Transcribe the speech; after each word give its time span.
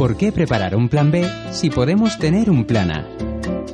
¿Por 0.00 0.16
qué 0.16 0.32
preparar 0.32 0.74
un 0.74 0.88
plan 0.88 1.10
B 1.10 1.30
si 1.50 1.68
podemos 1.68 2.18
tener 2.18 2.48
un 2.48 2.64
plan 2.64 2.90
A? 2.90 3.06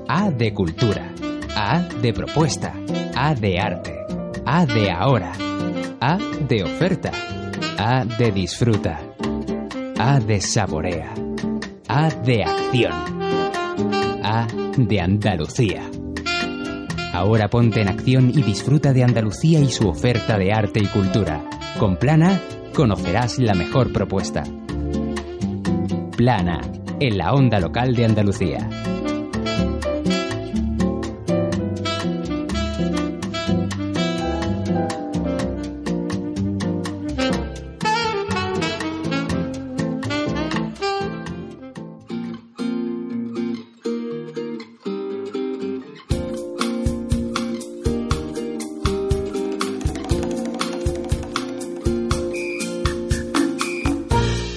A 0.08 0.32
de 0.32 0.52
cultura, 0.52 1.14
A 1.54 1.82
de 2.02 2.12
propuesta, 2.12 2.74
A 3.14 3.32
de 3.36 3.60
arte, 3.60 3.96
A 4.44 4.66
de 4.66 4.90
ahora, 4.90 5.34
A 6.00 6.18
de 6.48 6.64
oferta, 6.64 7.12
A 7.78 8.04
de 8.04 8.32
disfruta, 8.32 8.98
A 10.00 10.18
de 10.18 10.40
saborea, 10.40 11.14
A 11.86 12.08
de 12.08 12.42
acción, 12.42 12.92
A 14.24 14.48
de 14.76 15.00
Andalucía. 15.00 15.88
Ahora 17.12 17.48
ponte 17.48 17.82
en 17.82 17.88
acción 17.88 18.30
y 18.30 18.42
disfruta 18.42 18.92
de 18.92 19.04
Andalucía 19.04 19.60
y 19.60 19.70
su 19.70 19.88
oferta 19.88 20.36
de 20.38 20.52
arte 20.52 20.80
y 20.82 20.86
cultura. 20.86 21.44
Con 21.78 21.98
Plan 21.98 22.24
A 22.24 22.40
conocerás 22.74 23.38
la 23.38 23.54
mejor 23.54 23.92
propuesta. 23.92 24.42
Plana, 26.16 26.62
en 26.98 27.18
la 27.18 27.34
onda 27.34 27.60
local 27.60 27.94
de 27.94 28.06
Andalucía. 28.06 28.70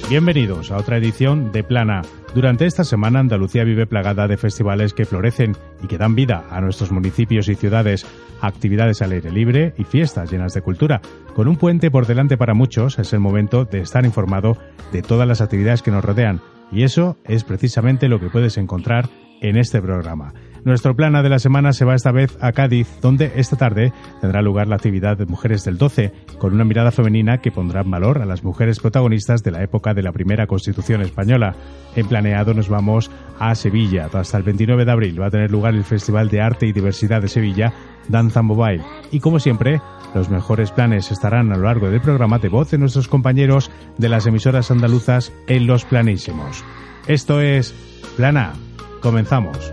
Bienvenidos 0.10 0.72
a 0.72 0.78
otra 0.78 0.98
edición 0.98 1.52
de 1.52 1.64
Plana. 1.64 2.02
Durante 2.34 2.66
esta 2.66 2.84
semana 2.84 3.20
Andalucía 3.20 3.64
vive 3.64 3.86
plagada 3.86 4.28
de 4.28 4.38
festivales 4.38 4.96
que 4.96 5.06
florecen 5.06 5.56
y 5.84 5.88
que 5.88 6.00
dan 6.00 6.16
vida 6.16 6.48
a 6.50 6.62
nuestros 6.62 6.92
municipios 6.92 7.48
y 7.48 7.54
ciudades, 7.54 8.08
actividades 8.42 9.04
al 9.04 9.12
aire 9.12 9.32
libre 9.32 9.76
y 9.78 9.84
fiestas 9.84 10.32
llenas 10.32 10.56
de 10.56 10.64
cultura. 10.64 11.00
Con 11.36 11.48
un 11.48 11.58
puente 11.58 11.92
por 11.92 12.08
delante 12.08 12.38
para 12.38 12.56
muchos 12.56 12.98
es 12.98 13.14
el 13.14 13.20
momento 13.20 13.66
de 13.66 13.82
estar 13.82 14.04
informado 14.04 14.58
de 14.92 15.04
todas 15.04 15.28
las 15.28 15.42
actividades 15.42 15.84
que 15.84 15.92
nos 15.92 16.04
rodean 16.04 16.42
y 16.72 16.82
eso 16.82 17.18
es 17.24 17.44
precisamente 17.44 18.10
lo 18.10 18.20
que 18.20 18.32
puedes 18.32 18.58
encontrar 18.58 19.10
en 19.42 19.58
este 19.58 19.80
programa. 19.80 20.34
Nuestro 20.66 20.96
plana 20.96 21.22
de 21.22 21.30
la 21.30 21.40
semana 21.40 21.74
se 21.74 21.86
va 21.86 21.96
esta 21.96 22.12
vez 22.12 22.38
a 22.42 22.52
Cádiz, 22.52 22.88
donde 23.02 23.32
esta 23.36 23.56
tarde 23.56 23.94
tendrá 24.20 24.42
lugar 24.42 24.68
la 24.68 24.76
actividad 24.76 25.18
de 25.18 25.26
Mujeres 25.26 25.64
del 25.64 25.78
12, 25.78 26.12
con 26.38 26.54
una 26.54 26.66
mirada 26.66 26.92
femenina 26.92 27.40
que 27.40 27.52
pondrá 27.52 27.82
en 27.82 27.92
valor 27.92 28.22
a 28.22 28.26
las 28.26 28.44
mujeres 28.44 28.80
protagonistas 28.80 29.44
de 29.44 29.52
la 29.52 29.64
época 29.64 29.94
de 29.94 30.04
la 30.04 30.12
primera 30.12 30.48
Constitución 30.48 31.02
española. 31.02 31.56
En 31.96 32.08
planeado 32.08 32.54
nos 32.54 32.70
vamos 32.70 33.10
a 33.40 33.56
Sevilla. 33.56 34.10
Hasta 34.12 34.38
el 34.38 34.44
29 34.44 34.86
de 34.86 34.92
abril 34.92 35.22
va 35.22 35.28
a 35.28 35.32
tener 35.32 35.52
lugar 35.52 35.76
el 35.76 35.84
Festival 35.84 36.30
de 36.30 36.42
Arte 36.42 36.68
y 36.68 36.74
Diversidad 36.74 37.22
de 37.22 37.28
Sevilla, 37.28 37.74
Danza 38.08 38.42
Mobile. 38.42 38.84
Y 39.12 39.20
como 39.20 39.40
siempre, 39.40 39.82
los 40.14 40.30
mejores 40.30 40.72
planes 40.72 41.12
estarán 41.12 41.52
a 41.52 41.58
lo 41.58 41.64
largo 41.64 41.90
del 41.90 42.02
programa 42.02 42.40
de 42.40 42.50
voz 42.50 42.72
de 42.72 42.78
nuestros 42.78 43.08
compañeros 43.08 43.72
de 43.98 44.10
las 44.10 44.26
emisoras 44.26 44.72
andaluzas 44.72 45.32
en 45.48 45.68
Los 45.68 45.86
Planísimos. 45.86 46.64
Esto 47.08 47.42
es 47.42 47.74
Plana. 48.18 48.54
Comenzamos. 49.02 49.72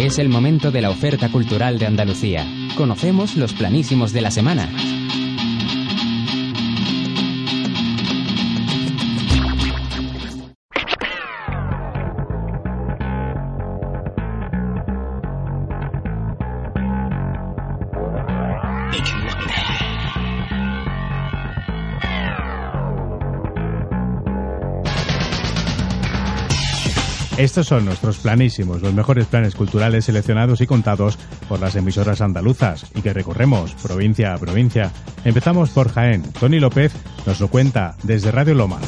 Es 0.00 0.18
el 0.18 0.30
momento 0.30 0.70
de 0.70 0.80
la 0.80 0.88
oferta 0.88 1.30
cultural 1.30 1.78
de 1.78 1.84
Andalucía. 1.84 2.46
Conocemos 2.74 3.36
los 3.36 3.52
planísimos 3.52 4.14
de 4.14 4.22
la 4.22 4.30
semana. 4.30 4.70
Estos 27.40 27.68
son 27.68 27.86
nuestros 27.86 28.18
planísimos, 28.18 28.82
los 28.82 28.92
mejores 28.92 29.26
planes 29.26 29.54
culturales 29.54 30.04
seleccionados 30.04 30.60
y 30.60 30.66
contados 30.66 31.16
por 31.48 31.58
las 31.58 31.74
emisoras 31.74 32.20
andaluzas 32.20 32.84
y 32.94 33.00
que 33.00 33.14
recorremos 33.14 33.72
provincia 33.82 34.34
a 34.34 34.38
provincia. 34.38 34.92
Empezamos 35.24 35.70
por 35.70 35.90
Jaén. 35.90 36.22
Tony 36.38 36.60
López 36.60 36.92
nos 37.24 37.40
lo 37.40 37.48
cuenta 37.48 37.96
desde 38.02 38.30
Radio 38.30 38.52
Loma. 38.52 38.78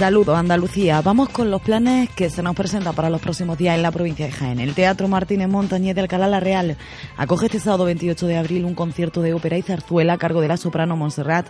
Saludos 0.00 0.38
Andalucía. 0.38 1.02
Vamos 1.02 1.28
con 1.28 1.50
los 1.50 1.60
planes 1.60 2.08
que 2.10 2.30
se 2.30 2.42
nos 2.42 2.56
presentan 2.56 2.94
para 2.94 3.10
los 3.10 3.20
próximos 3.20 3.58
días 3.58 3.76
en 3.76 3.82
la 3.82 3.90
provincia 3.90 4.24
de 4.24 4.32
Jaén. 4.32 4.58
El 4.58 4.74
Teatro 4.74 5.08
Martínez 5.08 5.46
Montañés 5.46 5.94
de 5.94 6.00
Alcalá 6.00 6.26
La 6.26 6.40
Real 6.40 6.78
acoge 7.18 7.46
este 7.46 7.60
sábado 7.60 7.84
28 7.84 8.26
de 8.26 8.38
abril 8.38 8.64
un 8.64 8.74
concierto 8.74 9.20
de 9.20 9.34
ópera 9.34 9.58
y 9.58 9.62
zarzuela 9.62 10.14
a 10.14 10.18
cargo 10.18 10.40
de 10.40 10.48
la 10.48 10.56
soprano 10.56 10.96
Montserrat 10.96 11.48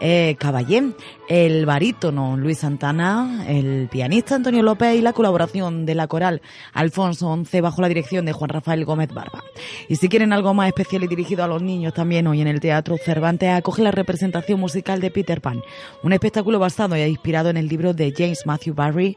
eh, 0.00 0.36
Caballé, 0.38 0.92
el 1.28 1.66
barítono 1.66 2.36
Luis 2.36 2.58
Santana, 2.58 3.44
el 3.48 3.88
pianista 3.90 4.34
Antonio 4.34 4.62
López 4.62 4.96
y 4.96 5.02
la 5.02 5.12
colaboración 5.12 5.86
de 5.86 5.94
la 5.94 6.06
coral 6.06 6.40
Alfonso 6.72 7.28
Once 7.28 7.60
bajo 7.60 7.82
la 7.82 7.88
dirección 7.88 8.24
de 8.24 8.32
Juan 8.32 8.50
Rafael 8.50 8.84
Gómez 8.84 9.12
Barba. 9.12 9.42
Y 9.88 9.96
si 9.96 10.08
quieren 10.08 10.32
algo 10.32 10.54
más 10.54 10.68
especial 10.68 11.04
y 11.04 11.08
dirigido 11.08 11.44
a 11.44 11.48
los 11.48 11.62
niños 11.62 11.94
también 11.94 12.26
hoy 12.26 12.40
en 12.40 12.48
el 12.48 12.60
Teatro 12.60 12.96
Cervantes 12.96 13.50
acoge 13.50 13.82
la 13.82 13.90
representación 13.90 14.60
musical 14.60 15.00
de 15.00 15.10
Peter 15.10 15.40
Pan, 15.40 15.62
un 16.02 16.12
espectáculo 16.12 16.58
basado 16.58 16.96
y 16.96 17.02
inspirado 17.02 17.50
en 17.50 17.56
el 17.56 17.68
libro 17.68 17.94
de 17.94 18.12
James 18.16 18.46
Matthew 18.46 18.74
Barry 18.74 19.16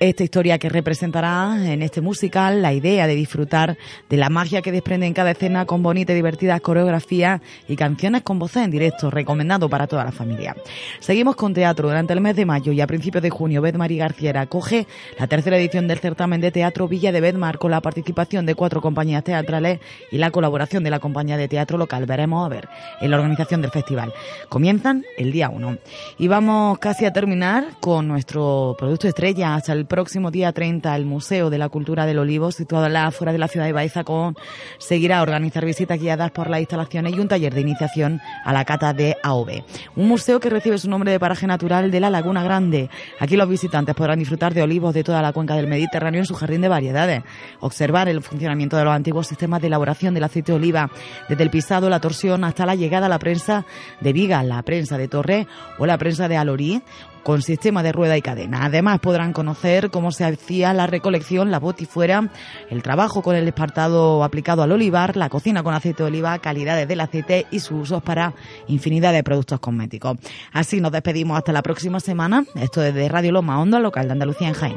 esta 0.00 0.24
historia 0.24 0.58
que 0.58 0.68
representará 0.68 1.56
en 1.72 1.82
este 1.82 2.00
musical 2.00 2.62
la 2.62 2.72
idea 2.72 3.06
de 3.06 3.14
disfrutar 3.14 3.78
de 4.08 4.16
la 4.16 4.28
magia 4.28 4.62
que 4.62 4.72
desprende 4.72 5.06
en 5.06 5.14
cada 5.14 5.30
escena 5.30 5.66
con 5.66 5.82
bonita 5.82 6.12
y 6.12 6.16
divertidas 6.16 6.60
coreografías 6.60 7.40
y 7.68 7.76
canciones 7.76 8.22
con 8.22 8.38
voces 8.38 8.64
en 8.64 8.70
directo, 8.70 9.10
recomendado 9.10 9.68
para 9.68 9.86
toda 9.86 10.04
la 10.04 10.12
familia. 10.12 10.56
Seguimos 11.00 11.36
con 11.36 11.54
teatro. 11.54 11.88
Durante 11.88 12.12
el 12.12 12.20
mes 12.20 12.36
de 12.36 12.46
mayo 12.46 12.72
y 12.72 12.80
a 12.80 12.86
principios 12.86 13.22
de 13.22 13.30
junio, 13.30 13.62
Bedmar 13.62 13.92
y 13.92 13.98
García 13.98 14.40
acoge 14.40 14.86
la 15.18 15.26
tercera 15.26 15.56
edición 15.56 15.86
del 15.86 15.98
certamen 15.98 16.40
de 16.40 16.50
teatro 16.50 16.88
Villa 16.88 17.12
de 17.12 17.20
Bedmar 17.20 17.58
con 17.58 17.70
la 17.70 17.80
participación 17.80 18.46
de 18.46 18.54
cuatro 18.54 18.80
compañías 18.80 19.22
teatrales 19.22 19.80
y 20.10 20.18
la 20.18 20.30
colaboración 20.30 20.82
de 20.82 20.90
la 20.90 20.98
compañía 20.98 21.36
de 21.36 21.48
teatro 21.48 21.78
local. 21.78 22.06
Veremos 22.06 22.44
a 22.44 22.48
ver 22.48 22.68
en 23.00 23.10
la 23.10 23.16
organización 23.16 23.62
del 23.62 23.70
festival. 23.70 24.12
Comienzan 24.48 25.04
el 25.16 25.30
día 25.30 25.50
1. 25.50 25.78
Y 26.18 26.28
vamos 26.28 26.78
casi 26.78 27.04
a 27.04 27.12
terminar 27.12 27.64
con 27.80 28.08
nuestro 28.08 28.74
producto 28.78 29.08
estrella 29.08 29.54
hasta 29.54 29.72
próximo 29.94 30.32
día 30.32 30.50
30 30.50 30.96
el 30.96 31.06
Museo 31.06 31.50
de 31.50 31.58
la 31.58 31.68
Cultura 31.68 32.04
del 32.04 32.18
Olivo, 32.18 32.50
situado 32.50 32.86
afuera 32.98 33.30
de 33.30 33.38
la 33.38 33.46
ciudad 33.46 33.64
de 33.64 33.72
Baeza, 33.72 34.02
con, 34.02 34.36
seguirá 34.78 35.20
a 35.20 35.22
organizar 35.22 35.64
visitas 35.64 36.00
guiadas 36.00 36.32
por 36.32 36.50
las 36.50 36.58
instalaciones 36.58 37.14
y 37.14 37.20
un 37.20 37.28
taller 37.28 37.54
de 37.54 37.60
iniciación 37.60 38.20
a 38.44 38.52
la 38.52 38.64
cata 38.64 38.92
de 38.92 39.16
AOB. 39.22 39.62
Un 39.94 40.08
museo 40.08 40.40
que 40.40 40.50
recibe 40.50 40.78
su 40.78 40.90
nombre 40.90 41.12
de 41.12 41.20
paraje 41.20 41.46
natural 41.46 41.92
de 41.92 42.00
la 42.00 42.10
Laguna 42.10 42.42
Grande. 42.42 42.90
Aquí 43.20 43.36
los 43.36 43.48
visitantes 43.48 43.94
podrán 43.94 44.18
disfrutar 44.18 44.52
de 44.52 44.62
olivos 44.62 44.94
de 44.94 45.04
toda 45.04 45.22
la 45.22 45.32
cuenca 45.32 45.54
del 45.54 45.68
Mediterráneo 45.68 46.18
en 46.22 46.26
su 46.26 46.34
jardín 46.34 46.62
de 46.62 46.68
variedades, 46.68 47.22
observar 47.60 48.08
el 48.08 48.20
funcionamiento 48.20 48.76
de 48.76 48.82
los 48.82 48.94
antiguos 48.94 49.28
sistemas 49.28 49.60
de 49.60 49.68
elaboración 49.68 50.12
del 50.12 50.24
aceite 50.24 50.50
de 50.50 50.56
oliva, 50.56 50.90
desde 51.28 51.44
el 51.44 51.50
pisado, 51.50 51.88
la 51.88 52.00
torsión, 52.00 52.42
hasta 52.42 52.66
la 52.66 52.74
llegada 52.74 53.06
a 53.06 53.10
la 53.10 53.20
prensa 53.20 53.64
de 54.00 54.12
viga, 54.12 54.42
la 54.42 54.60
prensa 54.62 54.98
de 54.98 55.06
torre 55.06 55.46
o 55.78 55.86
la 55.86 55.98
prensa 55.98 56.26
de 56.26 56.36
alorí, 56.36 56.82
con 57.24 57.42
sistema 57.42 57.82
de 57.82 57.90
rueda 57.90 58.16
y 58.16 58.22
cadena. 58.22 58.64
Además 58.64 59.00
podrán 59.00 59.32
conocer 59.32 59.90
cómo 59.90 60.12
se 60.12 60.24
hacía 60.24 60.72
la 60.72 60.86
recolección, 60.86 61.50
la 61.50 61.58
botifuera, 61.58 62.30
el 62.70 62.82
trabajo 62.82 63.22
con 63.22 63.34
el 63.34 63.48
espartado 63.48 64.22
aplicado 64.22 64.62
al 64.62 64.70
olivar, 64.70 65.16
la 65.16 65.28
cocina 65.28 65.64
con 65.64 65.74
aceite 65.74 66.04
de 66.04 66.08
oliva, 66.08 66.38
calidades 66.38 66.86
del 66.86 67.00
aceite 67.00 67.46
y 67.50 67.58
sus 67.58 67.82
usos 67.82 68.02
para 68.02 68.34
infinidad 68.68 69.12
de 69.12 69.24
productos 69.24 69.58
cosméticos. 69.58 70.18
Así 70.52 70.80
nos 70.80 70.92
despedimos 70.92 71.38
hasta 71.38 71.52
la 71.52 71.62
próxima 71.62 71.98
semana. 71.98 72.44
Esto 72.54 72.82
es 72.84 72.94
de 72.94 73.08
Radio 73.08 73.32
Loma, 73.32 73.60
Onda 73.60 73.80
Local 73.80 74.06
de 74.06 74.12
Andalucía 74.12 74.48
en 74.48 74.54
Jaén. 74.54 74.76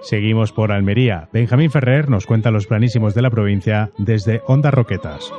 Seguimos 0.00 0.52
por 0.52 0.72
Almería. 0.72 1.28
Benjamín 1.34 1.70
Ferrer 1.70 2.08
nos 2.08 2.24
cuenta 2.24 2.50
los 2.50 2.66
planísimos 2.66 3.14
de 3.14 3.20
la 3.20 3.28
provincia 3.28 3.90
desde 3.98 4.40
Onda 4.46 4.70
Roquetas. 4.70 5.30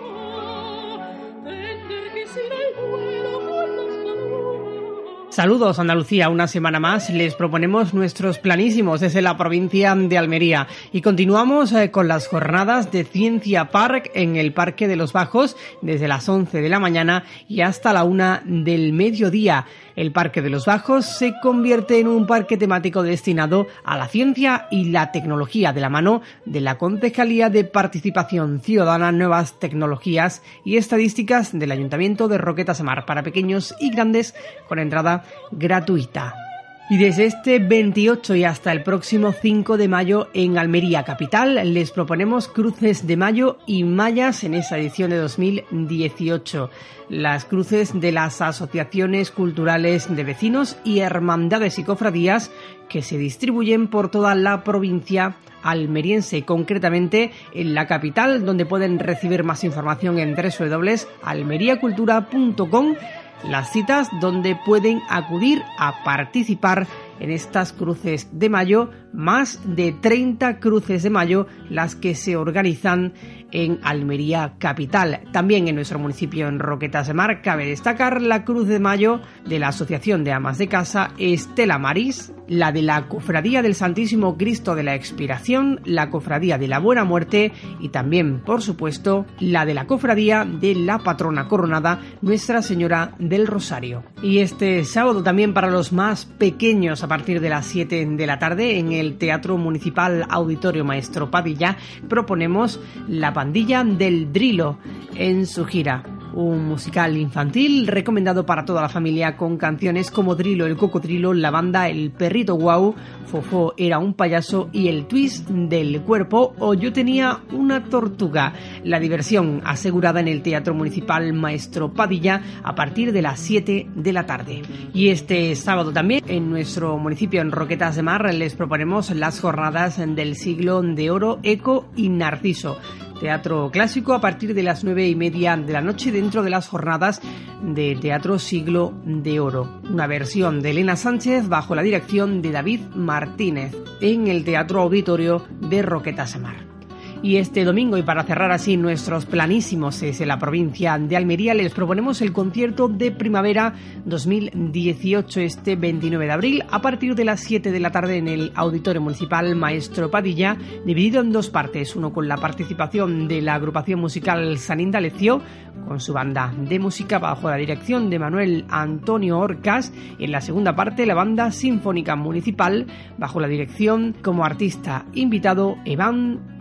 Saludos 5.39 5.79
Andalucía, 5.79 6.27
una 6.27 6.49
semana 6.49 6.81
más 6.81 7.09
les 7.09 7.33
proponemos 7.33 7.93
nuestros 7.93 8.39
planísimos 8.39 8.99
desde 8.99 9.21
la 9.21 9.37
provincia 9.37 9.95
de 9.95 10.17
Almería 10.17 10.67
y 10.91 10.99
continuamos 10.99 11.71
eh, 11.71 11.91
con 11.91 12.09
las 12.09 12.27
jornadas 12.27 12.91
de 12.91 13.05
Ciencia 13.05 13.71
Park 13.71 14.11
en 14.15 14.35
el 14.35 14.51
Parque 14.51 14.89
de 14.89 14.97
los 14.97 15.13
Bajos 15.13 15.55
desde 15.81 16.09
las 16.09 16.27
11 16.27 16.59
de 16.59 16.67
la 16.67 16.81
mañana 16.81 17.23
y 17.47 17.61
hasta 17.61 17.93
la 17.93 18.03
1 18.03 18.41
del 18.47 18.91
mediodía. 18.91 19.65
El 19.99 20.13
Parque 20.13 20.41
de 20.41 20.49
los 20.49 20.65
Bajos 20.65 21.05
se 21.05 21.33
convierte 21.41 21.99
en 21.99 22.07
un 22.07 22.25
parque 22.25 22.55
temático 22.55 23.03
destinado 23.03 23.67
a 23.83 23.97
la 23.97 24.07
ciencia 24.07 24.69
y 24.71 24.91
la 24.91 25.11
tecnología 25.11 25.73
de 25.73 25.81
la 25.81 25.89
mano 25.89 26.21
de 26.45 26.61
la 26.61 26.77
Concejalía 26.77 27.49
de 27.49 27.65
Participación 27.65 28.61
Ciudadana, 28.61 29.11
Nuevas 29.11 29.59
Tecnologías 29.59 30.41
y 30.63 30.77
Estadísticas 30.77 31.51
del 31.51 31.73
Ayuntamiento 31.73 32.29
de 32.29 32.37
Roquetas 32.37 32.81
Mar 32.81 33.05
para 33.05 33.23
pequeños 33.23 33.75
y 33.81 33.89
grandes 33.89 34.35
con 34.69 34.79
entrada 34.79 35.25
gratuita. 35.51 36.48
Y 36.91 36.97
desde 36.97 37.25
este 37.25 37.59
28 37.59 38.33
y 38.33 38.45
hasta 38.45 38.71
el 38.71 38.81
próximo 38.81 39.31
5 39.31 39.77
de 39.77 39.87
mayo 39.87 40.27
en 40.33 40.57
Almería 40.57 41.03
Capital 41.03 41.71
les 41.71 41.91
proponemos 41.91 42.47
cruces 42.47 43.05
de 43.05 43.15
mayo 43.15 43.59
y 43.67 43.83
mayas 43.83 44.43
en 44.43 44.55
esa 44.55 44.79
edición 44.79 45.11
de 45.11 45.17
2018. 45.17 46.71
Las 47.09 47.45
cruces 47.45 47.91
de 47.93 48.11
las 48.11 48.41
asociaciones 48.41 49.29
culturales 49.29 50.15
de 50.15 50.23
vecinos 50.23 50.77
y 50.83 51.01
hermandades 51.01 51.77
y 51.77 51.83
cofradías 51.83 52.49
que 52.89 53.03
se 53.03 53.19
distribuyen 53.19 53.87
por 53.87 54.09
toda 54.09 54.33
la 54.33 54.63
provincia 54.63 55.35
almeriense, 55.61 56.43
concretamente 56.43 57.29
en 57.53 57.75
la 57.75 57.85
capital, 57.85 58.45
donde 58.45 58.65
pueden 58.65 58.97
recibir 58.97 59.43
más 59.43 59.63
información 59.63 60.17
en 60.17 60.35
www.almeriacultura.com 60.35 62.95
las 63.43 63.71
citas 63.71 64.09
donde 64.19 64.57
pueden 64.65 65.01
acudir 65.09 65.61
a 65.77 66.03
participar 66.03 66.87
en 67.19 67.31
estas 67.31 67.73
cruces 67.73 68.27
de 68.31 68.49
mayo, 68.49 68.91
más 69.13 69.59
de 69.75 69.91
30 69.91 70.59
cruces 70.59 71.03
de 71.03 71.09
mayo 71.09 71.47
las 71.69 71.95
que 71.95 72.15
se 72.15 72.35
organizan 72.35 73.13
en 73.51 73.79
Almería 73.83 74.53
capital. 74.59 75.21
También 75.31 75.67
en 75.67 75.75
nuestro 75.75 75.99
municipio 75.99 76.47
en 76.47 76.59
Roquetas 76.59 77.07
de 77.07 77.13
Mar 77.13 77.41
cabe 77.41 77.65
destacar 77.65 78.21
la 78.21 78.45
Cruz 78.45 78.67
de 78.67 78.79
Mayo 78.79 79.21
de 79.45 79.59
la 79.59 79.69
Asociación 79.69 80.23
de 80.23 80.31
Amas 80.31 80.57
de 80.57 80.67
Casa 80.67 81.11
Estela 81.17 81.77
Maris, 81.77 82.33
la 82.47 82.71
de 82.71 82.81
la 82.81 83.07
Cofradía 83.07 83.61
del 83.61 83.75
Santísimo 83.75 84.37
Cristo 84.37 84.75
de 84.75 84.83
la 84.83 84.95
Expiración, 84.95 85.81
la 85.85 86.09
Cofradía 86.09 86.57
de 86.57 86.67
la 86.67 86.79
Buena 86.79 87.03
Muerte 87.03 87.51
y 87.79 87.89
también, 87.89 88.39
por 88.39 88.61
supuesto, 88.61 89.25
la 89.39 89.65
de 89.65 89.73
la 89.73 89.85
Cofradía 89.87 90.45
de 90.45 90.75
la 90.75 90.99
Patrona 90.99 91.47
Coronada 91.47 92.01
Nuestra 92.21 92.61
Señora 92.61 93.13
del 93.19 93.47
Rosario. 93.47 94.03
Y 94.21 94.39
este 94.39 94.83
sábado 94.85 95.23
también 95.23 95.53
para 95.53 95.69
los 95.69 95.91
más 95.93 96.25
pequeños 96.25 97.03
a 97.03 97.07
partir 97.07 97.39
de 97.41 97.49
las 97.49 97.65
7 97.67 98.05
de 98.05 98.27
la 98.27 98.39
tarde 98.39 98.77
en 98.77 98.91
el 98.91 99.17
Teatro 99.17 99.57
Municipal 99.57 100.25
Auditorio 100.29 100.83
Maestro 100.83 101.29
Padilla 101.31 101.77
proponemos 102.07 102.79
la 103.07 103.33
pandilla 103.39 103.85
del 103.85 104.33
Drilo 104.33 104.79
en 105.15 105.45
su 105.45 105.63
gira. 105.63 106.03
Un 106.33 106.67
musical 106.67 107.17
infantil 107.17 107.87
recomendado 107.87 108.45
para 108.45 108.63
toda 108.65 108.81
la 108.81 108.89
familia 108.89 109.35
con 109.35 109.57
canciones 109.57 110.11
como 110.11 110.35
Drilo 110.35 110.65
el 110.65 110.77
cocodrilo, 110.77 111.33
la 111.33 111.49
banda 111.49 111.87
El 111.87 112.11
perrito 112.11 112.55
guau, 112.55 112.93
Fofo 113.25 113.73
era 113.77 113.97
un 113.97 114.13
payaso 114.13 114.69
y 114.71 114.89
el 114.89 115.05
twist 115.07 115.47
del 115.49 116.01
cuerpo 116.01 116.53
o 116.59 116.73
Yo 116.73 116.91
tenía 116.93 117.39
una 117.51 117.85
tortuga. 117.85 118.53
La 118.83 118.99
diversión 118.99 119.61
asegurada 119.65 120.19
en 120.19 120.27
el 120.27 120.41
Teatro 120.41 120.73
Municipal 120.73 121.31
Maestro 121.33 121.93
Padilla 121.93 122.41
a 122.63 122.75
partir 122.75 123.11
de 123.11 123.21
las 123.21 123.39
7 123.39 123.87
de 123.95 124.13
la 124.13 124.25
tarde. 124.25 124.61
Y 124.93 125.09
este 125.09 125.55
sábado 125.55 125.91
también 125.93 126.23
en 126.27 126.49
nuestro 126.49 126.97
municipio 126.97 127.41
en 127.41 127.51
Roquetas 127.51 127.95
de 127.95 128.03
Mar 128.03 128.33
les 128.33 128.55
proponemos 128.55 129.09
las 129.11 129.39
jornadas 129.39 129.97
del 129.97 130.35
siglo 130.35 130.81
de 130.81 131.09
oro 131.09 131.39
Eco 131.43 131.87
y 131.95 132.09
Narciso 132.09 132.77
teatro 133.19 133.69
clásico 133.71 134.13
a 134.13 134.21
partir 134.21 134.53
de 134.53 134.63
las 134.63 134.83
nueve 134.83 135.07
y 135.07 135.15
media 135.15 135.55
de 135.57 135.73
la 135.73 135.81
noche 135.81 136.11
dentro 136.11 136.43
de 136.43 136.49
las 136.49 136.67
jornadas 136.67 137.21
de 137.61 137.97
Teatro 137.99 138.39
Siglo 138.39 138.93
de 139.05 139.39
Oro. 139.39 139.81
Una 139.89 140.07
versión 140.07 140.61
de 140.61 140.71
Elena 140.71 140.95
Sánchez 140.95 141.47
bajo 141.47 141.75
la 141.75 141.83
dirección 141.83 142.41
de 142.41 142.51
David 142.51 142.81
Martínez 142.95 143.75
en 144.01 144.27
el 144.27 144.43
Teatro 144.43 144.81
Auditorio 144.81 145.45
de 145.59 145.81
Roqueta 145.81 146.25
Samar. 146.25 146.78
Y 147.21 147.35
este 147.35 147.65
domingo, 147.65 147.97
y 147.97 148.03
para 148.03 148.23
cerrar 148.23 148.49
así 148.53 148.77
nuestros 148.77 149.25
planísimos 149.25 149.99
desde 149.99 150.25
la 150.25 150.39
provincia 150.39 150.97
de 150.97 151.17
Almería, 151.17 151.53
les 151.53 151.73
proponemos 151.73 152.21
el 152.21 152.31
concierto 152.31 152.87
de 152.87 153.11
primavera 153.11 153.73
2018 154.05 155.41
este 155.41 155.75
29 155.75 156.25
de 156.25 156.31
abril 156.31 156.63
a 156.71 156.81
partir 156.81 157.15
de 157.15 157.25
las 157.25 157.41
7 157.41 157.73
de 157.73 157.79
la 157.81 157.91
tarde 157.91 158.17
en 158.17 158.29
el 158.29 158.53
Auditorio 158.55 159.01
Municipal 159.01 159.53
Maestro 159.57 160.09
Padilla, 160.09 160.55
dividido 160.85 161.19
en 161.19 161.33
dos 161.33 161.49
partes, 161.49 161.93
uno 161.97 162.13
con 162.13 162.29
la 162.29 162.37
participación 162.37 163.27
de 163.27 163.41
la 163.41 163.55
agrupación 163.55 163.99
musical 163.99 164.57
San 164.57 164.79
Indalecio, 164.79 165.41
con 165.85 165.99
su 165.99 166.13
banda 166.13 166.53
de 166.57 166.79
música 166.79 167.19
bajo 167.19 167.49
la 167.49 167.57
dirección 167.57 168.09
de 168.09 168.19
Manuel 168.19 168.65
Antonio 168.69 169.39
Orcas, 169.39 169.91
y 170.17 170.23
en 170.23 170.31
la 170.31 170.39
segunda 170.39 170.73
parte 170.73 171.05
la 171.05 171.15
banda 171.15 171.51
sinfónica 171.51 172.15
municipal 172.15 172.87
bajo 173.17 173.41
la 173.41 173.49
dirección 173.49 174.15
como 174.21 174.45
artista 174.45 175.05
invitado 175.13 175.75
Evan 175.83 176.59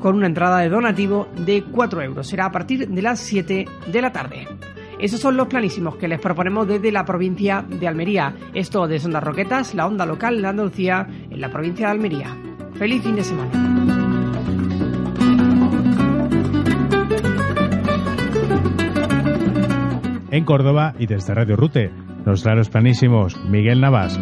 Con 0.00 0.16
una 0.16 0.26
entrada 0.26 0.60
de 0.60 0.68
donativo 0.68 1.28
de 1.36 1.64
4 1.64 2.02
euros. 2.02 2.26
Será 2.26 2.46
a 2.46 2.52
partir 2.52 2.88
de 2.88 3.02
las 3.02 3.20
7 3.20 3.66
de 3.90 4.02
la 4.02 4.12
tarde. 4.12 4.46
Esos 4.98 5.20
son 5.20 5.36
los 5.36 5.46
planísimos 5.46 5.96
que 5.96 6.08
les 6.08 6.20
proponemos 6.20 6.66
desde 6.66 6.90
la 6.90 7.04
provincia 7.04 7.64
de 7.68 7.86
Almería. 7.86 8.34
Esto 8.52 8.88
de 8.88 9.00
Ondas 9.04 9.22
Roquetas, 9.22 9.74
la 9.74 9.86
onda 9.86 10.04
local 10.04 10.42
de 10.42 10.48
Andalucía 10.48 11.06
en 11.30 11.40
la 11.40 11.50
provincia 11.50 11.86
de 11.86 11.92
Almería. 11.92 12.36
Feliz 12.74 13.02
fin 13.02 13.16
de 13.16 13.24
semana. 13.24 13.50
En 20.30 20.44
Córdoba 20.44 20.94
y 20.98 21.06
desde 21.06 21.34
Radio 21.34 21.56
Rute 21.56 21.90
los 22.24 22.68
planísimos 22.68 23.42
Miguel 23.48 23.80
Navas. 23.80 24.18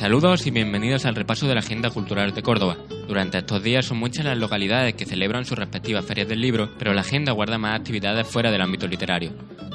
Saludos 0.00 0.46
y 0.46 0.50
bienvenidos 0.50 1.04
al 1.04 1.14
repaso 1.14 1.46
de 1.46 1.52
la 1.52 1.60
agenda 1.60 1.90
cultural 1.90 2.32
de 2.32 2.42
Córdoba. 2.42 2.78
Durante 3.06 3.36
estos 3.36 3.62
días 3.62 3.84
son 3.84 3.98
muchas 3.98 4.24
las 4.24 4.38
localidades 4.38 4.94
que 4.94 5.04
celebran 5.04 5.44
sus 5.44 5.58
respectivas 5.58 6.06
ferias 6.06 6.26
del 6.26 6.40
libro, 6.40 6.70
pero 6.78 6.94
la 6.94 7.02
agenda 7.02 7.32
guarda 7.32 7.58
más 7.58 7.78
actividades 7.78 8.26
fuera 8.26 8.50
del 8.50 8.62
ámbito 8.62 8.86
literario. 8.86 9.32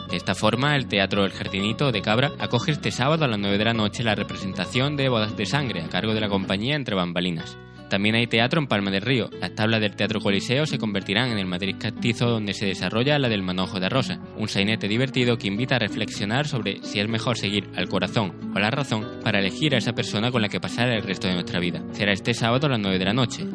De 0.10 0.18
esta 0.18 0.34
forma, 0.34 0.76
el 0.76 0.88
Teatro 0.88 1.26
El 1.26 1.32
Jardinito 1.32 1.92
de 1.92 2.02
Cabra 2.02 2.32
acoge 2.40 2.72
este 2.72 2.90
sábado 2.90 3.24
a 3.24 3.28
las 3.28 3.38
9 3.38 3.60
de 3.60 3.66
la 3.66 3.74
noche 3.76 4.04
la 4.04 4.16
representación 4.16 4.98
de 4.98 5.10
Bodas 5.10 5.38
de 5.38 5.46
Sangre 5.46 5.84
a 5.84 5.90
cargo 5.90 6.16
de 6.16 6.22
la 6.22 6.28
compañía 6.28 6.76
Entre 6.76 6.96
Bambalinas. 6.96 7.56
También 7.96 8.16
hay 8.16 8.28
teatro 8.28 8.60
en 8.60 8.68
Palma 8.68 8.92
del 8.92 9.04
Río. 9.04 9.30
Las 9.40 9.56
tablas 9.56 9.80
del 9.80 9.96
Teatro 9.96 10.20
Coliseo 10.20 10.66
se 10.66 10.78
convertirán 10.78 11.30
en 11.30 11.38
el 11.38 11.46
Madrid 11.46 11.78
Castizo 11.80 12.30
donde 12.30 12.54
se 12.54 12.66
desarrolla 12.66 13.18
la 13.18 13.30
del 13.30 13.42
Manojo 13.42 13.80
de 13.80 13.88
Rosa, 13.88 14.20
un 14.36 14.50
sainete 14.50 14.90
divertido 14.90 15.38
que 15.38 15.48
invita 15.48 15.78
a 15.78 15.80
reflexionar 15.80 16.46
sobre 16.46 16.84
si 16.84 17.00
es 17.00 17.08
mejor 17.08 17.38
seguir 17.38 17.70
al 17.74 17.88
corazón 17.88 18.52
o 18.54 18.60
la 18.60 18.70
razón 18.70 19.22
para 19.24 19.40
elegir 19.40 19.76
a 19.76 19.78
esa 19.78 19.94
persona 19.94 20.30
con 20.30 20.42
la 20.42 20.50
que 20.50 20.60
pasar 20.60 20.90
el 20.90 21.04
resto 21.04 21.30
de 21.30 21.36
nuestra 21.36 21.62
vida. 21.62 21.82
Será 21.94 22.12
este 22.12 22.34
sábado 22.34 22.68
a 22.68 22.72
las 22.72 22.80
9 22.82 23.00
de 23.00 23.06
la 23.06 23.14
noche. 23.14 23.46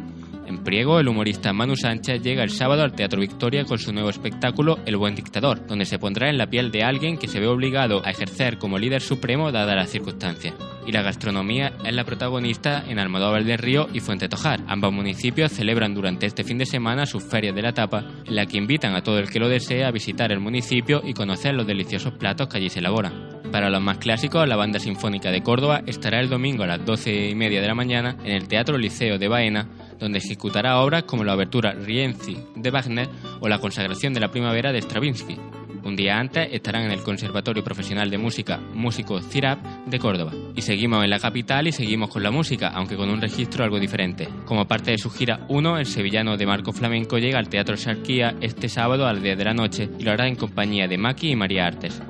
El 0.67 1.09
humorista 1.09 1.53
Manu 1.53 1.75
Sánchez 1.75 2.23
llega 2.23 2.45
el 2.45 2.51
sábado 2.51 2.83
al 2.83 2.93
Teatro 2.93 3.21
Victoria 3.21 3.65
con 3.65 3.79
su 3.79 3.93
nuevo 3.93 4.11
espectáculo 4.11 4.79
El 4.87 4.99
Buen 4.99 5.17
Dictador, 5.17 5.67
donde 5.67 5.85
se 5.85 5.99
pondrá 5.99 6.29
en 6.29 6.39
la 6.39 6.49
piel 6.49 6.71
de 6.71 6.85
alguien 6.85 7.17
que 7.17 7.29
se 7.29 7.41
ve 7.41 7.49
obligado 7.49 8.05
a 8.05 8.11
ejercer 8.11 8.59
como 8.59 8.79
líder 8.79 9.01
supremo 9.01 9.51
dadas 9.51 9.75
las 9.75 9.91
circunstancias. 9.91 10.55
Y 10.87 10.93
la 10.93 11.03
gastronomía 11.03 11.73
es 11.85 11.93
la 11.93 12.05
protagonista 12.05 12.85
en 12.87 12.99
Almodóvar 12.99 13.43
del 13.45 13.59
Río 13.59 13.89
y 13.93 14.01
Fuente 14.01 14.29
Tojar. 14.29 14.61
Ambos 14.69 14.93
municipios 14.93 15.51
celebran 15.51 15.95
durante 15.95 16.27
este 16.27 16.45
fin 16.45 16.59
de 16.59 16.67
semana 16.67 17.07
sus 17.07 17.25
ferias 17.25 17.55
de 17.55 17.63
la 17.63 17.73
tapa, 17.73 18.05
en 18.27 18.37
la 18.37 18.47
que 18.47 18.59
invitan 18.59 18.95
a 18.95 19.03
todo 19.03 19.19
el 19.19 19.31
que 19.31 19.41
lo 19.41 19.49
desee 19.49 19.85
a 19.85 19.91
visitar 19.91 20.31
el 20.31 20.41
municipio 20.41 21.01
y 21.05 21.15
conocer 21.15 21.55
los 21.55 21.67
deliciosos 21.67 22.13
platos 22.13 22.49
que 22.49 22.59
allí 22.59 22.69
se 22.69 22.79
elaboran. 22.79 23.41
Para 23.51 23.71
los 23.71 23.83
más 23.83 23.99
clásicos, 23.99 24.47
la 24.47 24.57
Banda 24.57 24.79
Sinfónica 24.79 25.33
de 25.33 25.43
Córdoba 25.43 25.83
estará 25.85 26.21
el 26.21 26.29
domingo 26.29 26.63
a 26.63 26.69
las 26.69 26.85
12 26.85 27.31
y 27.31 27.35
media 27.35 27.61
de 27.61 27.67
la 27.67 27.75
mañana 27.75 28.17
en 28.23 28.33
el 28.33 28.47
Teatro 28.47 28.79
Liceo 28.79 29.19
de 29.19 29.27
Baena 29.27 29.67
donde 30.01 30.19
ejecutará 30.19 30.81
obras 30.81 31.05
como 31.05 31.23
la 31.23 31.33
abertura 31.33 31.73
Rienzi 31.73 32.37
de 32.57 32.71
Wagner 32.71 33.09
o 33.41 33.49
la 33.49 33.59
consagración 33.59 34.15
de 34.15 34.21
la 34.21 34.31
primavera 34.31 34.73
de 34.73 34.81
Stravinsky. 34.81 35.37
Un 35.83 35.97
día 35.97 36.19
antes 36.19 36.49
estarán 36.53 36.85
en 36.85 36.91
el 36.91 37.03
Conservatorio 37.03 37.65
Profesional 37.65 38.11
de 38.11 38.19
Música 38.19 38.61
Músico 38.75 39.21
CIRAP 39.21 39.87
de 39.87 39.99
Córdoba. 39.99 40.33
Y 40.55 40.63
seguimos 40.63 41.03
en 41.03 41.11
la 41.11 41.19
capital 41.19 41.69
y 41.69 41.73
seguimos 41.73 42.11
con 42.11 42.23
la 42.23 42.31
música, 42.31 42.69
aunque 42.69 42.97
con 42.97 43.09
un 43.09 43.21
registro 43.21 43.65
algo 43.65 43.81
diferente. 43.81 44.29
Como 44.45 44.67
parte 44.67 44.91
de 44.91 44.99
su 44.99 45.11
gira 45.11 45.47
1, 45.49 45.79
el 45.79 45.87
sevillano 45.87 46.37
de 46.37 46.47
Marco 46.47 46.73
Flamenco 46.73 47.19
llega 47.19 47.39
al 47.39 47.49
Teatro 47.49 47.77
Sarquía 47.77 48.35
este 48.41 48.69
sábado 48.69 49.07
a 49.07 49.13
las 49.15 49.23
10 49.23 49.39
de 49.39 49.45
la 49.45 49.55
noche 49.55 49.89
y 49.99 50.03
lo 50.03 50.13
hará 50.13 50.29
en 50.29 50.37
compañía 50.37 50.87
de 50.87 50.99
Maki 50.99 51.31
y 51.31 51.37
María 51.37 51.67
Artes. 51.67 52.03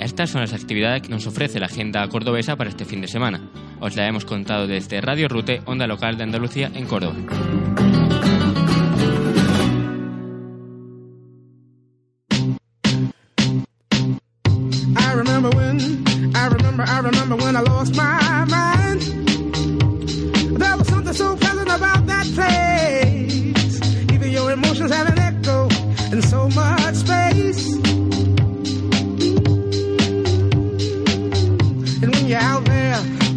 Estas 0.00 0.30
son 0.30 0.40
las 0.40 0.52
actividades 0.52 1.02
que 1.02 1.08
nos 1.08 1.26
ofrece 1.26 1.60
la 1.60 1.66
agenda 1.66 2.06
cordobesa 2.08 2.56
para 2.56 2.70
este 2.70 2.84
fin 2.84 3.00
de 3.00 3.08
semana. 3.08 3.40
Os 3.80 3.96
la 3.96 4.06
hemos 4.06 4.24
contado 4.24 4.66
desde 4.66 5.00
Radio 5.00 5.28
Rute, 5.28 5.62
onda 5.66 5.86
local 5.86 6.16
de 6.16 6.24
Andalucía 6.24 6.70
en 6.74 6.86
Córdoba. 6.86 7.16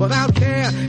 Es 0.06 0.87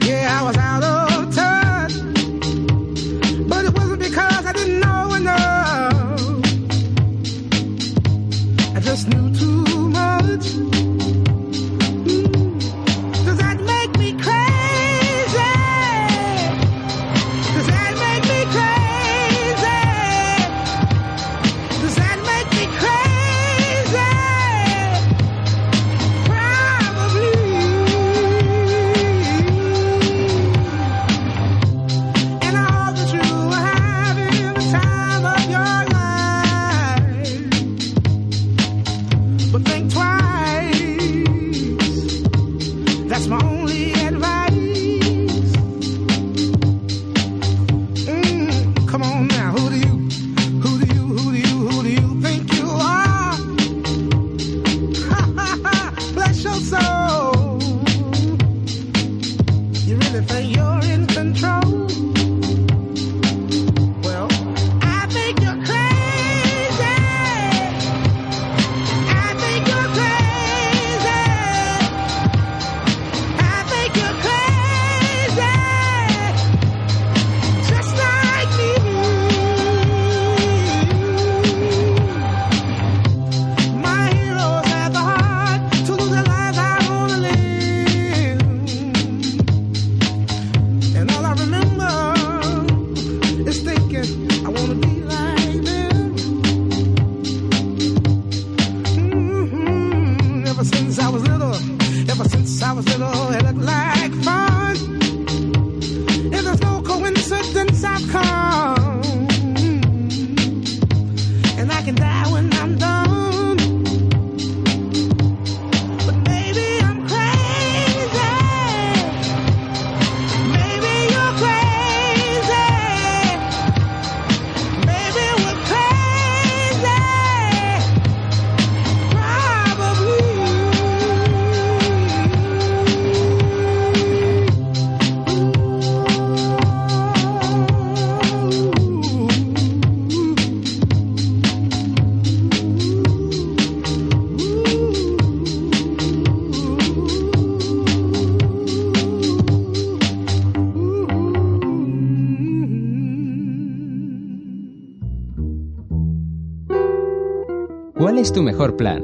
tu 158.38 158.44
mejor 158.44 158.76
plan? 158.76 159.02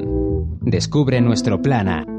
Descubre 0.61 1.19
nuestro 1.19 1.61
plan 1.61 1.89
A 1.89 2.14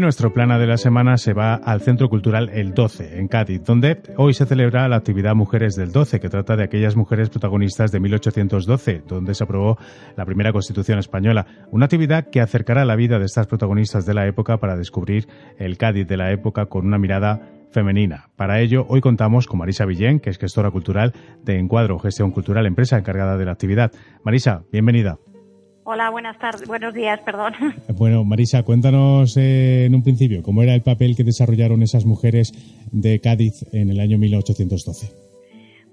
Nuestro 0.00 0.32
plana 0.32 0.58
de 0.58 0.66
la 0.66 0.76
semana 0.76 1.16
se 1.16 1.32
va 1.32 1.54
al 1.54 1.80
Centro 1.80 2.08
Cultural 2.08 2.50
El 2.52 2.72
12, 2.72 3.18
en 3.18 3.26
Cádiz, 3.26 3.62
donde 3.64 4.00
hoy 4.16 4.32
se 4.32 4.46
celebra 4.46 4.88
la 4.88 4.96
actividad 4.96 5.34
Mujeres 5.34 5.74
del 5.74 5.92
12, 5.92 6.20
que 6.20 6.28
trata 6.28 6.56
de 6.56 6.64
aquellas 6.64 6.96
mujeres 6.96 7.30
protagonistas 7.30 7.90
de 7.90 8.00
1812, 8.00 9.02
donde 9.06 9.34
se 9.34 9.44
aprobó 9.44 9.76
la 10.16 10.24
primera 10.24 10.52
Constitución 10.52 10.98
española. 10.98 11.46
Una 11.72 11.86
actividad 11.86 12.30
que 12.30 12.40
acercará 12.40 12.84
la 12.84 12.96
vida 12.96 13.18
de 13.18 13.24
estas 13.24 13.48
protagonistas 13.48 14.06
de 14.06 14.14
la 14.14 14.26
época 14.26 14.58
para 14.58 14.76
descubrir 14.76 15.26
el 15.58 15.76
Cádiz 15.76 16.06
de 16.06 16.16
la 16.16 16.32
época 16.32 16.66
con 16.66 16.86
una 16.86 16.98
mirada 16.98 17.40
femenina. 17.70 18.30
Para 18.36 18.60
ello, 18.60 18.86
hoy 18.88 19.00
contamos 19.00 19.46
con 19.46 19.58
Marisa 19.58 19.84
Villén, 19.84 20.20
que 20.20 20.30
es 20.30 20.38
gestora 20.38 20.70
cultural 20.70 21.12
de 21.42 21.58
Encuadro 21.58 21.98
Gestión 21.98 22.30
Cultural, 22.30 22.66
empresa 22.66 22.96
encargada 22.96 23.36
de 23.36 23.44
la 23.44 23.52
actividad. 23.52 23.92
Marisa, 24.24 24.62
bienvenida. 24.72 25.18
Hola, 25.90 26.10
buenas 26.10 26.38
tardes, 26.38 26.68
buenos 26.68 26.92
días, 26.92 27.18
perdón. 27.24 27.54
Bueno, 27.96 28.22
Marisa, 28.22 28.62
cuéntanos 28.62 29.38
eh, 29.38 29.86
en 29.86 29.94
un 29.94 30.02
principio 30.02 30.42
cómo 30.42 30.62
era 30.62 30.74
el 30.74 30.82
papel 30.82 31.16
que 31.16 31.24
desarrollaron 31.24 31.82
esas 31.82 32.04
mujeres 32.04 32.52
de 32.92 33.20
Cádiz 33.20 33.64
en 33.72 33.88
el 33.88 33.98
año 33.98 34.18
1812. 34.18 35.27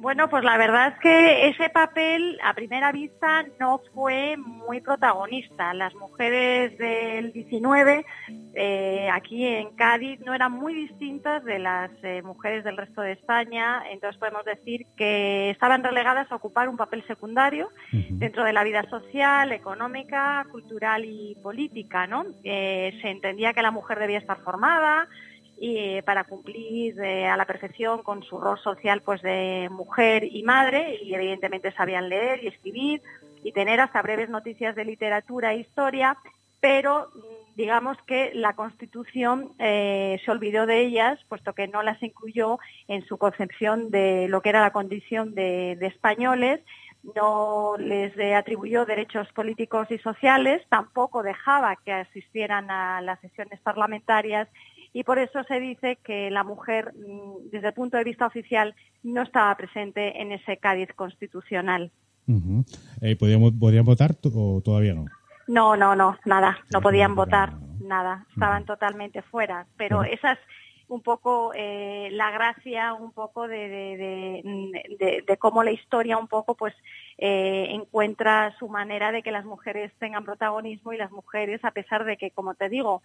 Bueno, 0.06 0.30
pues 0.30 0.44
la 0.44 0.56
verdad 0.56 0.90
es 0.90 1.00
que 1.00 1.48
ese 1.48 1.68
papel 1.72 2.38
a 2.44 2.54
primera 2.54 2.92
vista 2.92 3.44
no 3.60 3.82
fue 3.92 4.38
muy 4.38 4.80
protagonista. 4.80 5.74
Las 5.74 5.96
mujeres 5.96 6.78
del 6.78 7.34
19 7.34 8.06
eh, 8.54 9.10
aquí 9.12 9.44
en 9.44 9.76
Cádiz 9.76 10.20
no 10.20 10.36
eran 10.36 10.52
muy 10.52 10.76
distintas 10.76 11.44
de 11.44 11.58
las 11.58 11.90
eh, 12.04 12.22
mujeres 12.22 12.64
del 12.64 12.78
resto 12.78 13.02
de 13.02 13.14
España, 13.14 13.82
entonces 13.90 14.20
podemos 14.20 14.46
decir 14.46 14.86
que 14.96 15.50
estaban 15.50 15.84
relegadas 15.84 16.32
a 16.32 16.36
ocupar 16.36 16.70
un 16.70 16.78
papel 16.78 17.04
secundario 17.08 17.72
dentro 17.92 18.44
de 18.44 18.54
la 18.54 18.64
vida 18.64 18.88
social, 18.88 19.52
económica, 19.54 20.46
cultural 20.52 21.04
y 21.04 21.36
política. 21.42 22.06
¿no? 22.06 22.28
Eh, 22.44 22.96
se 23.02 23.10
entendía 23.10 23.54
que 23.54 23.64
la 23.64 23.72
mujer 23.72 23.98
debía 23.98 24.20
estar 24.20 24.38
formada, 24.42 25.08
y 25.58 25.78
eh, 25.78 26.04
para 26.04 26.26
cumplir 26.26 27.00
eh, 27.00 27.26
a 27.26 27.38
la 27.38 27.46
perfección 27.46 28.04
con 28.04 28.24
su 28.24 28.40
rol 28.40 28.60
social 28.60 29.02
pues 29.02 29.22
de 29.22 29.70
mujer 29.72 30.24
y 30.24 30.44
madre 30.44 31.00
y 31.02 31.14
evidentemente 31.14 31.72
sabían 31.72 32.10
leer 32.10 32.44
y 32.44 32.48
escribir 32.48 33.02
y 33.44 33.52
tener 33.52 33.80
hasta 33.80 34.02
breves 34.02 34.30
noticias 34.30 34.76
de 34.76 34.86
literatura 34.86 35.54
e 35.54 35.60
historia, 35.60 36.18
pero 36.60 37.10
mm, 37.14 37.56
digamos 37.56 37.98
que 38.06 38.32
la 38.34 38.54
Constitución 38.54 39.52
eh, 39.60 40.20
se 40.26 40.32
olvidó 40.32 40.66
de 40.66 40.82
ellas, 40.82 41.20
puesto 41.30 41.54
que 41.54 41.68
no 41.68 41.84
las 41.84 42.02
incluyó 42.04 42.60
en 42.88 43.06
su 43.06 43.18
concepción 43.18 43.92
de 43.92 44.28
lo 44.28 44.42
que 44.42 44.50
era 44.50 44.62
la 44.62 44.72
condición 44.72 45.36
de 45.36 45.78
españoles 45.82 46.62
no 47.14 47.76
les 47.78 48.14
atribuyó 48.36 48.86
derechos 48.86 49.32
políticos 49.34 49.88
y 49.92 49.98
sociales, 50.00 50.64
tampoco 50.70 51.22
dejaba 51.22 51.76
que 51.76 51.92
asistieran 51.92 52.72
a 52.72 53.02
las 53.02 53.20
sesiones 53.20 53.60
parlamentarias 53.60 54.48
y 54.96 55.04
por 55.04 55.20
eso 55.20 55.44
se 55.44 55.60
dice 55.60 55.98
que 56.06 56.32
la 56.32 56.46
mujer, 56.46 56.94
mm, 56.96 57.50
desde 57.52 57.68
el 57.68 57.74
punto 57.74 57.98
de 57.98 58.06
vista 58.06 58.26
oficial, 58.26 58.74
no 59.04 59.24
estaba 59.24 59.54
presente 59.58 60.22
en 60.22 60.32
ese 60.32 60.56
Cádiz 60.56 60.88
constitucional. 60.96 61.92
Eh, 63.02 63.18
¿podían, 63.18 63.84
votar 63.84 64.16
o 64.34 64.62
todavía 64.64 64.94
no? 64.94 65.06
No, 65.48 65.76
no, 65.76 65.98
no, 65.98 66.18
nada, 66.24 66.60
no 66.72 66.80
podían 66.80 67.14
votar, 67.14 67.52
nada, 67.82 68.26
estaban 68.32 68.64
totalmente 68.64 69.22
fuera. 69.22 69.68
Pero 69.76 70.06
esas 70.06 70.40
un 70.88 71.02
poco 71.02 71.52
eh, 71.56 72.10
la 72.12 72.32
gracia 72.32 72.94
un 72.94 73.12
poco 73.12 73.48
de, 73.48 74.44
de, 74.98 75.38
cómo 75.38 75.64
la 75.64 75.72
historia 75.72 76.18
un 76.18 76.28
poco 76.28 76.56
pues 76.56 76.74
eh, 77.18 77.68
encuentra 77.72 78.56
su 78.60 78.68
manera 78.68 79.12
de 79.12 79.22
que 79.24 79.32
las 79.32 79.46
mujeres 79.46 79.92
tengan 80.00 80.26
protagonismo 80.26 80.94
y 80.94 80.98
las 80.98 81.12
mujeres 81.12 81.64
a 81.64 81.72
pesar 81.72 82.06
de 82.06 82.18
que 82.18 82.32
como 82.32 82.56
te 82.56 82.70
digo 82.70 83.02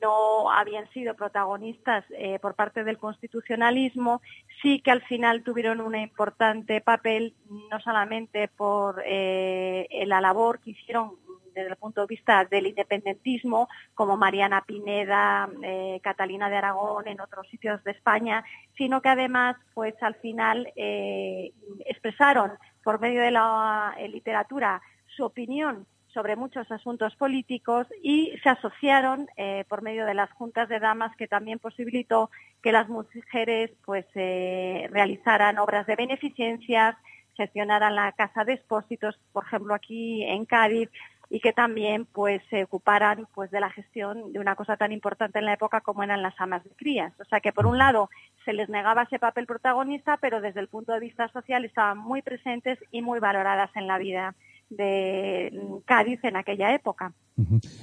no 0.00 0.50
habían 0.50 0.88
sido 0.90 1.14
protagonistas 1.14 2.04
eh, 2.10 2.38
por 2.40 2.54
parte 2.54 2.84
del 2.84 2.98
constitucionalismo 2.98 4.20
sí 4.62 4.80
que 4.80 4.90
al 4.90 5.02
final 5.02 5.42
tuvieron 5.42 5.80
un 5.80 5.96
importante 5.96 6.80
papel 6.80 7.34
no 7.70 7.80
solamente 7.80 8.48
por 8.48 9.02
la 9.04 10.20
labor 10.20 10.60
que 10.60 10.70
hicieron 10.70 11.16
desde 11.54 11.70
el 11.70 11.76
punto 11.76 12.02
de 12.02 12.06
vista 12.06 12.44
del 12.44 12.66
independentismo, 12.66 13.68
como 13.94 14.16
Mariana 14.16 14.64
Pineda, 14.66 15.48
eh, 15.62 16.00
Catalina 16.02 16.48
de 16.48 16.56
Aragón, 16.56 17.08
en 17.08 17.20
otros 17.20 17.48
sitios 17.48 17.82
de 17.84 17.92
España, 17.92 18.44
sino 18.76 19.00
que 19.02 19.08
además, 19.08 19.56
pues 19.74 19.94
al 20.02 20.14
final 20.16 20.72
eh, 20.76 21.52
expresaron 21.86 22.52
por 22.82 23.00
medio 23.00 23.22
de 23.22 23.30
la 23.30 23.94
eh, 23.98 24.08
literatura 24.08 24.82
su 25.16 25.24
opinión 25.24 25.86
sobre 26.08 26.36
muchos 26.36 26.70
asuntos 26.70 27.16
políticos 27.16 27.86
y 28.02 28.34
se 28.42 28.50
asociaron 28.50 29.28
por 29.66 29.80
medio 29.80 30.04
de 30.04 30.12
las 30.12 30.30
juntas 30.32 30.68
de 30.68 30.78
damas 30.78 31.16
que 31.16 31.26
también 31.26 31.58
posibilitó 31.58 32.30
que 32.62 32.70
las 32.70 32.86
mujeres 32.90 33.70
pues 33.82 34.04
realizaran 34.14 35.58
obras 35.58 35.86
de 35.86 35.96
beneficencias, 35.96 36.96
gestionaran 37.34 37.94
la 37.94 38.12
casa 38.12 38.44
de 38.44 38.54
expósitos, 38.54 39.18
por 39.32 39.44
ejemplo 39.44 39.74
aquí 39.74 40.22
en 40.24 40.44
Cádiz, 40.44 40.90
y 41.32 41.40
que 41.40 41.54
también 41.54 42.06
pues 42.12 42.42
se 42.50 42.64
ocuparan 42.64 43.26
pues 43.34 43.50
de 43.50 43.58
la 43.58 43.70
gestión 43.70 44.34
de 44.34 44.38
una 44.38 44.54
cosa 44.54 44.76
tan 44.76 44.92
importante 44.92 45.38
en 45.38 45.46
la 45.46 45.54
época 45.54 45.80
como 45.80 46.02
eran 46.02 46.20
las 46.20 46.38
amas 46.38 46.62
de 46.62 46.70
crías. 46.76 47.14
O 47.18 47.24
sea 47.24 47.40
que 47.40 47.52
por 47.52 47.64
un 47.64 47.78
lado 47.78 48.10
se 48.44 48.52
les 48.52 48.68
negaba 48.68 49.04
ese 49.04 49.18
papel 49.18 49.46
protagonista, 49.46 50.18
pero 50.20 50.42
desde 50.42 50.60
el 50.60 50.68
punto 50.68 50.92
de 50.92 51.00
vista 51.00 51.28
social 51.28 51.64
estaban 51.64 51.96
muy 51.96 52.20
presentes 52.20 52.78
y 52.90 53.00
muy 53.00 53.18
valoradas 53.18 53.70
en 53.76 53.86
la 53.86 53.96
vida 53.96 54.36
de 54.68 55.50
Cádiz 55.86 56.22
en 56.22 56.36
aquella 56.36 56.74
época. 56.74 57.14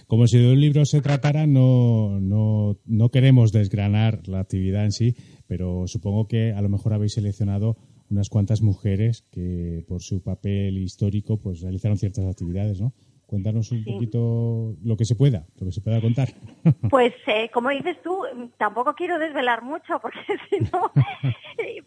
Como 0.06 0.28
si 0.28 0.38
de 0.38 0.54
un 0.54 0.62
libro 0.62 0.86
se 0.86 1.02
tratara, 1.02 1.48
no, 1.48 2.20
no, 2.20 2.78
no 2.86 3.10
queremos 3.10 3.52
desgranar 3.52 4.28
la 4.28 4.42
actividad 4.42 4.86
en 4.86 4.92
sí, 4.92 5.16
pero 5.48 5.88
supongo 5.88 6.28
que 6.28 6.54
a 6.54 6.62
lo 6.62 6.70
mejor 6.70 6.94
habéis 6.94 7.14
seleccionado 7.14 7.78
unas 8.12 8.30
cuantas 8.30 8.62
mujeres 8.62 9.26
que 9.32 9.84
por 9.88 10.04
su 10.04 10.22
papel 10.22 10.78
histórico 10.78 11.38
pues 11.38 11.62
realizaron 11.62 11.98
ciertas 11.98 12.26
actividades, 12.26 12.80
¿no? 12.80 12.94
Cuéntanos 13.30 13.72
un 13.72 13.84
poquito 13.84 14.74
lo 14.84 14.98
que 14.98 15.06
se 15.06 15.14
pueda, 15.14 15.46
lo 15.60 15.68
que 15.68 15.72
se 15.72 15.82
pueda 15.82 16.02
contar. 16.02 16.30
Pues, 16.90 17.14
eh, 17.28 17.52
como 17.54 17.70
dices 17.70 18.02
tú, 18.02 18.24
tampoco 18.58 18.96
quiero 18.96 19.20
desvelar 19.20 19.62
mucho, 19.62 20.00
porque 20.00 20.20
si 20.50 20.60
no, 20.62 20.92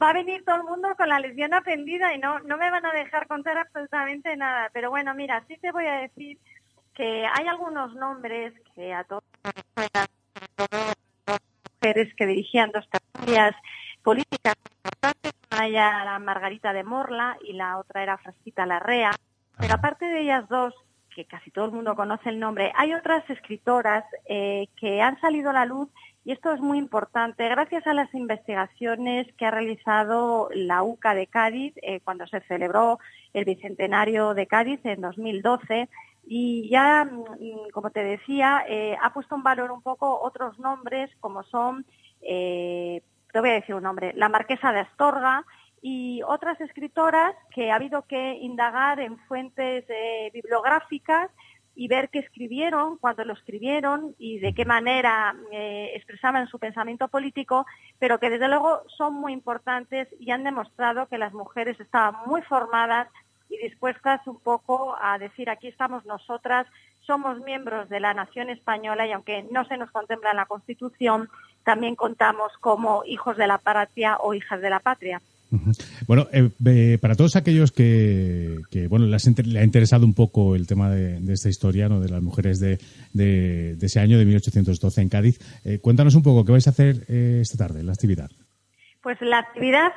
va 0.01 0.11
a 0.11 0.13
venir 0.13 0.45
todo 0.45 0.57
el 0.57 0.63
mundo 0.63 0.89
con 0.97 1.09
la 1.09 1.19
lección 1.19 1.53
aprendida 1.53 2.15
y 2.15 2.19
no, 2.19 2.39
no 2.41 2.57
me 2.57 2.71
van 2.71 2.87
a 2.87 2.93
dejar 2.93 3.27
contar 3.27 3.59
absolutamente 3.59 4.37
nada. 4.37 4.71
Pero 4.73 4.91
bueno, 4.91 5.15
mira, 5.15 5.45
sí 5.49 5.57
te 5.61 5.73
voy 5.73 5.87
a 5.87 5.95
decir 6.03 6.39
que 6.95 7.27
hay 7.27 7.47
algunos 7.49 7.93
nombres 7.97 8.55
que 8.77 8.95
a 8.95 9.03
todas 9.03 9.25
las 9.93 10.09
mujeres 11.81 12.15
que 12.15 12.27
dirigían 12.27 12.71
dos 12.71 12.89
tertulias 12.89 13.57
políticas 14.05 14.55
importantes, 14.85 15.33
una 15.51 15.67
era 15.67 16.19
Margarita 16.21 16.73
de 16.73 16.85
Morla 16.85 17.37
y 17.45 17.55
la 17.55 17.79
otra 17.79 18.05
era 18.05 18.19
Frasquita 18.19 18.65
Larrea. 18.65 19.11
Pero 19.59 19.75
aparte 19.75 20.05
de 20.05 20.21
ellas 20.21 20.49
dos, 20.49 20.75
que 21.15 21.25
casi 21.25 21.51
todo 21.51 21.67
el 21.67 21.73
mundo 21.73 21.95
conoce 21.95 22.29
el 22.29 22.39
nombre, 22.41 22.73
hay 22.75 22.95
otras 22.95 23.29
escritoras 23.29 24.05
eh, 24.27 24.69
que 24.77 25.01
han 25.01 25.21
salido 25.21 25.51
a 25.51 25.55
la 25.55 25.67
luz 25.67 25.89
y 26.25 26.33
esto 26.33 26.53
es 26.53 26.61
muy 26.61 26.79
importante. 26.79 27.49
Gracias 27.49 27.87
a 27.87 27.95
las 27.95 28.13
investigaciones 28.15 29.27
que 29.35 29.47
ha 29.47 29.51
realizado 29.51 30.49
la 30.55 30.83
UCA 30.83 31.15
de 31.15 31.27
Cádiz 31.27 31.75
eh, 31.83 32.01
cuando 32.01 32.27
se 32.27 32.41
celebró 32.43 32.99
el 33.33 33.45
bicentenario 33.45 34.35
de 34.35 34.47
Cádiz 34.47 34.81
en 34.85 35.01
2012 35.01 35.89
y 36.25 36.69
ya, 36.69 37.05
mm, 37.05 37.71
como 37.73 37.91
te 37.91 38.05
decía, 38.05 38.65
eh, 38.69 38.97
ha 39.01 39.13
puesto 39.13 39.35
en 39.35 39.43
valor 39.43 39.73
un 39.73 39.83
poco 39.83 40.21
otros 40.21 40.59
nombres 40.59 41.11
como 41.21 41.43
son, 41.45 41.85
te 42.21 43.41
voy 43.41 43.51
a 43.51 43.55
decir 43.55 43.75
un 43.75 43.83
nombre, 43.83 44.13
la 44.15 44.29
Marquesa 44.29 44.73
de 44.73 44.81
Astorga, 44.81 45.45
y 45.83 46.23
otras 46.23 46.61
escritoras 46.61 47.35
que 47.53 47.73
ha 47.73 47.75
habido 47.75 48.03
que 48.03 48.35
indagar 48.35 49.01
en 49.01 49.19
fuentes 49.19 49.85
eh, 49.89 50.31
bibliográficas 50.33 51.29
y 51.75 51.89
ver 51.89 52.09
qué 52.11 52.21
escribieron, 52.21 52.99
cuándo 52.99 53.25
lo 53.25 53.33
escribieron 53.33 54.15
y 54.19 54.39
de 54.39 54.55
qué 54.55 54.65
manera 54.65 55.35
eh, 55.51 55.91
expresaban 55.95 56.47
su 56.47 56.59
pensamiento 56.59 57.09
político, 57.09 57.67
pero 57.99 58.21
que 58.21 58.31
desde 58.31 58.49
luego 58.49 58.83
son 58.97 59.15
muy 59.15 59.33
importantes 59.33 60.09
y 60.21 60.31
han 60.31 60.45
demostrado 60.45 61.09
que 61.09 61.19
las 61.19 61.33
mujeres 61.33 61.81
estaban 61.81 62.15
muy 62.27 62.43
formadas 62.43 63.09
y 63.49 63.59
dispuestas 63.59 64.25
un 64.27 64.39
poco 64.39 64.97
a 65.01 65.19
decir 65.19 65.51
aquí 65.51 65.67
estamos 65.67 66.07
nosotras, 66.07 66.67
somos 67.01 67.41
miembros 67.41 67.89
de 67.89 68.01
la 68.01 68.15
nación 68.15 68.51
española 68.51 69.07
y 69.07 69.13
aunque 69.13 69.43
no 69.51 69.65
se 69.65 69.77
nos 69.77 69.91
contempla 69.91 70.31
en 70.31 70.37
la 70.37 70.47
Constitución, 70.47 71.29
también 71.65 71.97
contamos 71.97 72.53
como 72.61 73.03
hijos 73.05 73.37
de 73.37 73.47
la 73.49 73.59
patria 73.59 74.19
o 74.21 74.35
hijas 74.35 74.61
de 74.61 74.71
la 74.71 74.79
patria. 74.79 75.21
Bueno, 76.07 76.29
eh, 76.33 76.99
para 77.01 77.15
todos 77.15 77.37
aquellos 77.37 77.73
que, 77.73 78.61
bueno, 78.89 79.07
les, 79.07 79.27
ha 79.27 79.65
interesado 79.65 80.07
un 80.07 80.15
poco 80.15 80.57
el 80.57 80.67
tema 80.67 80.91
de, 80.91 81.33
esta 81.33 81.49
historia, 81.49 81.89
¿no? 81.89 82.01
de 82.01 82.09
las 82.09 82.23
mujeres 82.23 82.59
de, 82.59 82.79
ese 83.81 84.01
año, 84.01 84.19
de 84.19 84.25
1812 84.25 85.03
en 85.03 85.09
Cádiz, 85.09 85.39
eh, 85.65 85.79
cuéntanos 85.81 86.15
un 86.15 86.23
poco 86.23 86.45
qué 86.45 86.53
vais 86.53 86.67
a 86.67 86.71
hacer 86.71 87.05
eh, 87.09 87.41
esta 87.43 87.67
tarde, 87.67 87.83
la 87.83 87.93
actividad. 87.93 88.31
Pues 89.03 89.21
la 89.21 89.39
actividad, 89.39 89.93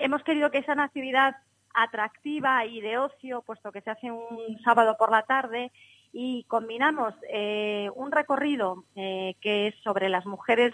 hemos 0.00 0.22
querido 0.24 0.50
que 0.50 0.62
sea 0.64 0.74
una 0.74 0.84
actividad 0.84 1.36
atractiva 1.72 2.66
y 2.66 2.80
de 2.80 2.98
ocio, 2.98 3.42
puesto 3.46 3.70
que 3.70 3.80
se 3.80 3.90
hace 3.90 4.10
un 4.10 4.58
sábado 4.64 4.96
por 4.98 5.10
la 5.10 5.22
tarde 5.22 5.70
y 6.16 6.44
combinamos 6.44 7.12
eh, 7.28 7.90
un 7.96 8.12
recorrido 8.12 8.84
eh, 8.94 9.34
que 9.40 9.66
es 9.66 9.74
sobre 9.82 10.08
las 10.08 10.24
mujeres 10.26 10.72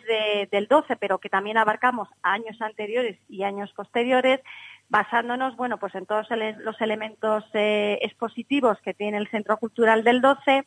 del 0.52 0.66
12, 0.68 0.96
pero 0.96 1.16
que 1.16 1.30
también 1.30 1.56
abarcamos 1.56 2.08
años 2.22 2.60
anteriores 2.60 3.18
y 3.26 3.42
años 3.42 3.72
posteriores, 3.72 4.40
basándonos 4.90 5.56
bueno, 5.56 5.78
pues 5.78 5.94
en 5.94 6.04
todos 6.04 6.26
los 6.58 6.78
elementos 6.82 7.42
eh, 7.54 7.98
expositivos 8.02 8.78
que 8.82 8.92
tiene 8.92 9.16
el 9.16 9.28
Centro 9.28 9.56
Cultural 9.56 10.04
del 10.04 10.20
12. 10.20 10.64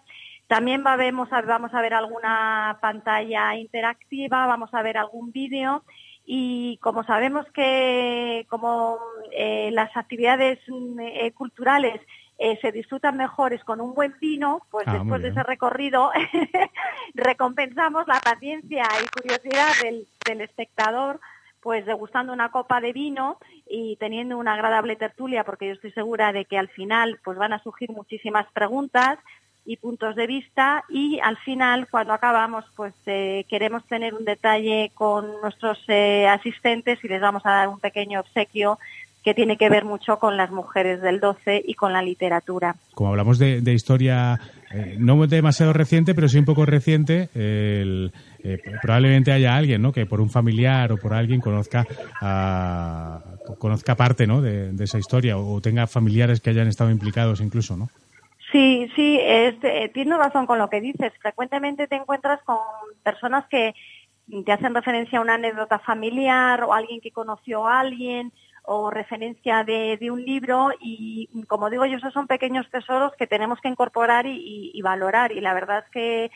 También 0.47 0.83
vamos 0.83 1.29
a 1.31 1.81
ver 1.81 1.93
alguna 1.93 2.79
pantalla 2.81 3.55
interactiva, 3.55 4.47
vamos 4.47 4.73
a 4.73 4.81
ver 4.81 4.97
algún 4.97 5.31
vídeo 5.31 5.83
y 6.25 6.79
como 6.81 7.03
sabemos 7.03 7.45
que 7.53 8.47
como 8.49 8.97
las 9.71 9.95
actividades 9.95 10.57
culturales 11.35 11.99
eh, 12.39 12.57
se 12.61 12.71
disfrutan 12.71 13.17
mejores 13.17 13.63
con 13.63 13.79
un 13.79 13.93
buen 13.93 14.15
vino, 14.19 14.61
pues 14.71 14.87
ah, 14.87 14.93
después 14.97 15.21
de 15.21 15.29
ese 15.29 15.43
recorrido 15.43 16.11
recompensamos 17.13 18.07
la 18.07 18.19
paciencia 18.19 18.85
y 19.03 19.07
curiosidad 19.07 19.69
del, 19.83 20.41
espectador 20.41 21.19
pues 21.61 21.85
degustando 21.85 22.33
una 22.33 22.49
copa 22.49 22.81
de 22.81 22.91
vino 22.91 23.37
y 23.69 23.95
teniendo 23.95 24.37
una 24.37 24.55
agradable 24.55 24.97
tertulia, 24.97 25.45
porque 25.45 25.67
yo 25.67 25.73
estoy 25.73 25.91
segura 25.93 26.33
de 26.33 26.43
que 26.43 26.57
al 26.57 26.67
final 26.67 27.19
pues 27.23 27.37
van 27.37 27.53
a 27.53 27.63
surgir 27.63 27.89
muchísimas 27.91 28.51
preguntas 28.51 29.17
y 29.65 29.77
puntos 29.77 30.15
de 30.15 30.27
vista 30.27 30.83
y 30.89 31.21
al 31.21 31.37
final 31.37 31.87
cuando 31.89 32.11
acabamos 32.11 32.65
pues 32.75 32.93
eh, 33.05 33.45
queremos 33.47 33.85
tener 33.85 34.13
un 34.13 34.25
detalle 34.25 34.91
con 34.93 35.39
nuestros 35.41 35.81
eh, 35.87 36.27
asistentes 36.27 37.01
y 37.01 37.07
les 37.07 37.21
vamos 37.21 37.45
a 37.45 37.51
dar 37.51 37.69
un 37.69 37.79
pequeño 37.79 38.19
obsequio 38.19 38.77
que 39.23 39.33
tiene 39.33 39.57
que 39.57 39.69
ver 39.69 39.85
mucho 39.85 40.19
con 40.19 40.35
las 40.35 40.51
mujeres 40.51 41.01
del 41.01 41.19
12 41.19 41.63
y 41.65 41.73
con 41.75 41.93
la 41.93 42.01
literatura. 42.01 42.75
Como 42.93 43.09
hablamos 43.09 43.39
de, 43.39 43.73
historia 43.73 44.39
eh, 44.71 44.95
no 44.99 45.25
demasiado 45.27 45.71
reciente, 45.71 46.13
pero 46.13 46.27
sí 46.27 46.37
un 46.37 46.45
poco 46.45 46.65
reciente, 46.65 47.29
eh, 47.33 48.09
probablemente 48.81 49.31
haya 49.31 49.55
alguien, 49.55 49.81
¿no? 49.81 49.93
Que 49.93 50.05
por 50.05 50.19
un 50.19 50.29
familiar 50.29 50.91
o 50.91 50.97
por 50.97 51.13
alguien 51.13 51.39
conozca 51.39 51.87
conozca 53.59 53.95
parte, 53.95 54.27
¿no? 54.27 54.41
De, 54.41 54.71
esa 54.83 54.97
historia 54.97 55.37
o 55.37 55.61
tenga 55.61 55.87
familiares 55.87 56.41
que 56.41 56.49
hayan 56.49 56.67
estado 56.67 56.91
implicados 56.91 57.39
incluso, 57.39 57.77
¿no? 57.77 57.89
Sí, 58.51 58.87
sí, 58.95 59.19
este, 59.19 59.89
tienes 59.93 60.17
razón 60.17 60.45
con 60.45 60.59
lo 60.59 60.69
que 60.69 60.81
dices. 60.81 61.11
Frecuentemente 61.19 61.87
te 61.87 61.95
encuentras 61.95 62.39
con 62.43 62.57
personas 63.01 63.45
que 63.47 63.73
te 64.45 64.51
hacen 64.51 64.75
referencia 64.75 65.19
a 65.19 65.21
una 65.21 65.35
anécdota 65.35 65.79
familiar 65.79 66.63
o 66.63 66.73
alguien 66.73 67.01
que 67.01 67.11
conoció 67.11 67.67
a 67.67 67.79
alguien 67.79 68.31
o 68.63 68.89
referencia 68.89 69.63
de, 69.63 69.97
un 70.09 70.23
libro 70.23 70.69
y 70.81 71.29
como 71.47 71.69
digo 71.69 71.85
yo 71.85 71.97
esos 71.97 72.13
son 72.13 72.27
pequeños 72.27 72.69
tesoros 72.69 73.13
que 73.17 73.27
tenemos 73.27 73.59
que 73.61 73.69
incorporar 73.69 74.25
y, 74.25 74.81
valorar 74.81 75.31
y 75.31 75.41
la 75.41 75.53
verdad 75.53 75.83
es 75.85 75.91
que 75.91 76.31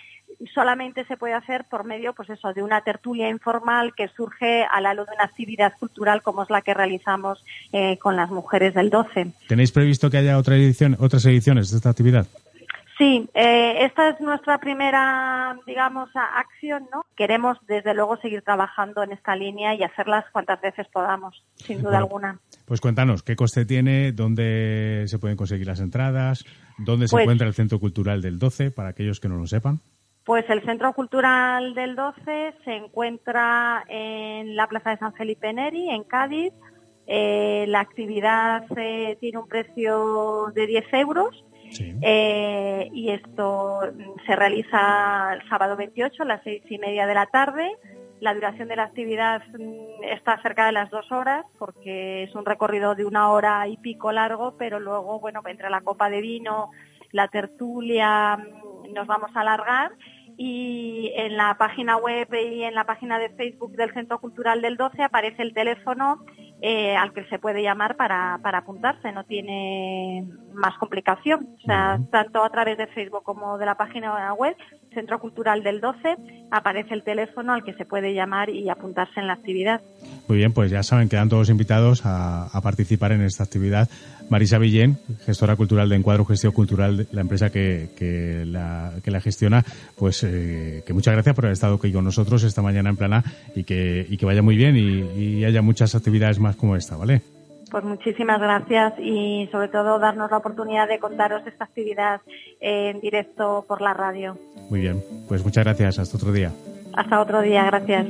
solamente 0.54 1.06
se 1.06 1.18
puede 1.18 1.34
hacer 1.34 1.66
por 1.70 1.84
medio 1.86 2.14
pues 2.14 2.30
eso 2.30 2.54
de 2.54 2.64
una 2.64 2.82
tertulia 2.82 3.30
informal 3.30 3.94
que 3.96 4.10
surge 4.10 4.64
a 4.64 4.82
la 4.82 4.94
luz 4.94 5.08
de 5.08 5.16
una 5.16 5.24
actividad 5.24 5.74
cultural 5.80 6.22
como 6.22 6.44
es 6.44 6.50
la 6.50 6.62
que 6.62 6.74
realizamos 6.74 7.44
eh, 7.72 7.98
con 7.98 8.16
las 8.16 8.30
mujeres 8.30 8.74
del 8.74 8.90
12. 8.90 9.32
¿Tenéis 9.48 9.72
previsto 9.72 10.10
que 10.10 10.18
haya 10.18 10.38
otra 10.38 10.56
edición, 10.56 10.98
otras 11.00 11.26
ediciones 11.26 11.72
de 11.72 11.78
esta 11.78 11.90
actividad? 11.90 12.28
Sí, 12.98 13.30
eh, 13.36 13.86
esta 13.86 14.10
es 14.10 14.20
nuestra 14.22 14.58
primera, 14.58 15.56
digamos, 15.68 16.10
acción, 16.16 16.88
¿no? 16.92 17.06
Queremos, 17.16 17.58
desde 17.68 17.94
luego, 17.94 18.18
seguir 18.18 18.42
trabajando 18.42 19.04
en 19.04 19.12
esta 19.12 19.36
línea 19.36 19.76
y 19.76 19.84
hacerlas 19.84 20.26
cuantas 20.32 20.60
veces 20.62 20.88
podamos, 20.92 21.44
sin 21.56 21.84
duda 21.84 22.00
alguna. 22.00 22.40
Pues 22.66 22.82
cuéntanos, 22.82 23.22
¿qué 23.22 23.36
coste 23.36 23.66
tiene? 23.66 24.14
¿Dónde 24.14 25.04
se 25.06 25.20
pueden 25.20 25.38
conseguir 25.38 25.68
las 25.68 25.80
entradas? 25.80 26.44
¿Dónde 26.80 27.08
se 27.08 27.12
pues 27.12 27.24
encuentra 27.24 27.48
el 27.48 27.54
Centro 27.54 27.80
Cultural 27.80 28.22
del 28.22 28.40
12, 28.40 28.72
para 28.72 28.90
aquellos 28.90 29.20
que 29.20 29.30
no 29.30 29.38
lo 29.38 29.46
sepan? 29.46 29.80
Pues 30.26 30.44
el 30.50 30.64
Centro 30.64 30.92
Cultural 30.94 31.76
del 31.76 31.96
12 31.96 32.56
se 32.66 32.76
encuentra 32.76 33.86
en 33.88 34.56
la 34.56 34.68
Plaza 34.68 34.90
de 34.90 34.98
San 34.98 35.14
Felipe 35.14 35.54
Neri, 35.54 35.90
en 35.90 36.04
Cádiz. 36.04 36.52
Eh, 37.08 37.66
la 37.70 37.80
actividad 37.80 38.66
eh, 38.76 39.18
tiene 39.22 39.40
un 39.40 39.48
precio 39.48 40.52
de 40.54 40.68
10 40.68 40.94
euros. 40.94 41.44
Eh, 42.02 42.90
y 42.94 43.10
esto 43.10 43.82
se 44.26 44.36
realiza 44.36 45.34
el 45.34 45.50
sábado 45.50 45.76
28 45.76 46.24
a 46.24 46.26
las 46.26 46.44
seis 46.44 46.64
y 46.70 46.78
media 46.78 47.08
de 47.08 47.14
la 47.14 47.26
tarde. 47.26 47.76
La 48.20 48.34
duración 48.34 48.68
de 48.68 48.76
la 48.76 48.84
actividad 48.84 49.42
mm, 49.48 50.04
está 50.04 50.42
cerca 50.42 50.66
de 50.66 50.72
las 50.72 50.90
dos 50.90 51.12
horas 51.12 51.46
porque 51.60 52.24
es 52.24 52.36
un 52.36 52.46
recorrido 52.46 52.96
de 52.96 53.06
una 53.06 53.32
hora 53.32 53.68
y 53.68 53.78
pico 53.78 54.12
largo, 54.12 54.56
pero 54.58 54.80
luego, 54.80 55.20
bueno, 55.20 55.42
entre 55.46 55.70
la 55.70 55.82
copa 55.82 56.10
de 56.10 56.22
vino, 56.22 56.72
la 57.12 57.28
tertulia, 57.28 58.38
mm, 58.38 58.94
nos 58.94 59.08
vamos 59.08 59.32
a 59.36 59.42
alargar. 59.42 59.92
Y 60.38 61.12
en 61.16 61.36
la 61.36 61.58
página 61.58 61.98
web 61.98 62.28
y 62.34 62.64
en 62.64 62.76
la 62.76 62.86
página 62.86 63.18
de 63.18 63.30
Facebook 63.30 63.76
del 63.76 63.94
Centro 63.94 64.20
Cultural 64.20 64.62
del 64.62 64.78
12 64.78 65.04
aparece 65.04 65.42
el 65.42 65.54
teléfono 65.54 66.24
eh, 66.62 66.96
al 66.96 67.14
que 67.14 67.26
se 67.26 67.40
puede 67.40 67.62
llamar 67.62 67.96
para, 67.96 68.40
para 68.42 68.60
apuntarse, 68.60 69.12
no 69.12 69.24
tiene 69.26 70.26
más 70.58 70.78
complicación. 70.78 71.48
O 71.58 71.66
sea, 71.66 72.00
tanto 72.12 72.44
a 72.44 72.50
través 72.50 72.78
de 72.78 72.88
Facebook 72.88 73.24
como 73.24 73.58
de 73.58 73.66
la 73.66 73.76
página 73.76 74.34
web, 74.34 74.56
Centro 74.94 75.20
Cultural 75.20 75.64
del 75.64 75.80
12, 75.80 76.18
aparece 76.52 76.94
el 76.94 77.04
teléfono 77.04 77.54
al 77.54 77.64
que 77.64 77.74
se 77.74 77.86
puede 77.86 78.14
llamar 78.14 78.50
y 78.50 78.68
apuntarse 78.70 79.20
en 79.20 79.28
la 79.28 79.34
actividad. 79.34 79.82
Muy 80.28 80.40
bien, 80.40 80.54
pues 80.54 80.72
ya 80.72 80.84
saben, 80.84 81.08
quedan 81.08 81.30
todos 81.30 81.50
invitados 81.50 82.02
a, 82.04 82.50
participar 82.64 83.12
en 83.12 83.22
esta 83.22 83.44
actividad. 83.44 83.88
Marisa 84.30 84.58
Villén, 84.58 84.98
gestora 85.26 85.56
cultural 85.56 85.88
de 85.88 85.96
Encuadro 85.96 86.26
Gestión 86.26 86.52
Cultural, 86.52 87.08
la 87.12 87.22
empresa 87.22 87.50
que, 87.50 87.90
que, 87.96 88.44
la, 88.46 88.92
que 89.04 89.12
la 89.12 89.22
gestiona, 89.22 89.64
pues 89.96 90.24
eh, 90.24 90.84
que 90.86 90.94
muchas 90.94 91.14
gracias 91.14 91.34
por 91.34 91.46
haber 91.46 91.54
estado 91.54 91.76
aquí 91.76 91.94
con 91.94 92.04
nosotros 92.04 92.44
esta 92.44 92.62
mañana 92.62 92.90
en 92.90 92.98
Plana 92.98 93.24
y 93.56 93.64
que, 93.64 94.06
y 94.10 94.18
que 94.18 94.26
vaya 94.26 94.42
muy 94.42 94.58
bien 94.58 94.76
y, 94.76 95.22
y 95.22 95.46
haya 95.46 95.62
muchas 95.62 95.96
actividades 95.96 96.40
más 96.40 96.58
como 96.58 96.76
esta, 96.76 96.98
¿vale? 96.98 97.22
Pues 97.70 97.84
muchísimas 97.84 98.40
gracias 98.40 98.94
y 99.00 99.48
sobre 99.52 99.68
todo 99.68 100.00
darnos 100.00 100.32
la 100.32 100.38
oportunidad 100.38 100.88
de 100.88 101.00
contaros 101.00 101.46
esta 101.46 101.66
actividad 101.66 102.22
en 102.60 103.00
directo 103.02 103.66
por 103.68 103.82
la 103.82 103.94
radio. 103.94 104.38
Muy 104.70 104.82
bien, 104.82 105.04
pues 105.28 105.44
muchas 105.44 105.66
gracias. 105.66 106.00
Hasta 106.00 106.18
otro 106.18 106.32
día. 106.32 106.52
Hasta 106.94 107.20
otro 107.20 107.42
día, 107.42 107.66
gracias. 107.66 108.08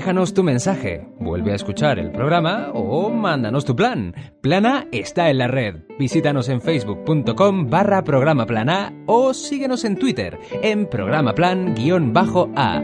Déjanos 0.00 0.32
tu 0.32 0.42
mensaje, 0.42 1.06
vuelve 1.18 1.52
a 1.52 1.56
escuchar 1.56 1.98
el 1.98 2.10
programa 2.10 2.70
o 2.72 3.10
mándanos 3.10 3.66
tu 3.66 3.76
plan. 3.76 4.14
Plana 4.40 4.86
está 4.92 5.28
en 5.28 5.36
la 5.36 5.46
red. 5.46 5.82
Visítanos 5.98 6.48
en 6.48 6.62
facebook.com 6.62 7.68
barra 7.68 8.02
programa 8.02 8.46
plana 8.46 8.94
o 9.04 9.34
síguenos 9.34 9.84
en 9.84 9.98
Twitter 9.98 10.38
en 10.62 10.88
programa 10.88 11.34
plan-a. 11.34 12.82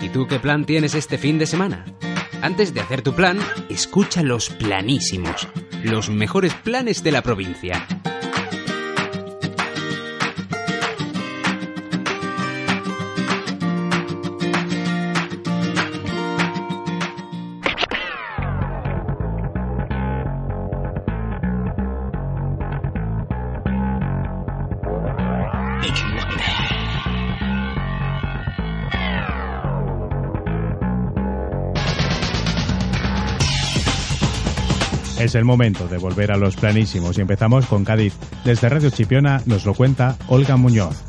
¿Y 0.00 0.08
tú 0.08 0.26
qué 0.26 0.40
plan 0.40 0.64
tienes 0.64 0.94
este 0.94 1.18
fin 1.18 1.38
de 1.38 1.44
semana? 1.44 1.84
Antes 2.40 2.72
de 2.72 2.80
hacer 2.80 3.02
tu 3.02 3.12
plan, 3.12 3.38
escucha 3.68 4.22
los 4.22 4.48
planísimos, 4.48 5.46
los 5.84 6.08
mejores 6.08 6.54
planes 6.54 7.02
de 7.02 7.12
la 7.12 7.20
provincia. 7.20 7.86
Es 35.30 35.36
el 35.36 35.44
momento 35.44 35.86
de 35.86 35.96
volver 35.96 36.32
a 36.32 36.36
los 36.36 36.56
planísimos 36.56 37.16
y 37.16 37.20
empezamos 37.20 37.64
con 37.66 37.84
Cádiz. 37.84 38.14
Desde 38.44 38.68
Radio 38.68 38.90
Chipiona 38.90 39.40
nos 39.46 39.64
lo 39.64 39.74
cuenta 39.74 40.16
Olga 40.26 40.56
Muñoz. 40.56 41.04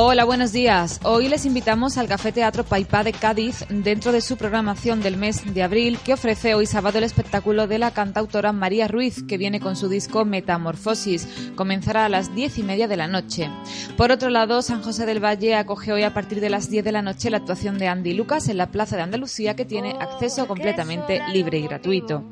Hola, 0.00 0.24
buenos 0.24 0.52
días. 0.52 1.00
Hoy 1.02 1.26
les 1.26 1.44
invitamos 1.44 1.98
al 1.98 2.06
Café 2.06 2.30
Teatro 2.30 2.62
Paipá 2.62 3.02
de 3.02 3.12
Cádiz 3.12 3.64
dentro 3.68 4.12
de 4.12 4.20
su 4.20 4.36
programación 4.36 5.02
del 5.02 5.16
mes 5.16 5.52
de 5.52 5.60
abril 5.64 5.98
que 5.98 6.12
ofrece 6.12 6.54
hoy 6.54 6.66
sábado 6.66 6.98
el 6.98 7.04
espectáculo 7.04 7.66
de 7.66 7.80
la 7.80 7.90
cantautora 7.90 8.52
María 8.52 8.86
Ruiz 8.86 9.24
que 9.24 9.38
viene 9.38 9.58
con 9.58 9.74
su 9.74 9.88
disco 9.88 10.24
Metamorfosis. 10.24 11.50
Comenzará 11.56 12.04
a 12.04 12.08
las 12.08 12.32
diez 12.32 12.58
y 12.58 12.62
media 12.62 12.86
de 12.86 12.96
la 12.96 13.08
noche. 13.08 13.50
Por 13.96 14.12
otro 14.12 14.30
lado, 14.30 14.62
San 14.62 14.84
José 14.84 15.04
del 15.04 15.18
Valle 15.18 15.56
acoge 15.56 15.92
hoy 15.92 16.04
a 16.04 16.14
partir 16.14 16.40
de 16.40 16.50
las 16.50 16.70
diez 16.70 16.84
de 16.84 16.92
la 16.92 17.02
noche 17.02 17.28
la 17.28 17.38
actuación 17.38 17.76
de 17.76 17.88
Andy 17.88 18.14
Lucas 18.14 18.48
en 18.48 18.58
la 18.58 18.70
Plaza 18.70 18.94
de 18.94 19.02
Andalucía 19.02 19.56
que 19.56 19.64
tiene 19.64 19.96
acceso 19.98 20.46
completamente 20.46 21.20
libre 21.32 21.58
y 21.58 21.66
gratuito. 21.66 22.22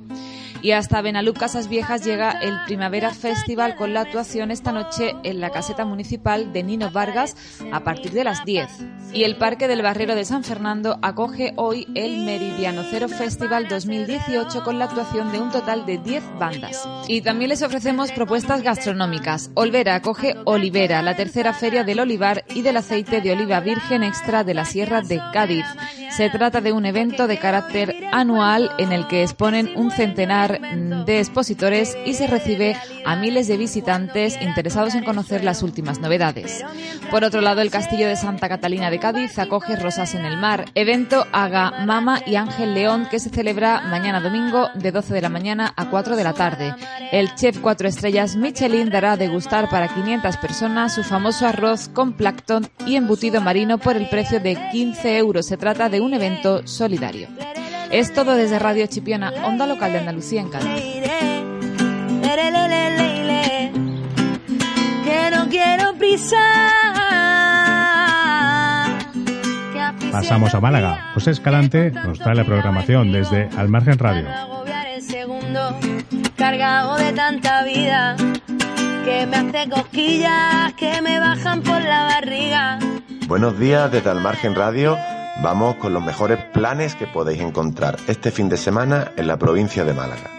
Y 0.63 0.73
hasta 0.73 1.03
Benalú 1.03 1.35
Casas 1.35 1.69
Viejas 1.69 2.05
llega 2.05 2.31
el 2.31 2.59
Primavera 2.67 3.13
Festival 3.13 3.77
con 3.77 3.93
la 3.93 4.03
actuación 4.03 4.51
esta 4.51 4.73
noche 4.73 5.15
en 5.23 5.41
la 5.41 5.51
caseta 5.51 5.85
municipal 5.85 6.53
de 6.53 6.63
Nino 6.63 6.91
Vargas 6.91 7.37
a 7.73 7.81
partir 7.81 8.13
de 8.13 8.25
las 8.25 8.45
10. 8.45 8.69
Y 9.13 9.25
el 9.25 9.37
Parque 9.37 9.69
del 9.69 9.83
Barrero 9.83 10.15
de 10.15 10.25
San 10.25 10.45
Fernando 10.45 10.99
acoge 11.03 11.53
hoy 11.57 11.87
el 11.95 12.25
Meridiano 12.25 12.83
Cero 12.91 13.09
Festival 13.09 13.69
2018 13.69 14.63
con 14.63 14.79
la 14.79 14.87
actuación 14.87 15.33
de 15.33 15.41
un 15.41 15.51
total 15.51 15.87
de 15.87 15.99
10 15.99 16.23
bandas. 16.39 16.87
Y 17.09 17.21
también 17.23 17.51
les 17.51 17.63
ofrecemos 17.63 18.13
propuestas 18.13 18.63
gastronómicas. 18.63 19.51
Olvera 19.55 19.95
acoge 19.95 20.37
Olivera, 20.45 21.03
la 21.03 21.17
tercera 21.17 21.53
feria 21.53 21.85
del 21.85 22.01
olivar 22.01 22.45
y 22.55 22.63
del 22.63 22.77
aceite 22.77 23.21
de 23.21 23.33
oliva 23.33 23.61
virgen 23.61 24.03
extra 24.03 24.45
de 24.45 24.55
la 24.55 24.65
Sierra 24.65 25.03
de 25.03 25.21
Cádiz. 25.33 25.65
Se 26.11 26.31
trata 26.31 26.61
de 26.61 26.73
un 26.73 26.87
evento 26.87 27.27
de 27.27 27.39
carácter 27.39 27.95
anual 28.13 28.71
en 28.79 28.93
el 28.93 29.07
que 29.07 29.23
exponen 29.23 29.71
un 29.77 29.91
centenar 29.91 30.46
de 30.51 31.19
expositores 31.19 31.97
y 32.05 32.15
se 32.15 32.27
recibe 32.27 32.77
a 33.05 33.17
miles 33.17 33.49
de 33.49 33.57
visitantes 33.57 34.41
interesados 34.41 34.95
en 34.95 35.05
conocer 35.05 35.45
las 35.45 35.63
últimas 35.63 36.01
novedades. 36.01 36.65
Por 37.11 37.25
otro 37.25 37.41
lado, 37.41 37.61
el 37.61 37.71
Castillo 37.71 38.09
de 38.09 38.17
Santa 38.17 38.49
Catalina 38.49 38.91
de 38.91 38.99
Cádiz 38.99 39.39
acoge 39.39 39.77
Rosas 39.77 40.15
en 40.15 40.25
el 40.25 40.37
Mar, 40.37 40.67
evento 40.75 41.27
Haga 41.33 41.85
Mama 41.85 42.21
y 42.27 42.37
Ángel 42.37 42.75
León 42.75 43.07
que 43.11 43.21
se 43.21 43.31
celebra 43.31 43.83
mañana 43.83 44.21
domingo 44.21 44.69
de 44.75 44.93
12 44.93 45.15
de 45.15 45.23
la 45.23 45.29
mañana 45.29 45.73
a 45.77 45.91
4 45.91 46.17
de 46.17 46.25
la 46.25 46.33
tarde. 46.33 46.75
El 47.13 47.35
chef 47.35 47.59
cuatro 47.61 47.89
estrellas 47.89 48.37
Michelin 48.37 48.91
dará 48.91 49.13
a 49.13 49.17
degustar 49.17 49.69
para 49.69 49.89
500 49.89 50.37
personas 50.39 50.95
su 50.95 51.03
famoso 51.03 51.47
arroz 51.47 51.89
con 51.89 52.13
plancton 52.15 52.69
y 52.87 52.97
embutido 52.97 53.41
marino 53.41 53.79
por 53.79 53.97
el 53.97 54.09
precio 54.09 54.41
de 54.41 54.57
15 54.73 55.19
euros. 55.19 55.47
Se 55.47 55.57
trata 55.57 55.89
de 55.89 56.01
un 56.01 56.15
evento 56.15 56.67
solidario. 56.67 57.29
Es 57.91 58.13
todo 58.13 58.35
desde 58.35 58.59
Radio 58.59 58.87
Chipiona, 58.87 59.33
onda 59.45 59.67
local 59.67 59.93
de 59.93 59.99
Andalucía 59.99 60.41
en 60.41 60.49
Cádiz. 60.49 60.69
Pasamos 70.11 70.55
a 70.55 70.61
Málaga. 70.61 71.13
José 71.15 71.31
Escalante 71.31 71.91
nos 71.91 72.19
trae 72.19 72.35
la 72.35 72.45
programación 72.45 73.13
desde 73.13 73.49
Al 73.57 73.69
Margen 73.69 73.99
Radio. 73.99 74.27
Buenos 83.29 83.59
días 83.59 83.93
desde 83.93 84.11
Al 84.11 84.21
Margen 84.21 84.55
Radio 84.55 84.99
Vamos 85.43 85.77
con 85.77 85.93
los 85.93 86.03
mejores 86.03 86.43
planes 86.53 86.95
que 86.95 87.07
podéis 87.07 87.43
encontrar 87.43 87.99
este 88.07 88.31
fin 88.31 88.49
de 88.49 88.57
semana 88.57 89.13
en 89.17 89.27
la 89.27 89.37
provincia 89.37 89.85
de 89.85 89.93
Málaga. 89.93 90.31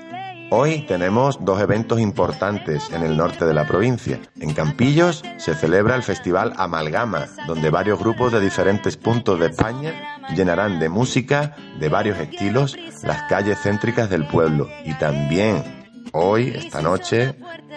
Hoy 0.49 0.85
tenemos 0.87 1.37
dos 1.45 1.61
eventos 1.61 1.99
importantes 1.99 2.89
en 2.91 3.03
el 3.03 3.15
norte 3.15 3.45
de 3.45 3.53
la 3.53 3.67
provincia. 3.67 4.19
En 4.39 4.53
Campillos 4.53 5.23
se 5.37 5.53
celebra 5.53 5.95
el 5.95 6.03
Festival 6.03 6.53
Amalgama, 6.57 7.27
donde 7.45 7.69
varios 7.69 7.99
grupos 7.99 8.31
de 8.31 8.39
diferentes 8.39 8.97
puntos 8.97 9.39
de 9.39 9.47
España 9.47 9.93
llenarán 10.35 10.79
de 10.79 10.89
música 10.89 11.55
de 11.79 11.89
varios 11.89 12.17
estilos 12.17 12.75
las 13.03 13.23
calles 13.23 13.59
céntricas 13.61 14.09
del 14.09 14.25
pueblo. 14.25 14.67
Y 14.83 14.93
también 14.95 15.85
hoy, 16.13 16.53
esta 16.55 16.81
noche, 16.81 17.35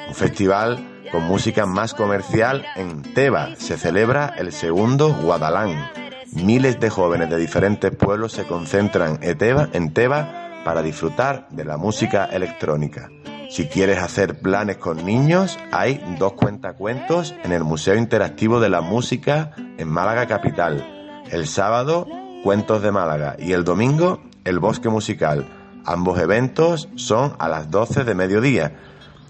un 0.08 0.14
festival 0.14 1.02
con 1.12 1.24
música 1.24 1.66
más 1.66 1.92
comercial 1.92 2.64
en 2.76 3.02
Teba. 3.02 3.56
Se 3.56 3.76
celebra 3.76 4.34
el 4.38 4.52
segundo 4.52 5.12
Guadalán. 5.12 6.09
Miles 6.32 6.78
de 6.78 6.90
jóvenes 6.90 7.28
de 7.28 7.36
diferentes 7.36 7.94
pueblos 7.94 8.32
se 8.32 8.46
concentran 8.46 9.18
en 9.22 9.92
Teba 9.92 10.62
para 10.64 10.82
disfrutar 10.82 11.48
de 11.50 11.64
la 11.64 11.76
música 11.76 12.26
electrónica. 12.26 13.10
Si 13.50 13.66
quieres 13.66 13.98
hacer 13.98 14.38
planes 14.38 14.76
con 14.76 15.04
niños, 15.04 15.58
hay 15.72 16.00
dos 16.20 16.34
cuentacuentos 16.34 17.34
en 17.42 17.50
el 17.50 17.64
Museo 17.64 17.96
Interactivo 17.96 18.60
de 18.60 18.68
la 18.68 18.80
Música 18.80 19.50
en 19.76 19.88
Málaga 19.88 20.26
Capital. 20.26 21.22
El 21.32 21.48
sábado, 21.48 22.06
Cuentos 22.44 22.80
de 22.80 22.92
Málaga 22.92 23.34
y 23.36 23.52
el 23.52 23.64
domingo, 23.64 24.22
El 24.44 24.60
Bosque 24.60 24.88
Musical. 24.88 25.48
Ambos 25.84 26.20
eventos 26.20 26.88
son 26.94 27.34
a 27.40 27.48
las 27.48 27.72
12 27.72 28.04
de 28.04 28.14
mediodía. 28.14 28.72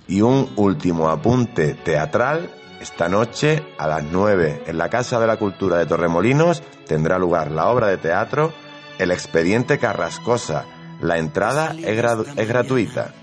Y 0.07 0.21
un 0.21 0.51
último 0.57 1.09
apunte 1.09 1.73
teatral, 1.73 2.51
esta 2.81 3.09
noche 3.09 3.63
a 3.79 3.87
las 3.87 4.03
9 4.03 4.65
en 4.67 4.79
la 4.79 4.89
Casa 4.89 5.21
de 5.21 5.27
la 5.27 5.37
Cultura 5.37 5.79
de 5.79 5.87
Torremolinos 5.87 6.63
tendrá 6.87 7.19
lugar 7.19 7.51
la 7.51 7.69
obra 7.69 7.89
de 7.89 7.99
teatro 7.99 8.53
El 8.99 9.11
Expediente 9.11 9.79
Carrascosa 9.79 10.65
la 11.01 11.17
entrada 11.19 11.75
es, 11.79 12.49
gratuita. 12.49 13.15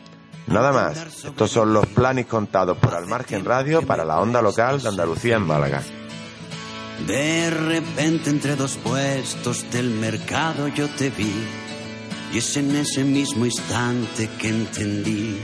Nada 0.47 0.71
más, 0.71 1.25
estos 1.25 1.51
son 1.51 1.73
los 1.73 1.85
planes 1.87 2.25
contados 2.25 2.77
por 2.77 2.95
Al 2.95 3.05
Margen 3.05 3.45
Radio 3.45 3.81
para 3.83 4.03
la 4.03 4.19
onda 4.19 4.41
local 4.41 4.81
de 4.81 4.89
Andalucía 4.89 5.35
en 5.35 5.43
Málaga. 5.43 5.83
De 7.05 7.49
repente 7.51 8.31
entre 8.31 8.55
dos 8.55 8.77
puestos 8.77 9.69
del 9.71 9.91
mercado 9.91 10.67
yo 10.69 10.87
te 10.89 11.11
vi 11.11 11.31
y 12.33 12.39
es 12.39 12.57
en 12.57 12.75
ese 12.75 13.03
mismo 13.03 13.45
instante 13.45 14.27
que 14.39 14.49
entendí. 14.49 15.39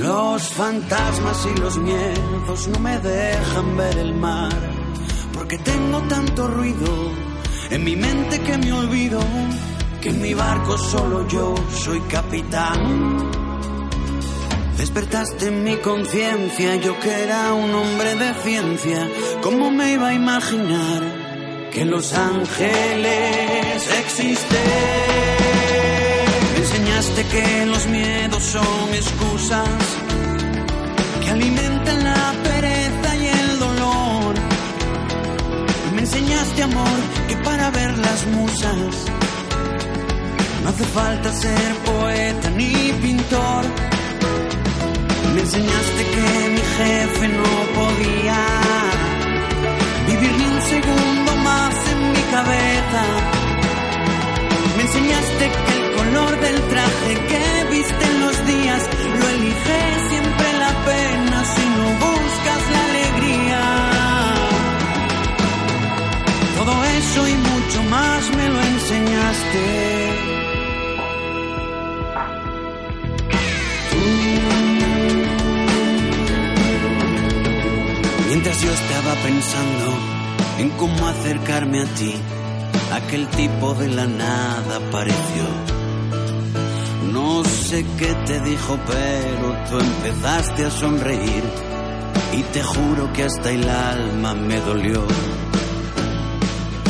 Los 0.00 0.48
fantasmas 0.48 1.46
y 1.46 1.60
los 1.60 1.78
miedos 1.78 2.68
no 2.68 2.78
me 2.80 2.98
dejan 2.98 3.76
ver 3.76 3.98
el 3.98 4.14
mar 4.14 4.52
porque 5.32 5.58
tengo 5.58 6.00
tanto 6.02 6.48
ruido 6.48 6.86
en 7.70 7.84
mi 7.84 7.96
mente 7.96 8.40
que 8.40 8.58
me 8.58 8.72
olvido 8.72 9.20
que 10.00 10.10
en 10.10 10.20
mi 10.20 10.34
barco 10.34 10.76
solo 10.76 11.26
yo 11.28 11.54
soy 11.70 12.00
capitán. 12.02 13.30
Despertaste 14.76 15.48
en 15.48 15.64
mi 15.64 15.76
conciencia, 15.76 16.76
yo 16.76 16.98
que 17.00 17.22
era 17.22 17.54
un 17.54 17.74
hombre 17.74 18.14
de 18.16 18.34
ciencia, 18.34 19.08
¿cómo 19.42 19.70
me 19.70 19.92
iba 19.92 20.08
a 20.08 20.14
imaginar 20.14 21.70
que 21.72 21.84
los 21.84 22.12
ángeles 22.12 23.88
existen? 24.00 25.43
Enseñaste 27.16 27.36
que 27.36 27.66
los 27.66 27.86
miedos 27.86 28.42
son 28.42 28.92
excusas 28.92 29.68
que 31.22 31.30
alimentan 31.30 32.02
la 32.02 32.32
pereza 32.42 33.16
y 33.16 33.26
el 33.28 33.58
dolor. 33.60 34.34
Me 35.94 36.00
enseñaste 36.00 36.62
amor 36.64 36.98
que 37.28 37.36
para 37.36 37.70
ver 37.70 37.96
las 37.98 38.26
musas 38.26 38.94
no 40.64 40.70
hace 40.70 40.84
falta 40.86 41.32
ser 41.32 41.74
poeta 41.84 42.50
ni 42.50 42.92
pintor. 43.00 43.64
Me 45.34 45.40
enseñaste 45.40 46.02
que 46.14 46.48
mi 46.54 46.62
jefe 46.78 47.28
no 47.28 47.52
podía 47.78 48.40
vivir 50.08 50.32
ni 50.32 50.44
un 50.46 50.62
segundo 50.62 51.36
más 51.44 51.74
en 51.92 52.12
mi 52.12 52.22
cabeza. 52.34 53.02
Me 54.76 54.82
enseñaste 54.82 55.50
que 55.64 55.78
el 55.78 55.83
a 81.80 81.84
ti, 81.94 82.14
aquel 82.92 83.26
tipo 83.28 83.74
de 83.74 83.88
la 83.88 84.06
nada 84.06 84.76
apareció. 84.76 85.44
No 87.12 87.44
sé 87.44 87.84
qué 87.98 88.14
te 88.26 88.40
dijo, 88.40 88.78
pero 88.86 89.56
tú 89.68 89.78
empezaste 89.78 90.64
a 90.66 90.70
sonreír 90.70 91.44
y 92.32 92.42
te 92.52 92.62
juro 92.62 93.12
que 93.12 93.24
hasta 93.24 93.50
el 93.50 93.68
alma 93.68 94.34
me 94.34 94.60
dolió. 94.60 95.04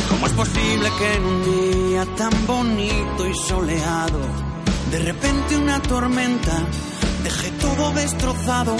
¿Cómo 0.09 0.27
es 0.27 0.33
posible 0.33 0.89
que 0.99 1.15
en 1.15 1.25
un 1.25 1.45
día 1.45 2.07
tan 2.17 2.47
bonito 2.47 3.27
y 3.27 3.35
soleado, 3.35 4.21
de 4.91 4.99
repente 4.99 5.57
una 5.57 5.81
tormenta 5.83 6.63
dejé 7.23 7.51
todo 7.53 7.91
destrozado? 7.93 8.77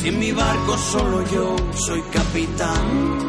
Si 0.00 0.08
en 0.08 0.18
mi 0.18 0.32
barco 0.32 0.78
solo 0.78 1.24
yo 1.30 1.56
soy 1.74 2.02
capitán. 2.12 3.27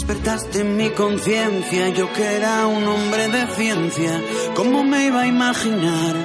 Despertaste 0.00 0.60
en 0.60 0.78
mi 0.78 0.88
conciencia, 0.88 1.90
yo 1.90 2.10
que 2.14 2.24
era 2.24 2.66
un 2.66 2.84
hombre 2.88 3.28
de 3.28 3.46
ciencia, 3.48 4.18
¿cómo 4.54 4.82
me 4.82 5.04
iba 5.04 5.20
a 5.20 5.26
imaginar 5.26 6.16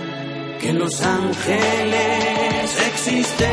que 0.62 0.72
los 0.72 1.02
ángeles 1.02 2.72
existen? 2.88 3.52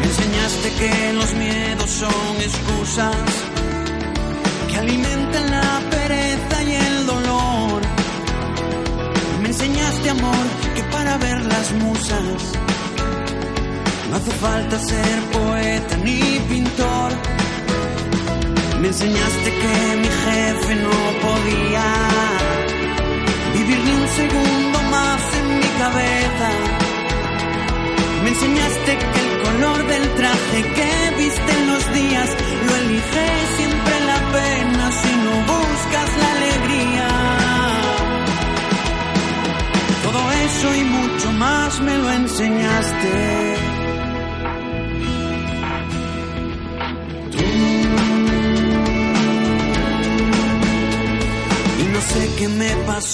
Me 0.00 0.06
enseñaste 0.06 0.68
que 0.80 1.12
los 1.12 1.32
miedos 1.34 1.90
son 1.90 2.36
excusas 2.40 3.16
que 4.68 4.76
alimentan 4.78 5.50
la 5.52 5.80
pereza 5.88 6.62
y 6.64 6.74
el 6.74 7.06
dolor. 7.06 7.82
Me 9.42 9.48
enseñaste 9.48 10.10
amor 10.10 10.44
que 10.74 10.82
para 10.90 11.16
ver 11.18 11.40
las 11.46 11.72
musas 11.74 12.52
no 14.10 14.16
hace 14.16 14.32
falta 14.32 14.76
ser 14.80 15.20
poeta 15.30 15.96
ni 15.98 16.40
pintor. 16.48 17.12
Me 18.84 18.88
enseñaste 18.88 19.50
que 19.50 19.96
mi 19.96 20.08
jefe 20.24 20.74
no 20.76 20.90
podía 21.26 21.86
vivir 23.54 23.78
ni 23.82 23.92
un 23.92 24.08
segundo 24.08 24.78
más 24.90 25.22
en 25.38 25.58
mi 25.58 25.68
cabeza. 25.82 26.50
Me 28.22 28.28
enseñaste 28.28 28.98
que 28.98 29.20
el 29.26 29.42
color 29.42 29.86
del 29.86 30.14
traje 30.16 30.58
que 30.76 31.16
viste 31.16 31.52
en 31.58 31.66
los 31.66 31.94
días 31.94 32.28
lo 32.66 32.76
elige 32.76 33.26
siempre 33.56 33.94
la 34.10 34.18
pena 34.36 34.92
si 35.00 35.12
no 35.24 35.34
buscas 35.54 36.10
la 36.20 36.30
alegría. 36.36 37.08
Todo 40.02 40.32
eso 40.46 40.74
y 40.74 40.84
mucho 40.84 41.32
más 41.32 41.80
me 41.80 41.96
lo 41.96 42.10
enseñaste. 42.10 43.33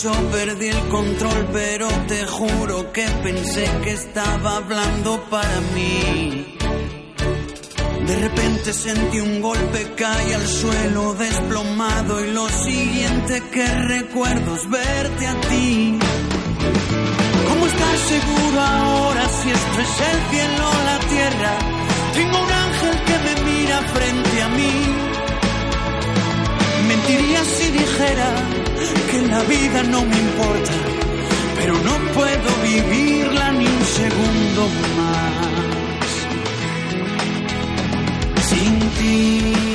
Me 0.05 0.11
pasó, 0.11 0.31
perdí 0.31 0.69
el 0.69 0.89
control, 0.89 1.49
pero 1.53 1.89
te 2.07 2.25
juro 2.27 2.93
que 2.93 3.05
pensé 3.23 3.65
que 3.83 3.93
estaba 3.93 4.57
hablando 4.57 5.23
para 5.31 5.61
mí. 5.75 6.57
De 8.07 8.17
repente 8.17 8.73
sentí 8.73 9.21
un 9.21 9.41
golpe, 9.41 9.93
caí 9.97 10.33
al 10.33 10.47
suelo 10.47 11.15
desplomado 11.15 12.25
y 12.25 12.33
lo 12.33 12.49
siguiente 12.49 13.43
que 13.53 13.67
recuerdo 13.67 14.57
es 14.57 14.71
verte 14.71 15.27
a 15.27 15.41
ti. 15.43 15.99
¿Cómo 17.49 17.67
estar 17.67 17.97
seguro 17.99 18.61
ahora 18.61 19.29
si 19.29 19.51
esto 19.51 19.81
es 19.81 20.01
el 20.13 20.31
cielo 20.31 20.69
o 20.69 20.85
la 20.85 20.99
tierra? 21.09 21.59
Tengo 22.15 22.43
un 22.43 22.53
ángel 22.53 23.45
mira 23.45 23.81
frente 23.83 24.43
a 24.43 24.49
mí. 24.49 24.73
Mentiría 26.89 27.45
si 27.45 27.71
dijera 27.71 28.60
que 29.11 29.23
la 29.29 29.43
vida 29.43 29.83
no 29.83 30.05
me 30.05 30.19
importa, 30.19 30.73
pero 31.57 31.75
no 31.75 31.99
puedo 32.15 32.51
vivirla 32.63 33.53
ni 33.53 33.67
un 33.67 33.85
segundo 33.85 34.69
más 34.97 35.51
sin 38.49 38.81
ti. 38.99 39.70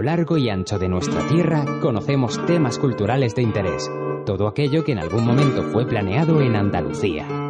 Lo 0.00 0.04
largo 0.06 0.38
y 0.38 0.48
ancho 0.48 0.78
de 0.78 0.88
nuestra 0.88 1.28
tierra 1.28 1.62
conocemos 1.82 2.42
temas 2.46 2.78
culturales 2.78 3.34
de 3.34 3.42
interés, 3.42 3.90
todo 4.24 4.48
aquello 4.48 4.82
que 4.82 4.92
en 4.92 4.98
algún 4.98 5.26
momento 5.26 5.62
fue 5.64 5.84
planeado 5.86 6.40
en 6.40 6.56
Andalucía. 6.56 7.49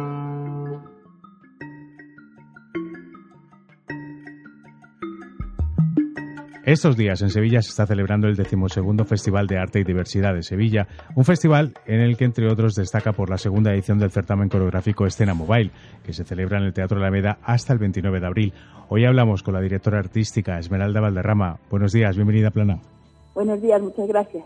Estos 6.63 6.95
días 6.95 7.19
en 7.23 7.31
Sevilla 7.31 7.59
se 7.63 7.69
está 7.69 7.87
celebrando 7.87 8.27
el 8.27 8.35
decimosegundo 8.35 9.03
Festival 9.03 9.47
de 9.47 9.57
Arte 9.57 9.79
y 9.79 9.83
Diversidad 9.83 10.35
de 10.35 10.43
Sevilla, 10.43 10.87
un 11.15 11.25
festival 11.25 11.73
en 11.87 12.01
el 12.01 12.17
que 12.17 12.25
entre 12.25 12.51
otros 12.51 12.75
destaca 12.75 13.13
por 13.13 13.31
la 13.31 13.39
segunda 13.39 13.73
edición 13.73 13.97
del 13.97 14.11
certamen 14.11 14.47
coreográfico 14.47 15.07
Escena 15.07 15.33
Mobile, 15.33 15.71
que 16.03 16.13
se 16.13 16.23
celebra 16.23 16.59
en 16.59 16.65
el 16.65 16.73
Teatro 16.73 16.99
la 16.99 17.07
Alameda 17.07 17.39
hasta 17.41 17.73
el 17.73 17.79
29 17.79 18.19
de 18.19 18.27
abril. 18.27 18.53
Hoy 18.89 19.05
hablamos 19.05 19.41
con 19.41 19.55
la 19.55 19.61
directora 19.61 19.97
artística 19.97 20.59
Esmeralda 20.59 21.01
Valderrama. 21.01 21.57
Buenos 21.71 21.93
días, 21.93 22.15
bienvenida 22.15 22.49
a 22.49 22.51
Plana. 22.51 22.79
Buenos 23.33 23.59
días, 23.59 23.81
muchas 23.81 24.07
gracias. 24.07 24.45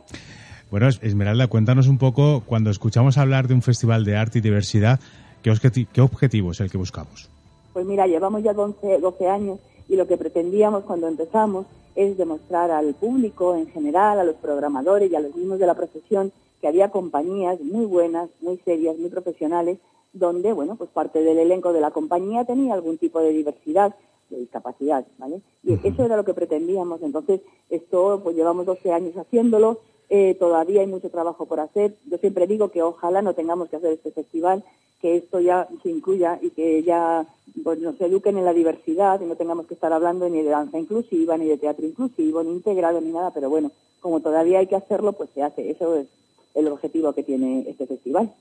Bueno, 0.71 0.87
Esmeralda, 0.87 1.47
cuéntanos 1.47 1.89
un 1.89 1.97
poco, 1.97 2.43
cuando 2.45 2.69
escuchamos 2.69 3.17
hablar 3.17 3.49
de 3.49 3.55
un 3.55 3.61
festival 3.61 4.05
de 4.05 4.15
arte 4.15 4.39
y 4.39 4.41
diversidad, 4.41 5.01
¿qué, 5.43 5.51
qué 5.91 5.99
objetivo 5.99 6.51
es 6.51 6.61
el 6.61 6.71
que 6.71 6.77
buscamos? 6.77 7.29
Pues 7.73 7.85
mira, 7.85 8.07
llevamos 8.07 8.41
ya 8.41 8.53
12, 8.53 8.99
12 9.01 9.27
años 9.27 9.59
y 9.89 9.97
lo 9.97 10.07
que 10.07 10.15
pretendíamos 10.15 10.85
cuando 10.85 11.09
empezamos 11.09 11.65
es 11.95 12.17
demostrar 12.17 12.71
al 12.71 12.93
público 12.93 13.55
en 13.55 13.67
general, 13.67 14.19
a 14.19 14.23
los 14.23 14.35
programadores 14.35 15.09
y 15.11 15.15
a 15.15 15.21
los 15.21 15.35
mismos 15.35 15.59
de 15.59 15.65
la 15.65 15.75
profesión 15.75 16.31
que 16.61 16.67
había 16.67 16.91
compañías 16.91 17.59
muy 17.61 17.85
buenas, 17.85 18.29
muy 18.41 18.57
serias, 18.65 18.97
muy 18.97 19.09
profesionales, 19.09 19.79
donde, 20.13 20.53
bueno, 20.53 20.75
pues 20.75 20.89
parte 20.89 21.21
del 21.21 21.37
elenco 21.37 21.73
de 21.73 21.81
la 21.81 21.91
compañía 21.91 22.45
tenía 22.45 22.73
algún 22.73 22.97
tipo 22.97 23.19
de 23.19 23.31
diversidad, 23.31 23.95
de 24.29 24.39
discapacidad, 24.39 25.05
¿vale? 25.17 25.41
Y 25.63 25.73
eso 25.87 26.03
era 26.03 26.17
lo 26.17 26.25
que 26.25 26.33
pretendíamos. 26.33 27.01
Entonces, 27.01 27.41
esto, 27.69 28.21
pues 28.23 28.35
llevamos 28.35 28.65
12 28.65 28.91
años 28.91 29.15
haciéndolo, 29.17 29.79
eh, 30.09 30.35
todavía 30.39 30.81
hay 30.81 30.87
mucho 30.87 31.09
trabajo 31.09 31.45
por 31.45 31.59
hacer. 31.59 31.95
Yo 32.09 32.17
siempre 32.17 32.47
digo 32.47 32.69
que 32.69 32.81
ojalá 32.81 33.21
no 33.21 33.33
tengamos 33.33 33.69
que 33.69 33.77
hacer 33.77 33.93
este 33.93 34.11
festival, 34.11 34.63
que 35.01 35.17
esto 35.17 35.39
ya 35.39 35.67
se 35.83 35.89
incluya 35.89 36.39
y 36.41 36.49
que 36.49 36.83
ya 36.83 37.25
pues, 37.63 37.79
nos 37.79 37.99
eduquen 38.01 38.37
en 38.37 38.45
la 38.45 38.53
diversidad 38.53 39.21
y 39.21 39.25
no 39.25 39.35
tengamos 39.35 39.67
que 39.67 39.73
estar 39.73 39.91
hablando 39.93 40.29
ni 40.29 40.41
de 40.41 40.49
danza 40.49 40.79
inclusiva, 40.79 41.37
ni 41.37 41.45
de 41.45 41.57
teatro 41.57 41.85
inclusivo, 41.85 42.43
ni 42.43 42.51
integrado, 42.51 43.01
ni 43.01 43.11
nada, 43.11 43.31
pero 43.31 43.49
bueno, 43.49 43.71
como 43.99 44.19
todavía 44.19 44.59
hay 44.59 44.67
que 44.67 44.75
hacerlo, 44.75 45.13
pues 45.13 45.29
se 45.33 45.43
hace. 45.43 45.69
Eso 45.69 45.95
es 45.95 46.07
el 46.53 46.67
objetivo 46.67 47.13
que 47.13 47.23
tiene 47.23 47.65
este 47.67 47.85
festival. 47.85 48.31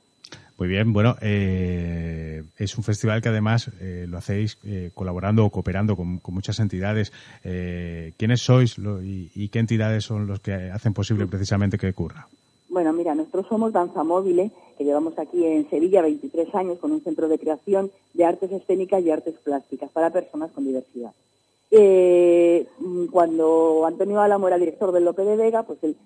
Muy 0.56 0.68
bien, 0.68 0.92
bueno, 0.92 1.16
eh, 1.20 2.44
es 2.56 2.78
un 2.78 2.84
festival 2.84 3.20
que 3.20 3.28
además 3.28 3.70
eh, 3.80 4.06
lo 4.08 4.18
hacéis 4.18 4.56
eh, 4.64 4.92
colaborando 4.94 5.44
o 5.44 5.50
cooperando 5.50 5.96
con, 5.96 6.20
muchas 6.28 6.60
entidades. 6.60 7.12
¿Quiénes 7.42 8.40
sois 8.40 8.76
y, 8.78 9.48
qué 9.48 9.58
entidades 9.58 10.04
son 10.04 10.26
los 10.26 10.40
que 10.40 10.52
hacen 10.52 10.94
posible 10.94 11.26
precisamente 11.26 11.76
que 11.76 11.88
ocurra? 11.88 12.28
Bueno, 12.68 12.92
mira, 12.92 13.14
nosotros 13.14 13.46
somos 13.48 13.72
Danza 13.72 14.04
Móvil, 14.04 14.50
que 14.78 14.84
llevamos 14.84 15.18
aquí 15.18 15.44
en 15.44 15.68
Sevilla 15.70 16.02
23 16.02 16.54
años 16.54 16.78
con 16.78 16.92
un 16.92 17.02
centro 17.02 17.28
de 17.28 17.38
creación 17.38 17.90
de 18.14 18.24
artes 18.24 18.50
escénicas 18.52 19.02
y 19.02 19.10
artes 19.10 19.34
plásticas 19.42 19.90
para 19.90 20.10
personas 20.10 20.52
con 20.52 20.64
diversidad. 20.64 21.12
Cuando 23.10 23.84
Antonio 23.86 24.20
Álamo 24.20 24.48
era 24.48 24.58
director 24.58 24.92
del 24.92 25.04
Lope 25.04 25.24
de 25.24 25.36
Vega, 25.36 25.62
pues 25.64 25.78
él 25.82 25.96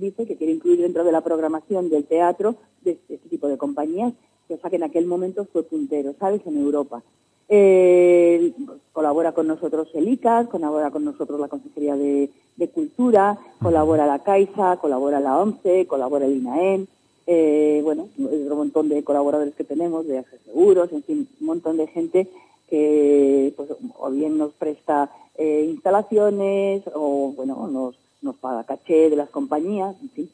dice 0.00 0.26
que 0.26 0.36
quiere 0.36 0.52
incluir 0.52 0.80
dentro 0.80 1.04
de 1.04 1.12
la 1.12 1.22
programación 1.22 1.90
del 1.90 2.04
teatro 2.04 2.56
de 2.82 2.98
este 3.08 3.28
tipo 3.28 3.48
de 3.48 3.58
compañías, 3.58 4.12
cosa 4.48 4.70
que 4.70 4.76
en 4.76 4.84
aquel 4.84 5.06
momento 5.06 5.46
fue 5.52 5.62
puntero, 5.62 6.14
¿sabes?, 6.18 6.42
en 6.46 6.58
Europa. 6.58 7.02
Eh, 7.48 8.52
colabora 8.92 9.32
con 9.32 9.46
nosotros 9.46 9.88
el 9.94 10.08
ICAS, 10.08 10.48
colabora 10.48 10.90
con 10.90 11.04
nosotros 11.04 11.38
la 11.38 11.48
Consejería 11.48 11.96
de, 11.96 12.30
Cultura, 12.72 13.38
colabora 13.60 14.06
la 14.06 14.20
Caixa, 14.20 14.78
colabora 14.78 15.20
la 15.20 15.38
ONCE, 15.38 15.86
colabora 15.86 16.24
el 16.24 16.36
INAEM, 16.36 16.86
eh, 17.26 17.80
bueno, 17.84 18.08
un 18.16 18.48
montón 18.48 18.88
de 18.88 19.02
colaboradores 19.04 19.54
que 19.54 19.64
tenemos, 19.64 20.06
de 20.06 20.24
seguros, 20.44 20.90
en 20.92 21.02
fin, 21.02 21.28
un 21.40 21.46
montón 21.46 21.76
de 21.76 21.86
gente 21.88 22.28
que 22.68 23.52
pues, 23.56 23.70
o 23.98 24.10
bien 24.10 24.38
nos 24.38 24.52
presta 24.52 25.10
eh, 25.36 25.66
instalaciones 25.68 26.82
o, 26.94 27.32
bueno, 27.36 27.68
nos 27.68 27.94
nos 28.24 28.36
paga 28.36 28.64
caché 28.64 29.10
de 29.10 29.16
las 29.16 29.28
compañías, 29.28 29.94
en 30.02 30.10
fin. 30.10 30.30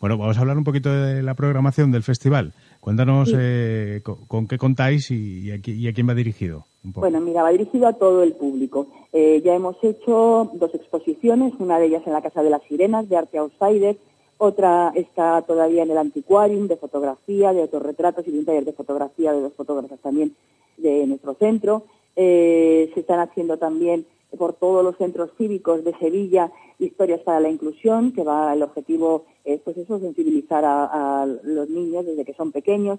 Bueno, 0.00 0.18
vamos 0.18 0.36
a 0.36 0.40
hablar 0.40 0.58
un 0.58 0.64
poquito 0.64 0.90
de 0.90 1.22
la 1.22 1.34
programación 1.34 1.90
del 1.90 2.02
festival. 2.02 2.52
Cuéntanos 2.80 3.32
eh, 3.36 4.02
con, 4.02 4.46
qué 4.46 4.58
contáis 4.58 5.10
y, 5.10 5.50
a, 5.50 5.60
quién 5.60 6.08
va 6.08 6.14
dirigido. 6.14 6.66
Bueno, 6.82 7.20
mira, 7.20 7.42
va 7.42 7.50
dirigido 7.50 7.86
a 7.86 7.92
todo 7.92 8.22
el 8.22 8.32
público. 8.32 8.88
Eh, 9.12 9.40
ya 9.44 9.54
hemos 9.54 9.76
hecho 9.82 10.50
dos 10.54 10.74
exposiciones, 10.74 11.54
una 11.58 11.78
de 11.78 11.86
ellas 11.86 12.02
en 12.06 12.12
la 12.12 12.22
Casa 12.22 12.42
de 12.42 12.50
las 12.50 12.62
Sirenas, 12.64 13.08
de 13.08 13.16
Arte 13.16 13.38
Outsider, 13.38 13.96
otra 14.38 14.92
está 14.94 15.42
todavía 15.42 15.82
en 15.82 15.90
el 15.90 15.98
Antiquarium, 15.98 16.68
de 16.68 16.76
fotografía, 16.76 17.52
de 17.52 17.62
autorretratos 17.62 18.26
y 18.26 18.30
de 18.30 18.38
un 18.38 18.44
taller 18.44 18.64
de 18.64 18.72
fotografía 18.72 19.32
de 19.32 19.40
dos 19.40 19.52
fotógrafos 19.54 19.98
también 20.00 20.34
de 20.78 21.06
nuestro 21.06 21.34
centro. 21.34 21.84
Eh, 22.16 22.90
se 22.94 23.00
están 23.00 23.20
haciendo 23.20 23.58
también 23.58 24.06
por 24.36 24.54
todos 24.54 24.84
los 24.84 24.96
centros 24.96 25.30
cívicos 25.38 25.84
de 25.84 25.94
Sevilla 25.98 26.50
Historias 26.78 27.20
para 27.20 27.40
la 27.40 27.48
Inclusión, 27.48 28.12
que 28.12 28.24
va 28.24 28.52
el 28.52 28.62
objetivo 28.62 29.24
es 29.44 29.60
pues 29.62 29.76
eso, 29.78 29.98
sensibilizar 29.98 30.64
a, 30.64 31.26
los 31.42 31.68
niños 31.70 32.04
desde 32.04 32.24
que 32.24 32.34
son 32.34 32.52
pequeños. 32.52 32.98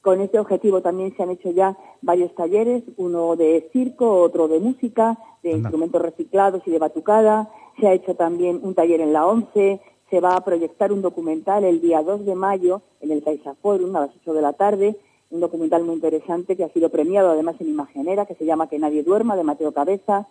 Con 0.00 0.20
este 0.22 0.38
objetivo 0.38 0.80
también 0.80 1.14
se 1.14 1.22
han 1.22 1.30
hecho 1.30 1.50
ya 1.50 1.76
varios 2.00 2.34
talleres, 2.34 2.82
uno 2.96 3.36
de 3.36 3.68
circo, 3.72 4.20
otro 4.22 4.48
de 4.48 4.58
música, 4.60 5.18
de 5.42 5.52
instrumentos 5.52 6.00
reciclados 6.00 6.62
y 6.64 6.70
de 6.70 6.78
batucada. 6.78 7.50
Se 7.78 7.86
ha 7.86 7.92
hecho 7.92 8.14
también 8.14 8.60
un 8.62 8.74
taller 8.74 9.02
en 9.02 9.12
la 9.12 9.26
ONCE, 9.26 9.80
se 10.08 10.20
va 10.20 10.36
a 10.36 10.44
proyectar 10.44 10.90
un 10.90 11.02
documental 11.02 11.64
el 11.64 11.82
día 11.82 12.02
2 12.02 12.24
de 12.24 12.34
mayo 12.34 12.80
en 13.00 13.10
el 13.10 13.22
Caixa 13.22 13.54
Forum 13.56 13.94
a 13.94 14.00
las 14.00 14.16
8 14.22 14.32
de 14.32 14.42
la 14.42 14.54
tarde, 14.54 14.96
un 15.30 15.40
documental 15.40 15.84
muy 15.84 15.94
interesante 15.94 16.56
que 16.56 16.64
ha 16.64 16.72
sido 16.72 16.88
premiado 16.88 17.30
además 17.30 17.56
en 17.60 17.68
Imagenera, 17.68 18.26
que 18.26 18.34
se 18.34 18.44
llama 18.44 18.68
Que 18.68 18.78
nadie 18.78 19.02
duerma, 19.02 19.36
de 19.36 19.44
Mateo 19.44 19.72
Cabeza 19.72 20.26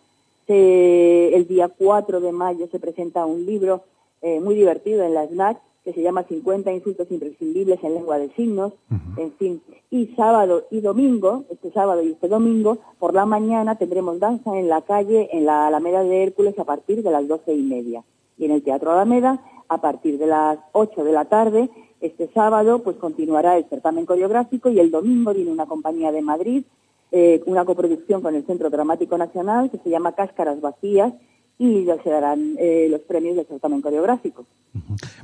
el 0.56 1.48
día 1.48 1.70
4 1.70 2.20
de 2.22 2.32
mayo 2.32 2.68
se 2.72 2.80
presenta 2.80 3.26
un 3.26 3.46
libro 3.46 3.84
eh, 4.22 4.40
muy 4.40 4.56
divertido 4.56 5.04
en 5.04 5.14
la 5.14 5.28
SNAC 5.28 5.60
que 5.84 5.94
se 5.94 6.02
llama 6.02 6.24
50 6.24 6.72
insultos 6.74 7.10
imprescindibles 7.10 7.82
en 7.84 7.94
lengua 7.94 8.18
de 8.18 8.30
signos, 8.36 8.74
en 9.16 9.32
fin. 9.34 9.62
Y 9.90 10.08
sábado 10.08 10.66
y 10.70 10.82
domingo, 10.82 11.46
este 11.50 11.72
sábado 11.72 12.04
y 12.04 12.12
este 12.12 12.28
domingo, 12.28 12.80
por 13.00 13.14
la 13.14 13.26
mañana 13.26 13.76
tendremos 13.76 14.20
danza 14.20 14.60
en 14.60 14.68
la 14.68 14.82
calle, 14.82 15.30
en 15.32 15.46
la 15.46 15.68
Alameda 15.68 16.04
de 16.04 16.22
Hércules, 16.24 16.60
a 16.60 16.66
partir 16.66 17.02
de 17.02 17.10
las 17.10 17.28
doce 17.28 17.54
y 17.54 17.64
media. 17.64 18.04
Y 18.38 18.46
en 18.46 18.52
el 18.52 18.62
Teatro 18.62 18.92
Alameda, 18.92 19.42
a 19.70 19.80
partir 19.80 20.18
de 20.18 20.28
las 20.28 20.60
8 20.74 21.04
de 21.04 21.12
la 21.12 21.26
tarde, 21.26 21.70
este 22.02 22.30
sábado, 22.34 22.80
pues 22.84 22.98
continuará 22.98 23.58
el 23.58 23.66
certamen 23.66 24.06
coreográfico 24.06 24.70
y 24.70 24.80
el 24.80 24.92
domingo 24.92 25.34
viene 25.34 25.52
una 25.52 25.66
compañía 25.66 26.12
de 26.12 26.22
Madrid 26.22 26.64
eh, 27.12 27.42
una 27.48 27.66
coproducción 27.66 28.22
con 28.22 28.36
el 28.36 28.46
Centro 28.46 28.70
Dramático 28.70 29.18
Nacional 29.18 29.72
que 29.72 29.80
se 29.80 29.90
llama 29.90 30.14
Cáscaras 30.14 30.62
Vacías 30.62 31.12
y 31.58 31.84
ya 31.84 32.02
se 32.04 32.10
darán 32.10 32.56
eh, 32.60 32.88
los 32.90 33.02
premios 33.02 33.36
del 33.36 33.48
certamen 33.48 33.82
coreográfico. 33.82 34.46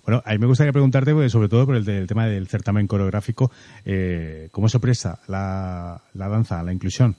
Bueno, 0.03 0.21
a 0.25 0.31
mí 0.31 0.39
me 0.39 0.47
gustaría 0.47 0.73
preguntarte, 0.73 1.13
pues, 1.13 1.31
sobre 1.31 1.47
todo 1.47 1.67
por 1.67 1.75
el, 1.75 2.07
tema 2.07 2.25
del 2.25 2.47
certamen 2.47 2.87
coreográfico, 2.87 3.51
eh, 3.85 4.49
¿cómo 4.51 4.67
se 4.67 4.79
presta 4.79 5.19
la, 5.27 6.01
la 6.13 6.27
danza 6.27 6.59
a 6.59 6.63
la 6.63 6.73
inclusión? 6.73 7.15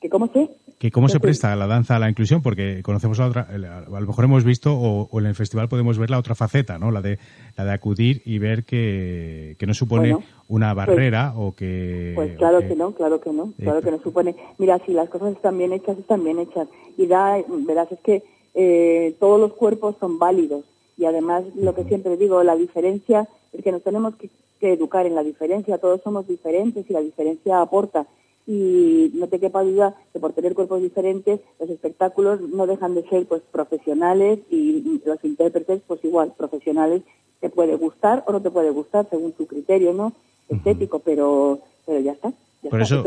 ¿Que 0.00 0.08
¿Cómo 0.08 0.28
se? 0.28 0.48
Que 0.80 0.90
cómo 0.90 1.10
se 1.10 1.20
presta 1.20 1.54
la 1.56 1.66
danza 1.66 1.96
a 1.96 1.98
la 1.98 2.08
inclusión, 2.08 2.40
porque 2.40 2.82
conocemos 2.82 3.18
la 3.18 3.26
otra, 3.26 3.42
a 3.50 4.00
lo 4.00 4.06
mejor 4.06 4.24
hemos 4.24 4.44
visto 4.44 4.72
o, 4.74 5.20
en 5.20 5.26
el 5.26 5.34
festival 5.34 5.68
podemos 5.68 5.98
ver 5.98 6.08
la 6.08 6.18
otra 6.18 6.34
faceta, 6.34 6.78
¿no? 6.78 6.90
La 6.90 7.02
de 7.02 7.18
la 7.58 7.66
de 7.66 7.72
acudir 7.72 8.22
y 8.24 8.38
ver 8.38 8.64
que, 8.64 9.56
que 9.58 9.66
no 9.66 9.74
supone 9.74 10.16
una 10.48 10.74
pues 10.74 10.86
barrera 10.86 11.34
o 11.36 11.54
que 11.54 12.12
pues 12.14 12.34
claro 12.38 12.60
que, 12.60 12.74
no, 12.74 12.92
claro 12.92 13.20
que 13.20 13.30
no, 13.30 13.52
claro 13.58 13.82
que 13.82 13.90
no 13.90 14.00
supone. 14.00 14.34
Mira, 14.56 14.80
si 14.86 14.94
las 14.94 15.10
cosas 15.10 15.32
están 15.34 15.58
bien 15.58 15.74
hechas, 15.74 15.98
están 15.98 16.24
bien 16.24 16.38
hechas. 16.38 16.66
Y 16.96 17.06
da, 17.06 17.36
verás 17.46 17.92
es 17.92 18.00
que 18.00 18.22
eh, 18.54 19.14
todos 19.20 19.38
los 19.38 19.52
cuerpos 19.52 19.96
son 20.00 20.18
válidos. 20.18 20.64
Y 20.96 21.04
además 21.04 21.44
lo 21.56 21.74
que 21.74 21.84
siempre 21.84 22.16
digo, 22.16 22.42
la 22.42 22.56
diferencia 22.56 23.28
es 23.52 23.62
que 23.62 23.70
nos 23.70 23.82
tenemos 23.82 24.14
que 24.14 24.72
educar 24.72 25.04
en 25.04 25.14
la 25.14 25.24
diferencia, 25.24 25.76
todos 25.76 26.00
somos 26.00 26.26
diferentes 26.26 26.88
y 26.88 26.92
la 26.94 27.00
diferencia 27.00 27.60
aporta 27.60 28.06
y 28.50 29.12
no 29.14 29.28
te 29.28 29.38
quepa 29.38 29.62
duda 29.62 29.94
que 30.12 30.18
por 30.18 30.32
tener 30.32 30.54
cuerpos 30.54 30.82
diferentes 30.82 31.38
los 31.60 31.70
espectáculos 31.70 32.40
no 32.40 32.66
dejan 32.66 32.96
de 32.96 33.08
ser 33.08 33.24
pues 33.26 33.42
profesionales 33.52 34.40
y 34.50 35.00
los 35.06 35.24
intérpretes 35.24 35.82
pues 35.86 36.04
igual 36.04 36.34
profesionales 36.36 37.02
te 37.40 37.48
puede 37.48 37.76
gustar 37.76 38.24
o 38.26 38.32
no 38.32 38.42
te 38.42 38.50
puede 38.50 38.70
gustar 38.70 39.06
según 39.08 39.32
tu 39.32 39.46
criterio 39.46 39.92
no 39.92 40.12
estético 40.48 40.98
pero 40.98 41.60
pero 41.86 42.00
ya 42.00 42.12
está 42.12 42.32
por 42.68 42.82
eso, 42.82 43.02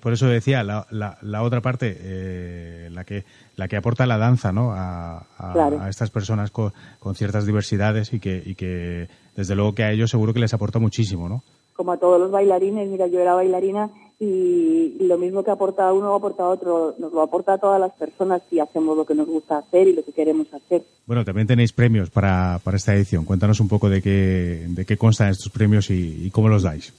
por, 0.00 0.12
eso 0.14 0.26
decía 0.26 0.62
la, 0.64 0.86
la, 1.20 1.42
otra 1.42 1.60
parte, 1.60 1.98
eh, 2.00 2.88
la 2.90 3.04
que 3.04 3.24
la 3.54 3.68
que 3.68 3.76
aporta 3.76 4.06
la 4.06 4.16
danza, 4.16 4.52
¿no? 4.52 4.72
A, 4.72 5.18
a, 5.36 5.88
estas 5.90 6.08
personas 6.08 6.50
con, 6.50 6.72
con, 6.98 7.14
ciertas 7.14 7.44
diversidades 7.44 8.14
y 8.14 8.20
que, 8.20 8.42
y 8.42 8.54
que 8.54 9.08
desde 9.36 9.54
luego 9.54 9.74
que 9.74 9.84
a 9.84 9.92
ellos 9.92 10.10
seguro 10.10 10.32
que 10.32 10.40
les 10.40 10.54
aporta 10.54 10.78
muchísimo, 10.78 11.28
¿no? 11.28 11.42
Como 11.74 11.92
a 11.92 11.98
todos 11.98 12.18
los 12.18 12.30
bailarines, 12.30 12.88
mira, 12.88 13.06
yo 13.06 13.20
era 13.20 13.34
bailarina 13.34 13.90
y 14.18 14.96
lo 15.00 15.18
mismo 15.18 15.44
que 15.44 15.50
aporta 15.50 15.92
uno 15.92 16.14
aporta 16.14 16.48
otro, 16.48 16.94
nos 16.98 17.12
lo 17.12 17.20
aporta 17.20 17.54
a 17.54 17.58
todas 17.58 17.78
las 17.78 17.92
personas 17.92 18.42
si 18.48 18.58
hacemos 18.58 18.96
lo 18.96 19.04
que 19.04 19.14
nos 19.14 19.26
gusta 19.26 19.58
hacer 19.58 19.88
y 19.88 19.92
lo 19.92 20.02
que 20.02 20.12
queremos 20.12 20.46
hacer. 20.54 20.84
Bueno, 21.06 21.24
también 21.24 21.46
tenéis 21.46 21.72
premios 21.72 22.08
para, 22.08 22.58
para 22.64 22.78
esta 22.78 22.94
edición. 22.94 23.24
Cuéntanos 23.26 23.60
un 23.60 23.68
poco 23.68 23.90
de 23.90 24.00
qué, 24.00 24.64
de 24.68 24.86
qué 24.86 24.96
constan 24.96 25.28
estos 25.28 25.52
premios 25.52 25.90
y, 25.90 26.30
cómo 26.30 26.48
los 26.48 26.62
dais. 26.62 26.94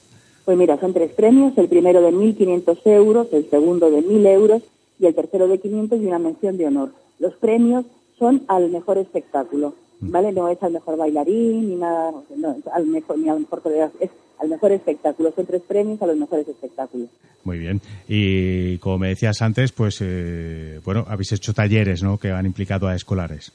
Pues 0.46 0.58
mira, 0.58 0.80
son 0.80 0.94
tres 0.94 1.12
premios, 1.12 1.58
el 1.58 1.68
primero 1.68 2.02
de 2.02 2.12
1.500 2.12 2.78
euros, 2.86 3.28
el 3.34 3.50
segundo 3.50 3.90
de 3.90 4.00
1.000 4.00 4.28
euros 4.28 4.62
y 5.00 5.08
el 5.08 5.16
tercero 5.16 5.48
de 5.48 5.60
500 5.60 6.00
y 6.00 6.06
una 6.06 6.20
mención 6.20 6.58
de 6.58 6.68
honor. 6.68 6.92
Los 7.20 7.34
premios 7.34 7.86
son 8.20 8.44
al 8.48 8.70
mejor 8.70 9.00
espectáculo, 9.00 9.74
mm. 10.00 10.12
¿vale? 10.12 10.32
No 10.32 10.48
es 10.50 10.62
al 10.62 10.72
mejor 10.72 10.98
bailarín 10.98 11.70
ni 11.70 11.76
nada, 11.76 12.14
no, 12.36 12.56
al 12.72 12.86
mejor, 12.86 13.18
ni 13.18 13.28
al 13.28 13.40
mejor 13.40 13.62
coreógrafo, 13.62 13.98
es 14.00 14.12
al 14.40 14.50
mejor 14.50 14.72
espectáculo. 14.72 15.32
Son 15.36 15.46
tres 15.46 15.62
premios 15.68 16.02
a 16.02 16.08
los 16.08 16.18
mejores 16.18 16.48
espectáculos. 16.48 17.10
Muy 17.44 17.60
bien. 17.60 17.82
Y 18.08 18.78
como 18.80 19.00
me 19.00 19.10
decías 19.10 19.42
antes, 19.42 19.72
pues 19.72 20.00
eh, 20.02 20.80
bueno, 20.84 21.06
habéis 21.08 21.32
hecho 21.32 21.54
talleres, 21.54 22.04
¿no? 22.04 22.18
Que 22.18 22.32
han 22.32 22.46
implicado 22.46 22.88
a 22.88 22.96
escolares. 22.96 23.52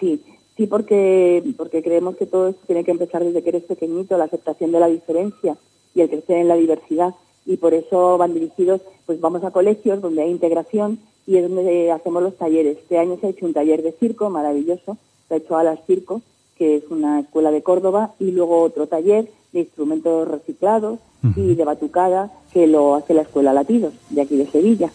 Sí, 0.00 0.22
sí, 0.56 0.66
porque 0.66 1.42
porque 1.56 1.82
creemos 1.82 2.16
que 2.16 2.26
todo 2.26 2.48
esto 2.48 2.62
tiene 2.66 2.84
que 2.84 2.90
empezar 2.90 3.24
desde 3.24 3.42
que 3.42 3.50
eres 3.50 3.64
pequeñito, 3.64 4.16
la 4.16 4.24
aceptación 4.24 4.72
de 4.72 4.80
la 4.80 4.88
diferencia 4.88 5.56
y 5.94 6.00
el 6.00 6.08
crecer 6.08 6.38
en 6.38 6.48
la 6.48 6.56
diversidad. 6.56 7.14
Y 7.44 7.58
por 7.58 7.74
eso 7.74 8.18
van 8.18 8.34
dirigidos, 8.34 8.80
pues 9.06 9.20
vamos 9.20 9.44
a 9.44 9.50
colegios 9.50 10.00
donde 10.00 10.22
hay 10.22 10.30
integración 10.30 10.98
y 11.26 11.36
es 11.36 11.48
donde 11.48 11.90
hacemos 11.90 12.22
los 12.22 12.36
talleres. 12.36 12.78
Este 12.78 12.98
año 12.98 13.18
se 13.20 13.26
ha 13.26 13.30
hecho 13.30 13.46
un 13.46 13.52
taller 13.52 13.82
de 13.82 13.92
circo 13.92 14.30
maravilloso, 14.30 14.96
se 15.28 15.34
ha 15.34 15.36
hecho 15.36 15.56
Alas 15.56 15.80
Circo, 15.86 16.22
que 16.56 16.76
es 16.76 16.84
una 16.88 17.20
escuela 17.20 17.50
de 17.50 17.62
Córdoba, 17.62 18.14
y 18.18 18.30
luego 18.30 18.62
otro 18.62 18.86
taller 18.86 19.28
de 19.52 19.60
instrumentos 19.60 20.28
reciclados 20.28 20.98
y 21.34 21.54
de 21.54 21.64
batucada 21.64 22.30
que 22.52 22.66
lo 22.66 22.94
hace 22.94 23.14
la 23.14 23.22
Escuela 23.22 23.52
Latidos, 23.52 23.94
de 24.10 24.22
aquí 24.22 24.36
de 24.36 24.46
Sevilla. 24.46 24.90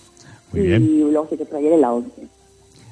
Muy 0.54 0.62
bien. 0.62 0.84
Y 0.84 1.00
luego 1.00 1.28
se 1.28 1.36
hizo 1.36 1.58
ayer 1.58 1.74
en 1.74 1.82
la 1.82 1.94
11. 1.94 2.28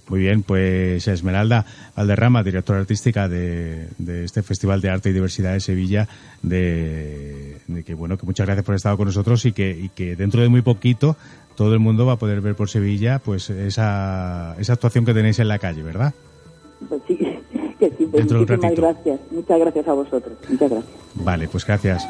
Muy 0.10 0.22
bien, 0.22 0.42
pues 0.42 1.08
Esmeralda 1.08 1.66
Valderrama, 1.96 2.44
directora 2.44 2.80
artística 2.80 3.28
de, 3.28 3.88
este 4.24 4.42
Festival 4.42 4.82
de 4.82 4.90
Arte 4.90 5.12
y 5.12 5.14
Diversidad 5.14 5.54
de 5.54 5.60
Sevilla, 5.60 6.08
de, 6.42 7.58
que 7.86 7.94
bueno, 7.94 8.18
que 8.18 8.26
muchas 8.26 8.48
gracias 8.48 8.66
por 8.66 8.74
estar 8.74 8.98
con 8.98 9.06
nosotros 9.06 9.46
y 9.46 9.52
que, 9.52 9.70
y 9.70 9.90
que 9.90 10.16
dentro 10.16 10.42
de 10.42 10.50
muy 10.50 10.64
poquito 10.64 11.16
todo 11.56 11.74
el 11.74 11.80
mundo 11.80 12.08
va 12.08 12.14
a 12.14 12.16
poder 12.16 12.42
ver 12.42 12.56
por 12.56 12.70
Sevilla 12.70 13.20
pues 13.20 13.52
esa, 13.52 14.56
esa 14.58 14.74
actuación 14.74 15.06
que 15.06 15.14
tenéis 15.14 15.38
en 15.40 15.48
la 15.48 15.60
calle, 15.60 15.84
¿verdad? 15.84 16.14
Pues 16.88 17.02
sí, 17.08 17.18
que 17.80 17.90
sí, 17.92 18.08
pues 18.10 18.32
muchísimas 18.32 18.76
gracias. 18.76 19.20
Muchas 19.30 19.60
gracias 19.60 19.88
a 19.88 19.94
vosotros. 19.94 20.38
Muchas 20.50 20.72
gracias. 20.72 20.99
Vale, 21.16 21.48
pues 21.48 21.66
gracias. 21.66 22.08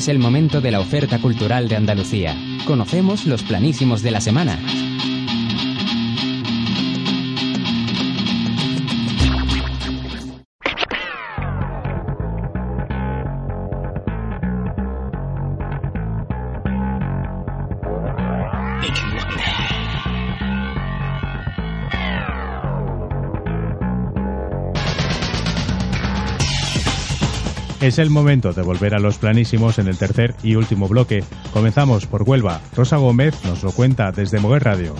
Es 0.00 0.08
el 0.08 0.18
momento 0.18 0.62
de 0.62 0.70
la 0.70 0.80
oferta 0.80 1.18
cultural 1.18 1.68
de 1.68 1.76
Andalucía. 1.76 2.34
Conocemos 2.64 3.26
los 3.26 3.42
planísimos 3.42 4.00
de 4.00 4.10
la 4.10 4.22
semana. 4.22 4.58
Es 27.80 27.98
el 27.98 28.10
momento 28.10 28.52
de 28.52 28.60
volver 28.60 28.94
a 28.94 28.98
los 28.98 29.16
planísimos 29.16 29.78
en 29.78 29.88
el 29.88 29.96
tercer 29.96 30.34
y 30.42 30.54
último 30.54 30.86
bloque. 30.86 31.24
Comenzamos 31.50 32.06
por 32.06 32.24
Huelva. 32.24 32.60
Rosa 32.76 32.98
Gómez 32.98 33.42
nos 33.46 33.62
lo 33.62 33.72
cuenta 33.72 34.12
desde 34.12 34.38
Mover 34.38 34.64
Radio. 34.64 34.94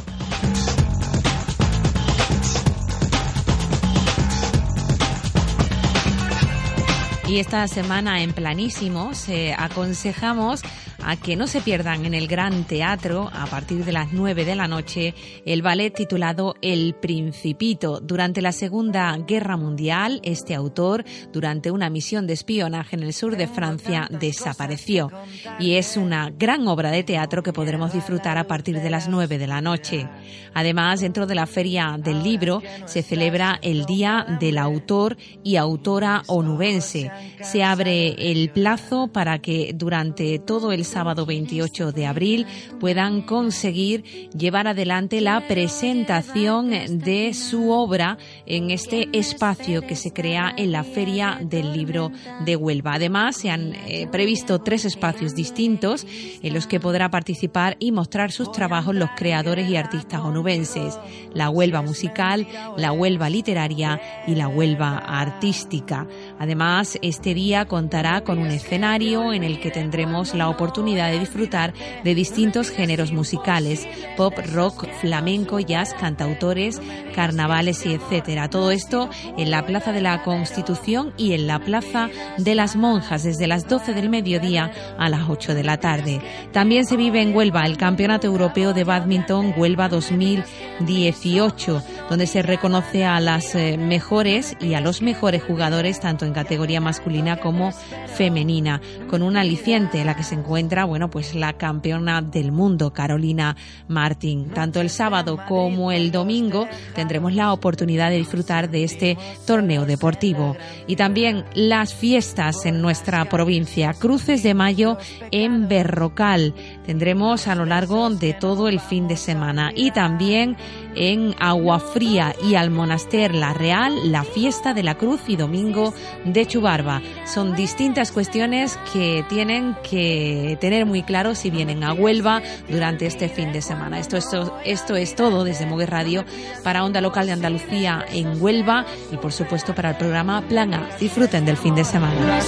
Y 7.28 7.38
esta 7.38 7.68
semana 7.68 8.22
en 8.22 8.32
Planísimos 8.32 9.28
eh, 9.28 9.54
aconsejamos 9.56 10.62
a 11.04 11.16
que 11.16 11.36
no 11.36 11.46
se 11.46 11.60
pierdan 11.60 12.06
en 12.06 12.14
el 12.14 12.28
Gran 12.28 12.64
Teatro 12.64 13.28
a 13.32 13.46
partir 13.46 13.84
de 13.84 13.92
las 13.92 14.12
9 14.12 14.44
de 14.44 14.54
la 14.54 14.68
noche 14.68 15.14
el 15.44 15.62
ballet 15.62 15.92
titulado 15.92 16.54
El 16.62 16.94
Principito. 16.94 18.00
Durante 18.00 18.40
la 18.40 18.52
Segunda 18.52 19.16
Guerra 19.16 19.56
Mundial, 19.56 20.20
este 20.22 20.54
autor, 20.54 21.04
durante 21.32 21.70
una 21.70 21.90
misión 21.90 22.26
de 22.26 22.34
espionaje 22.34 22.96
en 22.96 23.02
el 23.02 23.12
sur 23.12 23.36
de 23.36 23.48
Francia, 23.48 24.08
desapareció. 24.10 25.10
Y 25.58 25.74
es 25.74 25.96
una 25.96 26.30
gran 26.30 26.68
obra 26.68 26.90
de 26.90 27.02
teatro 27.02 27.42
que 27.42 27.52
podremos 27.52 27.92
disfrutar 27.92 28.38
a 28.38 28.46
partir 28.46 28.80
de 28.80 28.90
las 28.90 29.08
9 29.08 29.38
de 29.38 29.46
la 29.46 29.60
noche. 29.60 30.08
Además, 30.54 31.00
dentro 31.00 31.26
de 31.26 31.34
la 31.34 31.46
Feria 31.46 31.96
del 31.98 32.22
Libro 32.22 32.62
se 32.86 33.02
celebra 33.02 33.58
el 33.62 33.84
Día 33.84 34.26
del 34.40 34.58
Autor 34.58 35.16
y 35.42 35.56
Autora 35.56 36.22
Onubense. 36.26 37.10
Se 37.42 37.62
abre 37.62 38.30
el 38.30 38.50
plazo 38.50 39.08
para 39.08 39.40
que 39.40 39.72
durante 39.74 40.38
todo 40.38 40.72
el 40.72 40.84
sábado 40.84 40.99
28 41.04 41.92
de 41.92 42.06
abril 42.06 42.46
puedan 42.78 43.22
conseguir 43.22 44.04
llevar 44.36 44.68
adelante 44.68 45.20
la 45.20 45.46
presentación 45.46 46.70
de 46.70 47.34
su 47.34 47.70
obra 47.70 48.18
en 48.46 48.70
este 48.70 49.08
espacio 49.12 49.86
que 49.86 49.96
se 49.96 50.12
crea 50.12 50.52
en 50.56 50.72
la 50.72 50.84
Feria 50.84 51.38
del 51.42 51.72
Libro 51.72 52.10
de 52.44 52.56
Huelva. 52.56 52.94
Además, 52.94 53.36
se 53.36 53.50
han 53.50 53.74
eh, 53.86 54.06
previsto 54.10 54.60
tres 54.60 54.84
espacios 54.84 55.34
distintos 55.34 56.06
en 56.42 56.54
los 56.54 56.66
que 56.66 56.80
podrá 56.80 57.10
participar 57.10 57.76
y 57.78 57.92
mostrar 57.92 58.32
sus 58.32 58.52
trabajos 58.52 58.94
los 58.94 59.10
creadores 59.16 59.68
y 59.68 59.76
artistas 59.76 60.20
onubenses. 60.20 60.98
La 61.32 61.50
Huelva 61.50 61.82
musical, 61.82 62.46
la 62.76 62.92
Huelva 62.92 63.30
literaria 63.30 64.00
y 64.26 64.34
la 64.34 64.48
Huelva 64.48 64.98
artística. 64.98 66.06
Además, 66.40 66.98
este 67.02 67.34
día 67.34 67.66
contará 67.66 68.22
con 68.22 68.38
un 68.38 68.46
escenario 68.46 69.34
en 69.34 69.44
el 69.44 69.60
que 69.60 69.70
tendremos 69.70 70.34
la 70.34 70.48
oportunidad 70.48 71.10
de 71.10 71.18
disfrutar 71.18 71.74
de 72.02 72.14
distintos 72.14 72.70
géneros 72.70 73.12
musicales, 73.12 73.86
pop, 74.16 74.32
rock, 74.50 74.88
flamenco, 75.02 75.60
jazz, 75.60 75.92
cantautores, 75.92 76.80
carnavales 77.14 77.84
y 77.84 77.92
etcétera. 77.92 78.48
Todo 78.48 78.70
esto 78.70 79.10
en 79.36 79.50
la 79.50 79.66
Plaza 79.66 79.92
de 79.92 80.00
la 80.00 80.22
Constitución 80.22 81.12
y 81.18 81.34
en 81.34 81.46
la 81.46 81.58
Plaza 81.58 82.08
de 82.38 82.54
las 82.54 82.74
Monjas 82.74 83.22
desde 83.22 83.46
las 83.46 83.68
12 83.68 83.92
del 83.92 84.08
mediodía 84.08 84.72
a 84.98 85.10
las 85.10 85.28
8 85.28 85.54
de 85.54 85.64
la 85.64 85.76
tarde. 85.76 86.22
También 86.52 86.86
se 86.86 86.96
vive 86.96 87.20
en 87.20 87.36
Huelva 87.36 87.66
el 87.66 87.76
Campeonato 87.76 88.26
Europeo 88.26 88.72
de 88.72 88.84
Badminton 88.84 89.52
Huelva 89.58 89.90
2018, 89.90 91.82
donde 92.08 92.26
se 92.26 92.40
reconoce 92.40 93.04
a 93.04 93.20
las 93.20 93.54
eh, 93.54 93.76
mejores 93.76 94.56
y 94.58 94.72
a 94.72 94.80
los 94.80 95.02
mejores 95.02 95.42
jugadores 95.42 96.00
tanto 96.00 96.24
en 96.24 96.29
categoría 96.32 96.80
masculina 96.80 97.38
como 97.38 97.72
femenina, 98.16 98.80
con 99.08 99.22
un 99.22 99.36
aliciente 99.36 100.00
en 100.00 100.06
la 100.06 100.16
que 100.16 100.22
se 100.22 100.34
encuentra 100.34 100.84
bueno, 100.84 101.10
pues 101.10 101.34
la 101.34 101.54
campeona 101.54 102.22
del 102.22 102.52
mundo, 102.52 102.92
Carolina 102.92 103.56
Martín. 103.88 104.50
Tanto 104.50 104.80
el 104.80 104.90
sábado 104.90 105.38
como 105.48 105.92
el 105.92 106.10
domingo 106.10 106.68
tendremos 106.94 107.34
la 107.34 107.52
oportunidad 107.52 108.10
de 108.10 108.16
disfrutar 108.16 108.70
de 108.70 108.84
este 108.84 109.18
torneo 109.46 109.86
deportivo. 109.86 110.56
Y 110.86 110.96
también 110.96 111.44
las 111.54 111.94
fiestas 111.94 112.66
en 112.66 112.80
nuestra 112.80 113.24
provincia, 113.26 113.94
Cruces 113.94 114.42
de 114.42 114.54
Mayo 114.54 114.98
en 115.30 115.68
Berrocal. 115.68 116.54
Tendremos 116.84 117.48
a 117.48 117.54
lo 117.54 117.66
largo 117.66 118.10
de 118.10 118.34
todo 118.34 118.68
el 118.68 118.80
fin 118.80 119.08
de 119.08 119.16
semana. 119.16 119.72
Y 119.74 119.90
también 119.90 120.56
en 120.94 121.34
Agua 121.38 121.80
Fría 121.80 122.34
y 122.42 122.54
al 122.54 122.70
Monaster 122.70 123.34
La 123.34 123.52
Real, 123.52 124.12
la 124.12 124.24
fiesta 124.24 124.74
de 124.74 124.82
la 124.82 124.96
Cruz 124.96 125.22
y 125.28 125.36
Domingo 125.36 125.94
de 126.24 126.46
Chubarba. 126.46 127.02
Son 127.26 127.54
distintas 127.54 128.12
cuestiones 128.12 128.78
que 128.92 129.24
tienen 129.28 129.76
que 129.88 130.58
tener 130.60 130.86
muy 130.86 131.02
claro 131.02 131.34
si 131.34 131.50
vienen 131.50 131.84
a 131.84 131.92
Huelva 131.92 132.42
durante 132.68 133.06
este 133.06 133.28
fin 133.28 133.52
de 133.52 133.62
semana. 133.62 133.98
Esto, 133.98 134.16
esto, 134.16 134.58
esto 134.64 134.96
es 134.96 135.14
todo 135.14 135.44
desde 135.44 135.66
Moguer 135.66 135.90
Radio 135.90 136.24
para 136.64 136.84
Onda 136.84 137.00
Local 137.00 137.26
de 137.26 137.32
Andalucía 137.32 138.04
en 138.12 138.40
Huelva 138.40 138.84
y 139.12 139.16
por 139.16 139.32
supuesto 139.32 139.74
para 139.74 139.90
el 139.90 139.96
programa 139.96 140.42
Plan 140.42 140.74
A. 140.74 140.88
Disfruten 140.98 141.44
del 141.44 141.56
fin 141.56 141.74
de 141.74 141.84
semana. 141.84 142.40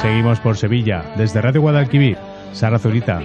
Seguimos 0.00 0.40
por 0.40 0.56
Sevilla, 0.56 1.12
desde 1.16 1.40
Radio 1.40 1.60
Guadalquivir. 1.60 2.16
Sara 2.52 2.78
Zurita. 2.78 3.20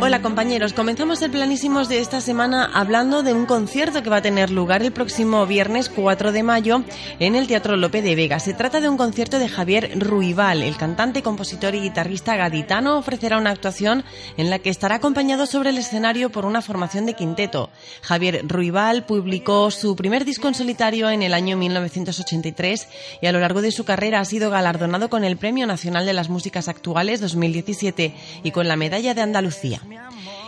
Hola 0.00 0.20
compañeros, 0.20 0.72
comenzamos 0.72 1.22
el 1.22 1.30
planísimos 1.30 1.88
de 1.88 2.00
esta 2.00 2.20
semana 2.20 2.68
hablando 2.74 3.22
de 3.22 3.32
un 3.32 3.46
concierto 3.46 4.02
que 4.02 4.10
va 4.10 4.16
a 4.16 4.22
tener 4.22 4.50
lugar 4.50 4.82
el 4.82 4.90
próximo 4.90 5.46
viernes 5.46 5.88
4 5.90 6.32
de 6.32 6.42
mayo 6.42 6.82
en 7.20 7.36
el 7.36 7.46
Teatro 7.46 7.76
Lope 7.76 8.02
de 8.02 8.16
Vega. 8.16 8.40
Se 8.40 8.52
trata 8.52 8.80
de 8.80 8.88
un 8.88 8.96
concierto 8.96 9.38
de 9.38 9.48
Javier 9.48 9.92
Ruibal, 9.96 10.62
el 10.62 10.76
cantante, 10.76 11.22
compositor 11.22 11.76
y 11.76 11.82
guitarrista 11.82 12.34
gaditano 12.36 12.98
ofrecerá 12.98 13.38
una 13.38 13.50
actuación 13.50 14.04
en 14.36 14.50
la 14.50 14.58
que 14.58 14.70
estará 14.70 14.96
acompañado 14.96 15.46
sobre 15.46 15.70
el 15.70 15.78
escenario 15.78 16.30
por 16.30 16.46
una 16.46 16.62
formación 16.62 17.06
de 17.06 17.14
quinteto. 17.14 17.70
Javier 18.02 18.42
Ruibal 18.48 19.06
publicó 19.06 19.70
su 19.70 19.94
primer 19.94 20.24
disco 20.24 20.48
en 20.48 20.54
solitario 20.54 21.08
en 21.10 21.22
el 21.22 21.32
año 21.32 21.56
1983 21.56 22.88
y 23.22 23.26
a 23.26 23.32
lo 23.32 23.38
largo 23.38 23.62
de 23.62 23.70
su 23.70 23.84
carrera 23.84 24.18
ha 24.18 24.24
sido 24.24 24.50
galardonado 24.50 25.08
con 25.08 25.22
el 25.22 25.36
Premio 25.36 25.66
Nacional 25.68 26.06
de 26.06 26.12
las 26.12 26.28
Músicas 26.28 26.66
Actuales 26.66 27.03
2017 27.20 28.14
y 28.42 28.50
con 28.50 28.68
la 28.68 28.76
Medalla 28.76 29.14
de 29.14 29.22
Andalucía. 29.22 29.80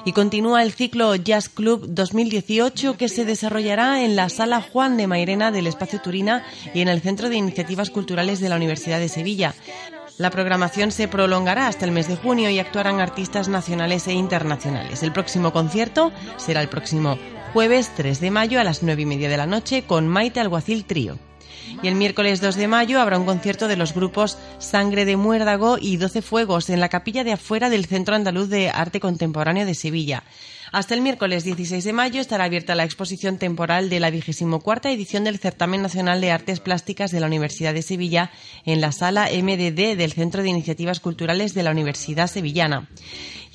Y 0.05 0.13
continúa 0.13 0.63
el 0.63 0.73
ciclo 0.73 1.17
Jazz 1.17 1.49
Club 1.49 1.87
2018 1.89 2.97
que 2.97 3.09
se 3.09 3.25
desarrollará 3.25 4.05
en 4.05 4.15
la 4.15 4.29
Sala 4.29 4.63
Juan 4.63 4.97
de 4.97 5.07
Mairena 5.07 5.51
del 5.51 5.67
Espacio 5.67 6.01
Turina 6.01 6.45
y 6.75 6.81
en 6.81 6.89
el 6.89 7.01
Centro 7.01 7.29
de 7.29 7.37
Iniciativas 7.37 7.91
Culturales 7.91 8.41
de 8.41 8.49
la 8.49 8.57
Universidad 8.57 9.01
de 9.01 9.09
Sevilla. 9.09 9.55
La 10.19 10.31
programación 10.31 10.93
se 10.93 11.09
prolongará 11.09 11.67
hasta 11.67 11.85
el 11.85 11.93
mes 11.93 12.09
de 12.09 12.17
junio 12.17 12.49
y 12.51 12.59
actuarán 12.59 13.01
artistas 13.01 13.49
nacionales 13.49 14.07
e 14.07 14.13
internacionales. 14.13 15.03
El 15.03 15.13
próximo 15.13 15.53
concierto 15.53 16.13
será 16.37 16.63
el 16.63 16.69
próximo 16.69 17.19
jueves 17.53 17.91
3 17.97 18.21
de 18.21 18.31
mayo 18.31 18.61
a 18.61 18.65
las 18.65 18.83
9 18.83 19.03
y 19.03 19.07
media 19.07 19.29
de 19.29 19.37
la 19.37 19.47
noche 19.47 19.83
con 19.83 20.07
Maite 20.07 20.41
Alguacil 20.41 20.85
Trío. 20.85 21.19
Y 21.83 21.89
el 21.89 21.95
miércoles 21.95 22.41
2 22.41 22.57
de 22.57 22.69
mayo 22.69 23.01
habrá 23.01 23.19
un 23.19 23.27
concierto 23.27 23.69
de 23.69 23.77
los 23.77 23.95
grupos 23.95 24.39
Sangre 24.59 25.05
de 25.05 25.17
Muérdago 25.17 25.77
y 25.81 25.99
Doce 25.99 26.23
Fuegos 26.23 26.71
en 26.71 26.81
la 26.81 26.89
capilla 26.89 27.23
de 27.23 27.33
afuera 27.33 27.69
del 27.71 27.87
Centro 27.87 28.15
Andaluz 28.15 28.49
de 28.49 28.71
Arte 28.71 28.99
Contemporáneo 28.99 29.67
de 29.67 29.75
Sevilla. 29.75 30.25
Hasta 30.73 30.95
el 30.95 31.01
miércoles 31.01 31.45
16 31.45 31.85
de 31.85 31.93
mayo 31.93 32.21
estará 32.21 32.45
abierta 32.45 32.75
la 32.75 32.85
exposición 32.85 33.39
temporal 33.39 33.89
de 33.89 34.01
la 34.01 34.11
24 34.11 34.91
edición 34.91 35.25
del 35.25 35.39
Certamen 35.39 35.81
Nacional 35.83 36.21
de 36.21 36.33
Artes 36.33 36.61
Plásticas 36.61 37.13
de 37.13 37.21
la 37.21 37.27
Universidad 37.27 37.73
de 37.73 37.83
Sevilla 37.83 38.31
en 38.65 38.81
la 38.81 38.93
sala 38.93 39.29
MDD 39.33 39.97
del 39.97 40.13
Centro 40.13 40.43
de 40.43 40.51
Iniciativas 40.51 41.01
Culturales 41.01 41.55
de 41.55 41.63
la 41.63 41.71
Universidad 41.71 42.27
Sevillana 42.27 42.89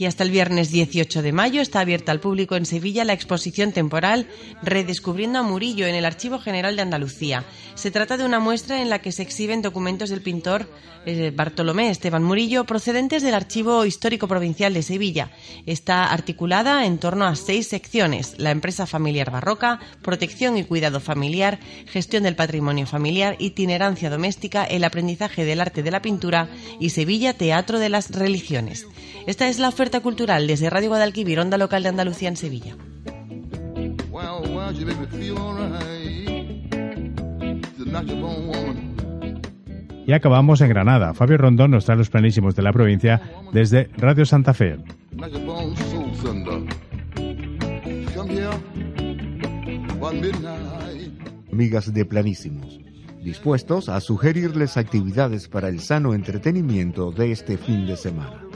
y 0.01 0.07
hasta 0.07 0.23
el 0.23 0.31
viernes 0.31 0.71
18 0.71 1.21
de 1.21 1.31
mayo 1.31 1.61
está 1.61 1.81
abierta 1.81 2.11
al 2.11 2.19
público 2.19 2.55
en 2.55 2.65
Sevilla 2.65 3.05
la 3.05 3.13
exposición 3.13 3.71
temporal 3.71 4.27
Redescubriendo 4.63 5.37
a 5.37 5.43
Murillo 5.43 5.85
en 5.85 5.93
el 5.93 6.05
Archivo 6.05 6.39
General 6.39 6.75
de 6.75 6.81
Andalucía. 6.81 7.45
Se 7.75 7.91
trata 7.91 8.17
de 8.17 8.25
una 8.25 8.39
muestra 8.39 8.81
en 8.81 8.89
la 8.89 8.97
que 8.97 9.11
se 9.11 9.21
exhiben 9.21 9.61
documentos 9.61 10.09
del 10.09 10.23
pintor 10.23 10.67
eh, 11.05 11.31
Bartolomé 11.35 11.91
Esteban 11.91 12.23
Murillo 12.23 12.63
procedentes 12.63 13.21
del 13.21 13.35
Archivo 13.35 13.85
Histórico 13.85 14.27
Provincial 14.27 14.73
de 14.73 14.81
Sevilla. 14.81 15.31
Está 15.67 16.05
articulada 16.11 16.85
en 16.87 16.97
torno 16.97 17.25
a 17.25 17.35
seis 17.35 17.67
secciones: 17.67 18.35
la 18.37 18.49
empresa 18.49 18.87
familiar 18.87 19.29
barroca, 19.29 19.79
protección 20.01 20.57
y 20.57 20.63
cuidado 20.63 20.99
familiar, 20.99 21.59
gestión 21.87 22.23
del 22.23 22.35
patrimonio 22.35 22.87
familiar, 22.87 23.35
itinerancia 23.37 24.09
doméstica, 24.09 24.63
el 24.63 24.83
aprendizaje 24.83 25.45
del 25.45 25.61
arte 25.61 25.83
de 25.83 25.91
la 25.91 26.01
pintura 26.01 26.49
y 26.79 26.89
Sevilla 26.89 27.33
Teatro 27.33 27.79
de 27.79 27.89
las 27.89 28.11
Religiones. 28.11 28.87
Esta 29.27 29.47
es 29.47 29.59
la 29.59 29.69
oferta 29.69 29.90
cultural 29.99 30.47
desde 30.47 30.69
Radio 30.69 30.89
Guadalquivir, 30.89 31.39
onda 31.39 31.57
local 31.57 31.83
de 31.83 31.89
Andalucía 31.89 32.29
en 32.29 32.37
Sevilla. 32.37 32.75
Y 40.07 40.13
acabamos 40.13 40.61
en 40.61 40.69
Granada. 40.69 41.13
Fabio 41.13 41.37
Rondón 41.37 41.71
nos 41.71 41.85
trae 41.85 41.97
los 41.97 42.09
planísimos 42.09 42.55
de 42.55 42.61
la 42.63 42.73
provincia 42.73 43.21
desde 43.51 43.89
Radio 43.97 44.25
Santa 44.25 44.53
Fe. 44.53 44.77
Amigas 51.51 51.93
de 51.93 52.05
Planísimos, 52.05 52.79
dispuestos 53.23 53.89
a 53.89 53.99
sugerirles 53.99 54.77
actividades 54.77 55.47
para 55.47 55.67
el 55.67 55.79
sano 55.79 56.13
entretenimiento 56.13 57.11
de 57.11 57.31
este 57.31 57.57
fin 57.57 57.85
de 57.85 57.97
semana. 57.97 58.50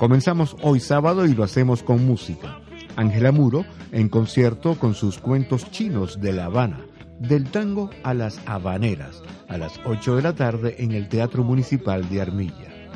Comenzamos 0.00 0.56
hoy 0.62 0.80
sábado 0.80 1.26
y 1.26 1.34
lo 1.34 1.44
hacemos 1.44 1.82
con 1.82 2.06
música. 2.06 2.58
Ángela 2.96 3.32
Muro 3.32 3.66
en 3.92 4.08
concierto 4.08 4.76
con 4.76 4.94
sus 4.94 5.18
cuentos 5.18 5.70
chinos 5.70 6.22
de 6.22 6.32
La 6.32 6.46
Habana, 6.46 6.86
del 7.18 7.50
tango 7.50 7.90
a 8.02 8.14
las 8.14 8.40
habaneras, 8.46 9.22
a 9.46 9.58
las 9.58 9.78
8 9.84 10.16
de 10.16 10.22
la 10.22 10.34
tarde 10.34 10.76
en 10.78 10.92
el 10.92 11.10
Teatro 11.10 11.44
Municipal 11.44 12.08
de 12.08 12.22
Armilla. 12.22 12.88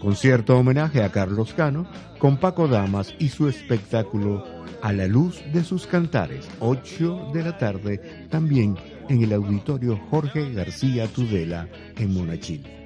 Concierto 0.00 0.58
homenaje 0.58 1.04
a 1.04 1.12
Carlos 1.12 1.54
Cano 1.54 1.86
con 2.18 2.38
Paco 2.38 2.66
Damas 2.66 3.14
y 3.20 3.28
su 3.28 3.46
espectáculo 3.46 4.44
A 4.82 4.92
la 4.92 5.06
luz 5.06 5.44
de 5.52 5.62
sus 5.62 5.86
cantares, 5.86 6.48
8 6.58 7.30
de 7.34 7.44
la 7.44 7.56
tarde, 7.56 8.26
también 8.30 8.74
en 9.08 9.22
el 9.22 9.32
auditorio 9.32 9.96
Jorge 10.10 10.52
García 10.52 11.06
Tudela 11.06 11.68
en 11.96 12.12
Monachil. 12.12 12.85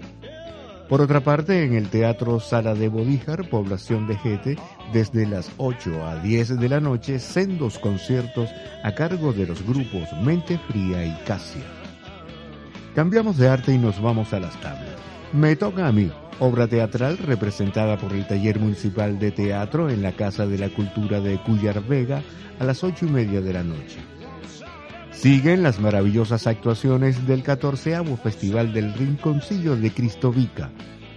Por 0.91 1.01
otra 1.01 1.20
parte, 1.20 1.62
en 1.62 1.74
el 1.74 1.88
Teatro 1.88 2.41
Sala 2.41 2.74
de 2.74 2.88
Bodíjar, 2.88 3.49
población 3.49 4.09
de 4.09 4.16
Jete, 4.16 4.57
desde 4.93 5.24
las 5.24 5.49
8 5.57 6.05
a 6.05 6.16
10 6.16 6.59
de 6.59 6.68
la 6.68 6.80
noche, 6.80 7.20
sendos 7.20 7.78
conciertos 7.78 8.51
a 8.82 8.93
cargo 8.93 9.32
de 9.32 9.47
los 9.47 9.64
grupos 9.64 10.12
Mente 10.20 10.59
Fría 10.66 11.07
y 11.07 11.16
Casia. 11.24 11.62
Cambiamos 12.97 13.38
de 13.38 13.49
arte 13.49 13.72
y 13.72 13.78
nos 13.78 14.03
vamos 14.03 14.32
a 14.32 14.41
las 14.41 14.61
tablas. 14.61 14.97
Me 15.32 15.55
toca 15.55 15.86
a 15.86 15.93
mí, 15.93 16.11
obra 16.41 16.66
teatral 16.66 17.18
representada 17.18 17.97
por 17.97 18.12
el 18.12 18.26
Taller 18.26 18.59
Municipal 18.59 19.16
de 19.20 19.30
Teatro 19.30 19.91
en 19.91 20.03
la 20.03 20.11
Casa 20.16 20.45
de 20.45 20.59
la 20.59 20.70
Cultura 20.70 21.20
de 21.20 21.41
Cuyar 21.45 21.86
Vega 21.86 22.20
a 22.59 22.64
las 22.64 22.82
ocho 22.82 23.07
y 23.07 23.11
media 23.11 23.41
de 23.41 23.53
la 23.53 23.62
noche. 23.62 24.01
Siguen 25.21 25.62
las 25.62 25.79
maravillosas 25.79 26.47
actuaciones 26.47 27.27
del 27.27 27.43
14 27.43 28.03
Festival 28.23 28.73
del 28.73 28.95
Rinconcillo 28.95 29.77
de 29.77 29.91
Cristovica, 29.91 30.71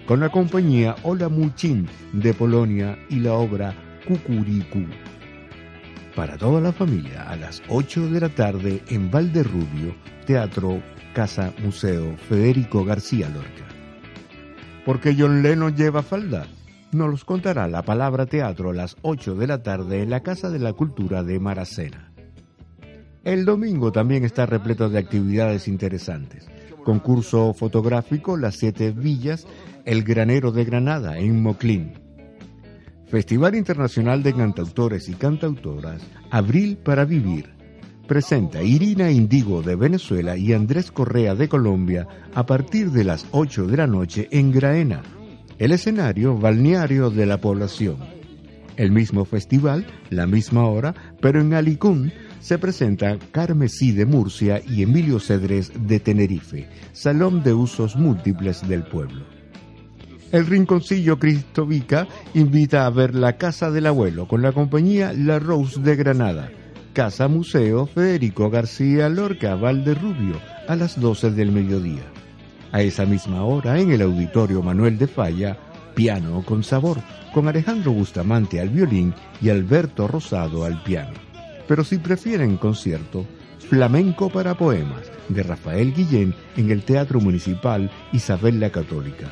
con 0.05 0.19
la 0.19 0.27
compañía 0.27 0.97
Ola 1.03 1.29
Muchin 1.29 1.87
de 2.11 2.33
Polonia 2.33 2.99
y 3.09 3.21
la 3.21 3.31
obra 3.31 3.73
Cucuricu. 4.05 4.87
Para 6.17 6.37
toda 6.37 6.59
la 6.59 6.73
familia, 6.73 7.29
a 7.29 7.37
las 7.37 7.63
8 7.69 8.09
de 8.09 8.19
la 8.19 8.27
tarde 8.27 8.83
en 8.89 9.09
Valderrubio, 9.09 9.95
Teatro 10.25 10.83
Casa 11.13 11.53
Museo 11.63 12.17
Federico 12.27 12.83
García 12.83 13.29
Lorca. 13.29 13.69
Porque 14.85 15.15
John 15.17 15.41
Lennon 15.41 15.77
lleva 15.77 16.03
falda. 16.03 16.45
Nos 16.91 17.09
los 17.09 17.23
contará 17.23 17.69
la 17.69 17.83
palabra 17.83 18.25
teatro 18.25 18.71
a 18.71 18.73
las 18.73 18.97
8 19.01 19.35
de 19.35 19.47
la 19.47 19.63
tarde 19.63 20.01
en 20.01 20.09
la 20.09 20.23
Casa 20.23 20.49
de 20.49 20.59
la 20.59 20.73
Cultura 20.73 21.23
de 21.23 21.39
Maracena. 21.39 22.12
El 23.23 23.45
domingo 23.45 23.93
también 23.93 24.25
está 24.25 24.45
repleto 24.45 24.89
de 24.89 24.99
actividades 24.99 25.69
interesantes. 25.69 26.45
Concurso 26.83 27.53
fotográfico 27.53 28.35
Las 28.35 28.57
Siete 28.57 28.91
Villas, 28.91 29.47
El 29.85 30.03
Granero 30.03 30.51
de 30.51 30.65
Granada 30.65 31.17
en 31.17 31.41
Moclín. 31.41 31.93
Festival 33.07 33.55
Internacional 33.55 34.23
de 34.23 34.33
Cantautores 34.33 35.07
y 35.07 35.13
Cantautoras, 35.13 36.01
Abril 36.31 36.77
para 36.77 37.05
Vivir. 37.05 37.53
Presenta 38.07 38.61
Irina 38.61 39.09
Indigo 39.09 39.61
de 39.61 39.77
Venezuela 39.77 40.35
y 40.35 40.51
Andrés 40.51 40.91
Correa 40.91 41.33
de 41.33 41.47
Colombia 41.47 42.05
a 42.33 42.45
partir 42.45 42.91
de 42.91 43.05
las 43.05 43.25
8 43.31 43.67
de 43.67 43.77
la 43.77 43.87
noche 43.87 44.27
en 44.31 44.51
Graena, 44.51 45.01
el 45.59 45.71
escenario 45.71 46.37
balneario 46.37 47.09
de 47.09 47.25
la 47.25 47.39
población. 47.39 47.99
El 48.75 48.91
mismo 48.91 49.23
festival, 49.23 49.85
la 50.09 50.27
misma 50.27 50.67
hora, 50.67 50.93
pero 51.21 51.39
en 51.39 51.53
Alicún, 51.53 52.11
se 52.43 52.57
presenta 52.57 53.17
Carmesí 53.31 53.93
de 53.93 54.05
Murcia 54.05 54.61
y 54.67 54.83
Emilio 54.83 55.21
Cedres 55.21 55.71
de 55.87 56.01
Tenerife, 56.01 56.67
Salón 56.91 57.41
de 57.41 57.53
Usos 57.53 57.95
Múltiples 57.95 58.67
del 58.67 58.83
pueblo. 58.83 59.23
El 60.33 60.45
Rinconcillo 60.47 61.17
Cristovica 61.17 62.05
invita 62.33 62.85
a 62.85 62.89
ver 62.89 63.15
la 63.15 63.37
Casa 63.37 63.71
del 63.71 63.87
Abuelo 63.87 64.27
con 64.27 64.41
la 64.41 64.51
compañía 64.51 65.13
La 65.13 65.39
Rose 65.39 65.79
de 65.79 65.95
Granada, 65.95 66.51
Casa 66.91 67.29
Museo 67.29 67.85
Federico 67.85 68.49
García 68.49 69.07
Lorca 69.07 69.55
Rubio 69.55 70.41
a 70.67 70.75
las 70.75 70.99
12 70.99 71.31
del 71.31 71.53
mediodía. 71.53 72.03
A 72.73 72.81
esa 72.81 73.05
misma 73.05 73.45
hora, 73.45 73.79
en 73.79 73.91
el 73.91 74.01
Auditorio 74.01 74.61
Manuel 74.61 74.97
de 74.97 75.07
Falla, 75.07 75.57
Piano 75.95 76.43
con 76.45 76.61
Sabor, 76.65 76.97
con 77.33 77.47
Alejandro 77.47 77.93
Bustamante 77.93 78.59
al 78.59 78.67
violín 78.67 79.13
y 79.41 79.47
Alberto 79.47 80.09
Rosado 80.09 80.65
al 80.65 80.83
piano 80.83 81.22
pero 81.67 81.83
si 81.83 81.97
prefieren 81.97 82.57
concierto, 82.57 83.25
Flamenco 83.69 84.29
para 84.29 84.55
Poemas 84.55 85.11
de 85.29 85.43
Rafael 85.43 85.93
Guillén 85.93 86.35
en 86.57 86.69
el 86.69 86.83
Teatro 86.83 87.19
Municipal 87.19 87.89
Isabel 88.11 88.59
la 88.59 88.69
Católica. 88.69 89.31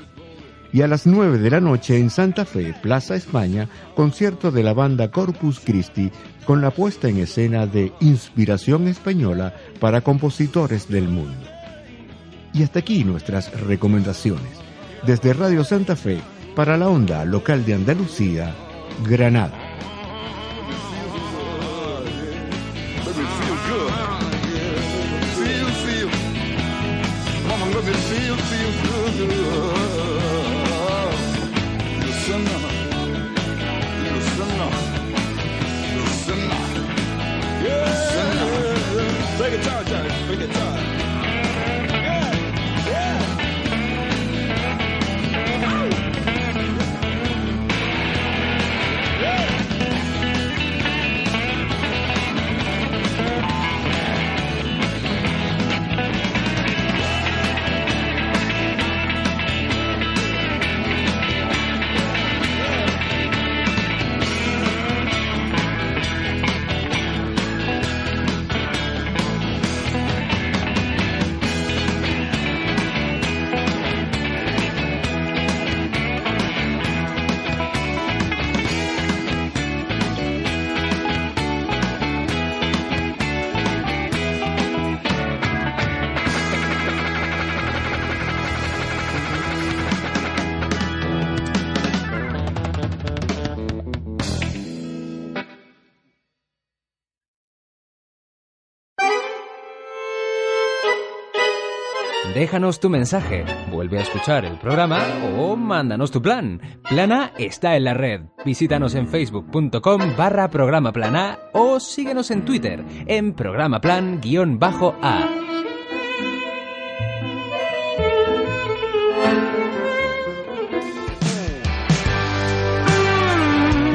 Y 0.74 0.82
a 0.82 0.88
las 0.88 1.06
9 1.06 1.38
de 1.38 1.50
la 1.50 1.60
noche 1.60 1.98
en 1.98 2.10
Santa 2.10 2.46
Fe, 2.46 2.74
Plaza 2.82 3.16
España, 3.16 3.68
concierto 3.94 4.52
de 4.52 4.64
la 4.64 4.74
banda 4.74 5.12
Corpus 5.12 5.60
Christi 5.60 6.10
con 6.46 6.62
la 6.62 6.72
puesta 6.72 7.10
en 7.10 7.18
escena 7.18 7.68
de 7.68 7.92
Inspiración 8.00 8.88
Española 8.88 9.54
para 9.80 10.02
compositores 10.02 10.88
del 10.88 11.10
mundo. 11.10 11.46
Y 12.54 12.64
hasta 12.64 12.80
aquí 12.80 13.04
nuestras 13.04 13.52
recomendaciones. 13.62 14.60
Desde 15.06 15.34
Radio 15.34 15.64
Santa 15.64 15.96
Fe, 15.96 16.20
para 16.56 16.78
la 16.78 16.90
onda 16.90 17.26
local 17.26 17.66
de 17.66 17.74
Andalucía, 17.74 18.56
Granada. 19.08 19.61
Déjanos 102.52 102.82
tu 102.82 102.90
mensaje, 102.90 103.46
vuelve 103.72 104.00
a 104.00 104.02
escuchar 104.02 104.44
el 104.44 104.58
programa 104.58 105.00
o 105.38 105.56
mándanos 105.56 106.12
tu 106.12 106.22
plan. 106.22 106.60
Plana 106.90 107.32
está 107.38 107.78
en 107.78 107.86
la 107.86 107.94
red. 107.94 108.24
Visítanos 108.44 108.94
en 108.94 109.08
facebook.com 109.08 110.18
barra 110.18 110.50
programa 110.50 110.92
o 111.54 111.80
síguenos 111.80 112.30
en 112.30 112.44
Twitter 112.44 112.84
en 113.06 113.32
programa 113.36 113.80
plan-a. 113.80 114.20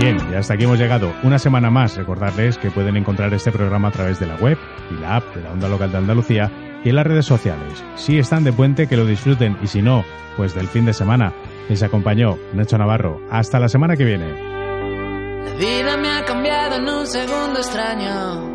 Bien, 0.01 0.17
y 0.31 0.35
hasta 0.35 0.55
aquí 0.55 0.65
hemos 0.65 0.79
llegado. 0.79 1.13
Una 1.23 1.39
semana 1.39 1.71
más. 1.71 1.95
Recordarles 1.99 2.57
que 2.57 2.71
pueden 2.71 2.97
encontrar 2.97 3.35
este 3.35 3.53
programa 3.53 3.89
a 3.89 3.91
través 3.91 4.19
de 4.19 4.25
la 4.25 4.37
web 4.37 4.57
y 4.91 4.95
la 4.95 5.17
app 5.17 5.35
de 5.35 5.43
la 5.43 5.53
Onda 5.53 5.69
Local 5.69 5.93
de 5.93 5.99
Andalucía 5.99 6.51
y 6.87 6.91
en 6.91 6.95
las 6.95 7.05
redes 7.05 7.27
sociales. 7.27 7.83
Si 7.97 8.17
están 8.17 8.45
de 8.45 8.53
puente, 8.53 8.87
que 8.87 8.97
lo 8.97 9.05
disfruten 9.05 9.59
y 9.61 9.67
si 9.67 9.83
no, 9.83 10.05
pues 10.37 10.55
del 10.55 10.69
fin 10.69 10.87
de 10.87 10.93
semana. 10.93 11.33
Les 11.69 11.83
acompañó 11.83 12.39
Nacho 12.53 12.79
Navarro. 12.79 13.21
Hasta 13.29 13.59
la 13.59 13.69
semana 13.69 13.97
que 13.97 14.05
viene. 14.05 14.33
La 14.33 15.55
vida 15.55 15.97
me 15.97 16.09
ha 16.09 16.25
cambiado 16.25 16.77
en 16.77 16.89
un 16.89 17.05
segundo 17.09 17.59
extraño. 17.59 18.55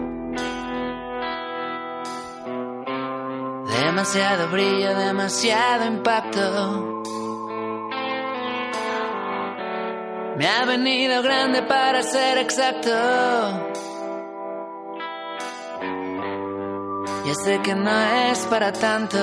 Demasiado 3.84 4.50
brillo, 4.50 4.96
demasiado 4.98 5.88
impacto. 5.88 7.04
Me 10.38 10.48
ha 10.48 10.64
venido 10.66 11.22
grande 11.22 11.64
para 11.64 12.02
ser 12.02 12.38
exacto. 12.38 13.71
Ya 17.26 17.36
sé 17.36 17.62
que 17.62 17.76
no 17.76 18.00
es 18.32 18.40
para 18.48 18.72
tanto. 18.74 19.18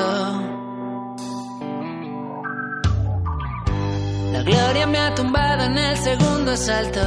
La 4.33 4.43
gloria 4.45 4.87
me 4.87 4.99
ha 4.99 5.15
tumbado 5.17 5.65
en 5.65 5.77
el 5.77 5.97
segundo 5.97 6.53
asalto. 6.53 7.01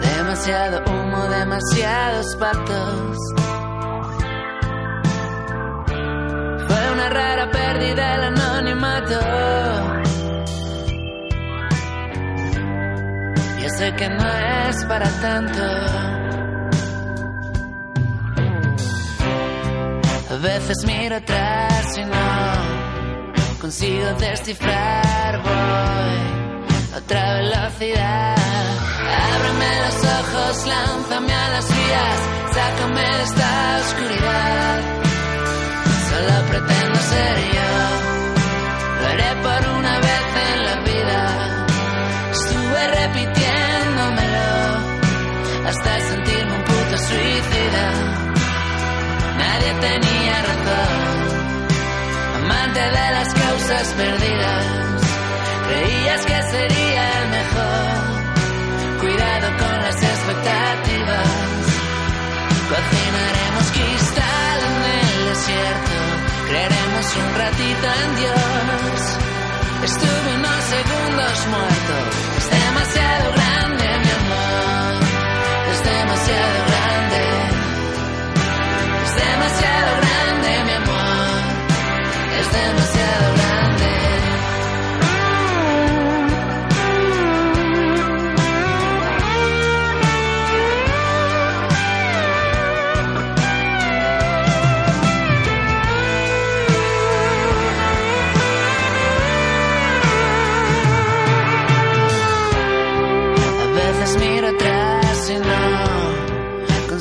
Demasiado 0.00 0.82
humo, 0.86 1.24
demasiados 1.28 2.36
pactos. 2.36 3.18
Fue 6.66 6.92
una 6.92 7.08
rara 7.08 7.50
pérdida 7.50 8.14
el 8.16 8.24
anonimato. 8.24 9.20
Ya 13.62 13.68
sé 13.70 13.94
que 13.96 14.08
no 14.10 14.28
es 14.68 14.84
para 14.84 15.08
tanto. 15.22 16.13
Veces 20.44 20.84
miro 20.84 21.16
atrás 21.16 21.96
y 21.96 22.04
no 22.04 23.60
consigo 23.60 24.12
descifrar. 24.18 25.42
Voy 25.42 26.18
a 26.92 26.98
otra 26.98 27.34
velocidad. 27.34 28.36
Ábreme 29.34 29.70
los 29.84 29.98
ojos, 30.20 30.66
lánzame 30.66 31.32
a 31.32 31.48
las 31.48 31.66
vías, 31.68 32.18
sácame 32.52 33.00
de 33.00 33.22
esta 33.22 33.80
oscuridad. 33.84 34.80
Solo 36.10 36.34
pretendo 36.50 36.98
ser 37.12 37.36
yo, 37.56 37.72
lo 39.00 39.06
haré 39.08 39.30
por 39.46 39.60
una 39.78 39.94
vez 40.06 40.24
en 40.46 40.58
la 40.68 40.76
vida. 40.90 41.20
Estuve 42.32 42.82
repitiéndomelo 43.00 44.52
hasta 45.68 45.90
sentirme 46.00 46.52
un 46.52 46.64
puto 46.64 46.98
suicida. 46.98 47.84
Nadie 49.38 49.72
tenía 49.80 50.13
de 52.74 52.90
las 52.90 53.32
causas 53.32 53.86
perdidas. 53.94 54.66
Creías 55.68 56.26
que 56.26 56.42
sería 56.42 57.02
el 57.20 57.28
mejor, 57.28 59.00
cuidado 59.00 59.48
con 59.58 59.76
las 59.80 59.96
expectativas. 60.02 61.28
Cocinaremos 62.72 63.66
cristal 63.76 64.58
en 64.70 64.76
el 64.98 65.28
desierto, 65.30 65.96
creeremos 66.48 67.06
un 67.22 67.30
ratito 67.42 67.86
en 68.02 68.16
Dios. 68.16 69.00
Estuve 69.84 70.34
unos 70.34 70.60
segundos 70.74 71.46
muerto, 71.54 71.94
es 72.38 72.50
demasiado 72.50 73.32
grande 73.32 73.43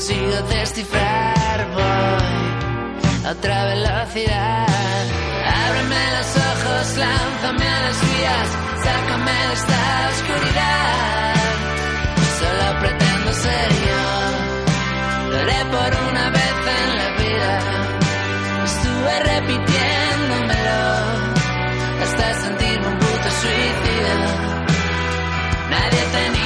consigo 0.04 0.38
descifrar. 0.49 1.68
Voy 1.74 3.26
a 3.26 3.32
otra 3.32 3.66
velocidad. 3.66 5.06
Ábreme 5.66 6.01
los 6.18 6.30
ojos, 6.51 6.97
lánzame 6.97 7.68
a 7.68 7.82
las 7.86 8.01
vías, 8.01 8.47
sácame 8.84 9.32
de 9.32 9.54
esta 9.54 10.10
oscuridad. 10.12 11.36
Solo 12.39 12.66
pretendo 12.82 13.34
ser 13.34 13.70
yo, 13.88 14.06
lo 15.32 15.38
haré 15.39 15.62
por 15.72 15.91
una 16.12 16.30
vez 16.32 16.56
en 16.80 16.89
la 16.99 17.10
vida. 17.22 17.54
Estuve 18.66 19.14
repitiéndomelo 19.32 20.84
hasta 22.04 22.26
sentirme 22.41 22.88
un 22.88 22.97
puto 22.99 23.30
suicida. 23.41 24.16
Nadie 25.70 26.04
tenía 26.12 26.43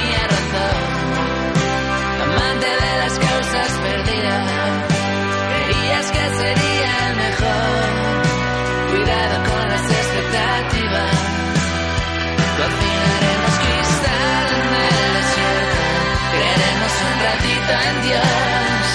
en 17.70 18.02
Dios. 18.02 18.86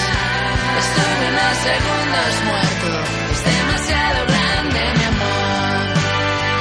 Estuve 0.82 1.24
unos 1.32 1.56
segundos 1.70 2.32
muerto, 2.50 2.88
es 3.32 3.40
demasiado 3.44 4.26
grande 4.26 4.80
mi 4.98 5.04
amor, 5.04 5.82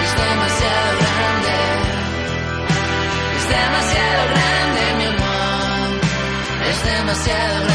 es 0.06 0.12
demasiado 0.26 0.90
grande. 1.02 1.56
Es 3.38 3.46
demasiado 3.50 4.22
grande 4.34 4.84
mi 5.00 5.06
amor, 5.06 5.88
es 6.70 6.84
demasiado 6.84 7.54
grande. 7.56 7.73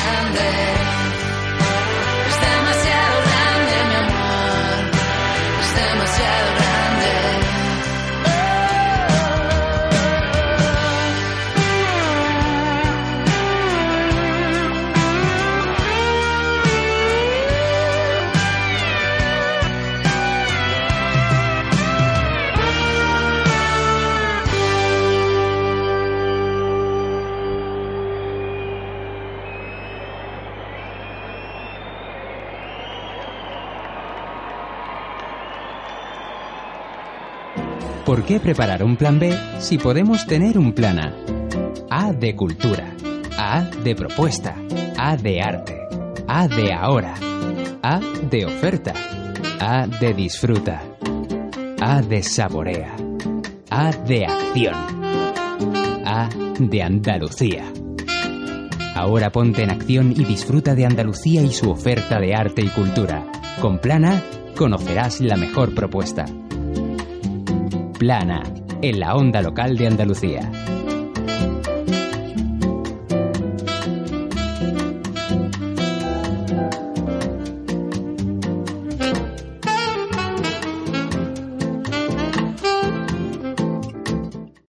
¿Por 38.08 38.24
qué 38.24 38.40
preparar 38.40 38.82
un 38.82 38.96
plan 38.96 39.18
B 39.18 39.38
si 39.58 39.76
podemos 39.76 40.26
tener 40.26 40.56
un 40.56 40.72
plan 40.72 40.98
A? 40.98 41.14
A 41.90 42.14
de 42.14 42.34
cultura, 42.34 42.96
A 43.36 43.64
de 43.84 43.94
propuesta, 43.94 44.56
A 44.96 45.14
de 45.18 45.42
arte, 45.42 45.78
A 46.26 46.48
de 46.48 46.72
ahora, 46.72 47.16
A 47.82 48.00
de 48.30 48.46
oferta, 48.46 48.94
A 49.60 49.86
de 49.86 50.14
disfruta, 50.14 50.82
A 51.82 52.00
de 52.00 52.22
saborea, 52.22 52.96
A 53.68 53.90
de 53.90 54.24
acción, 54.24 54.74
A 56.06 56.30
de 56.58 56.82
Andalucía. 56.82 57.70
Ahora 58.94 59.30
ponte 59.30 59.64
en 59.64 59.70
acción 59.70 60.12
y 60.12 60.24
disfruta 60.24 60.74
de 60.74 60.86
Andalucía 60.86 61.42
y 61.42 61.52
su 61.52 61.70
oferta 61.70 62.18
de 62.18 62.34
arte 62.34 62.62
y 62.62 62.68
cultura. 62.68 63.26
Con 63.60 63.78
Plan 63.78 64.06
A 64.06 64.22
conocerás 64.56 65.20
la 65.20 65.36
mejor 65.36 65.74
propuesta. 65.74 66.24
Plana, 67.98 68.44
en 68.80 69.00
la 69.00 69.16
onda 69.16 69.42
local 69.42 69.76
de 69.76 69.88
Andalucía. 69.88 70.52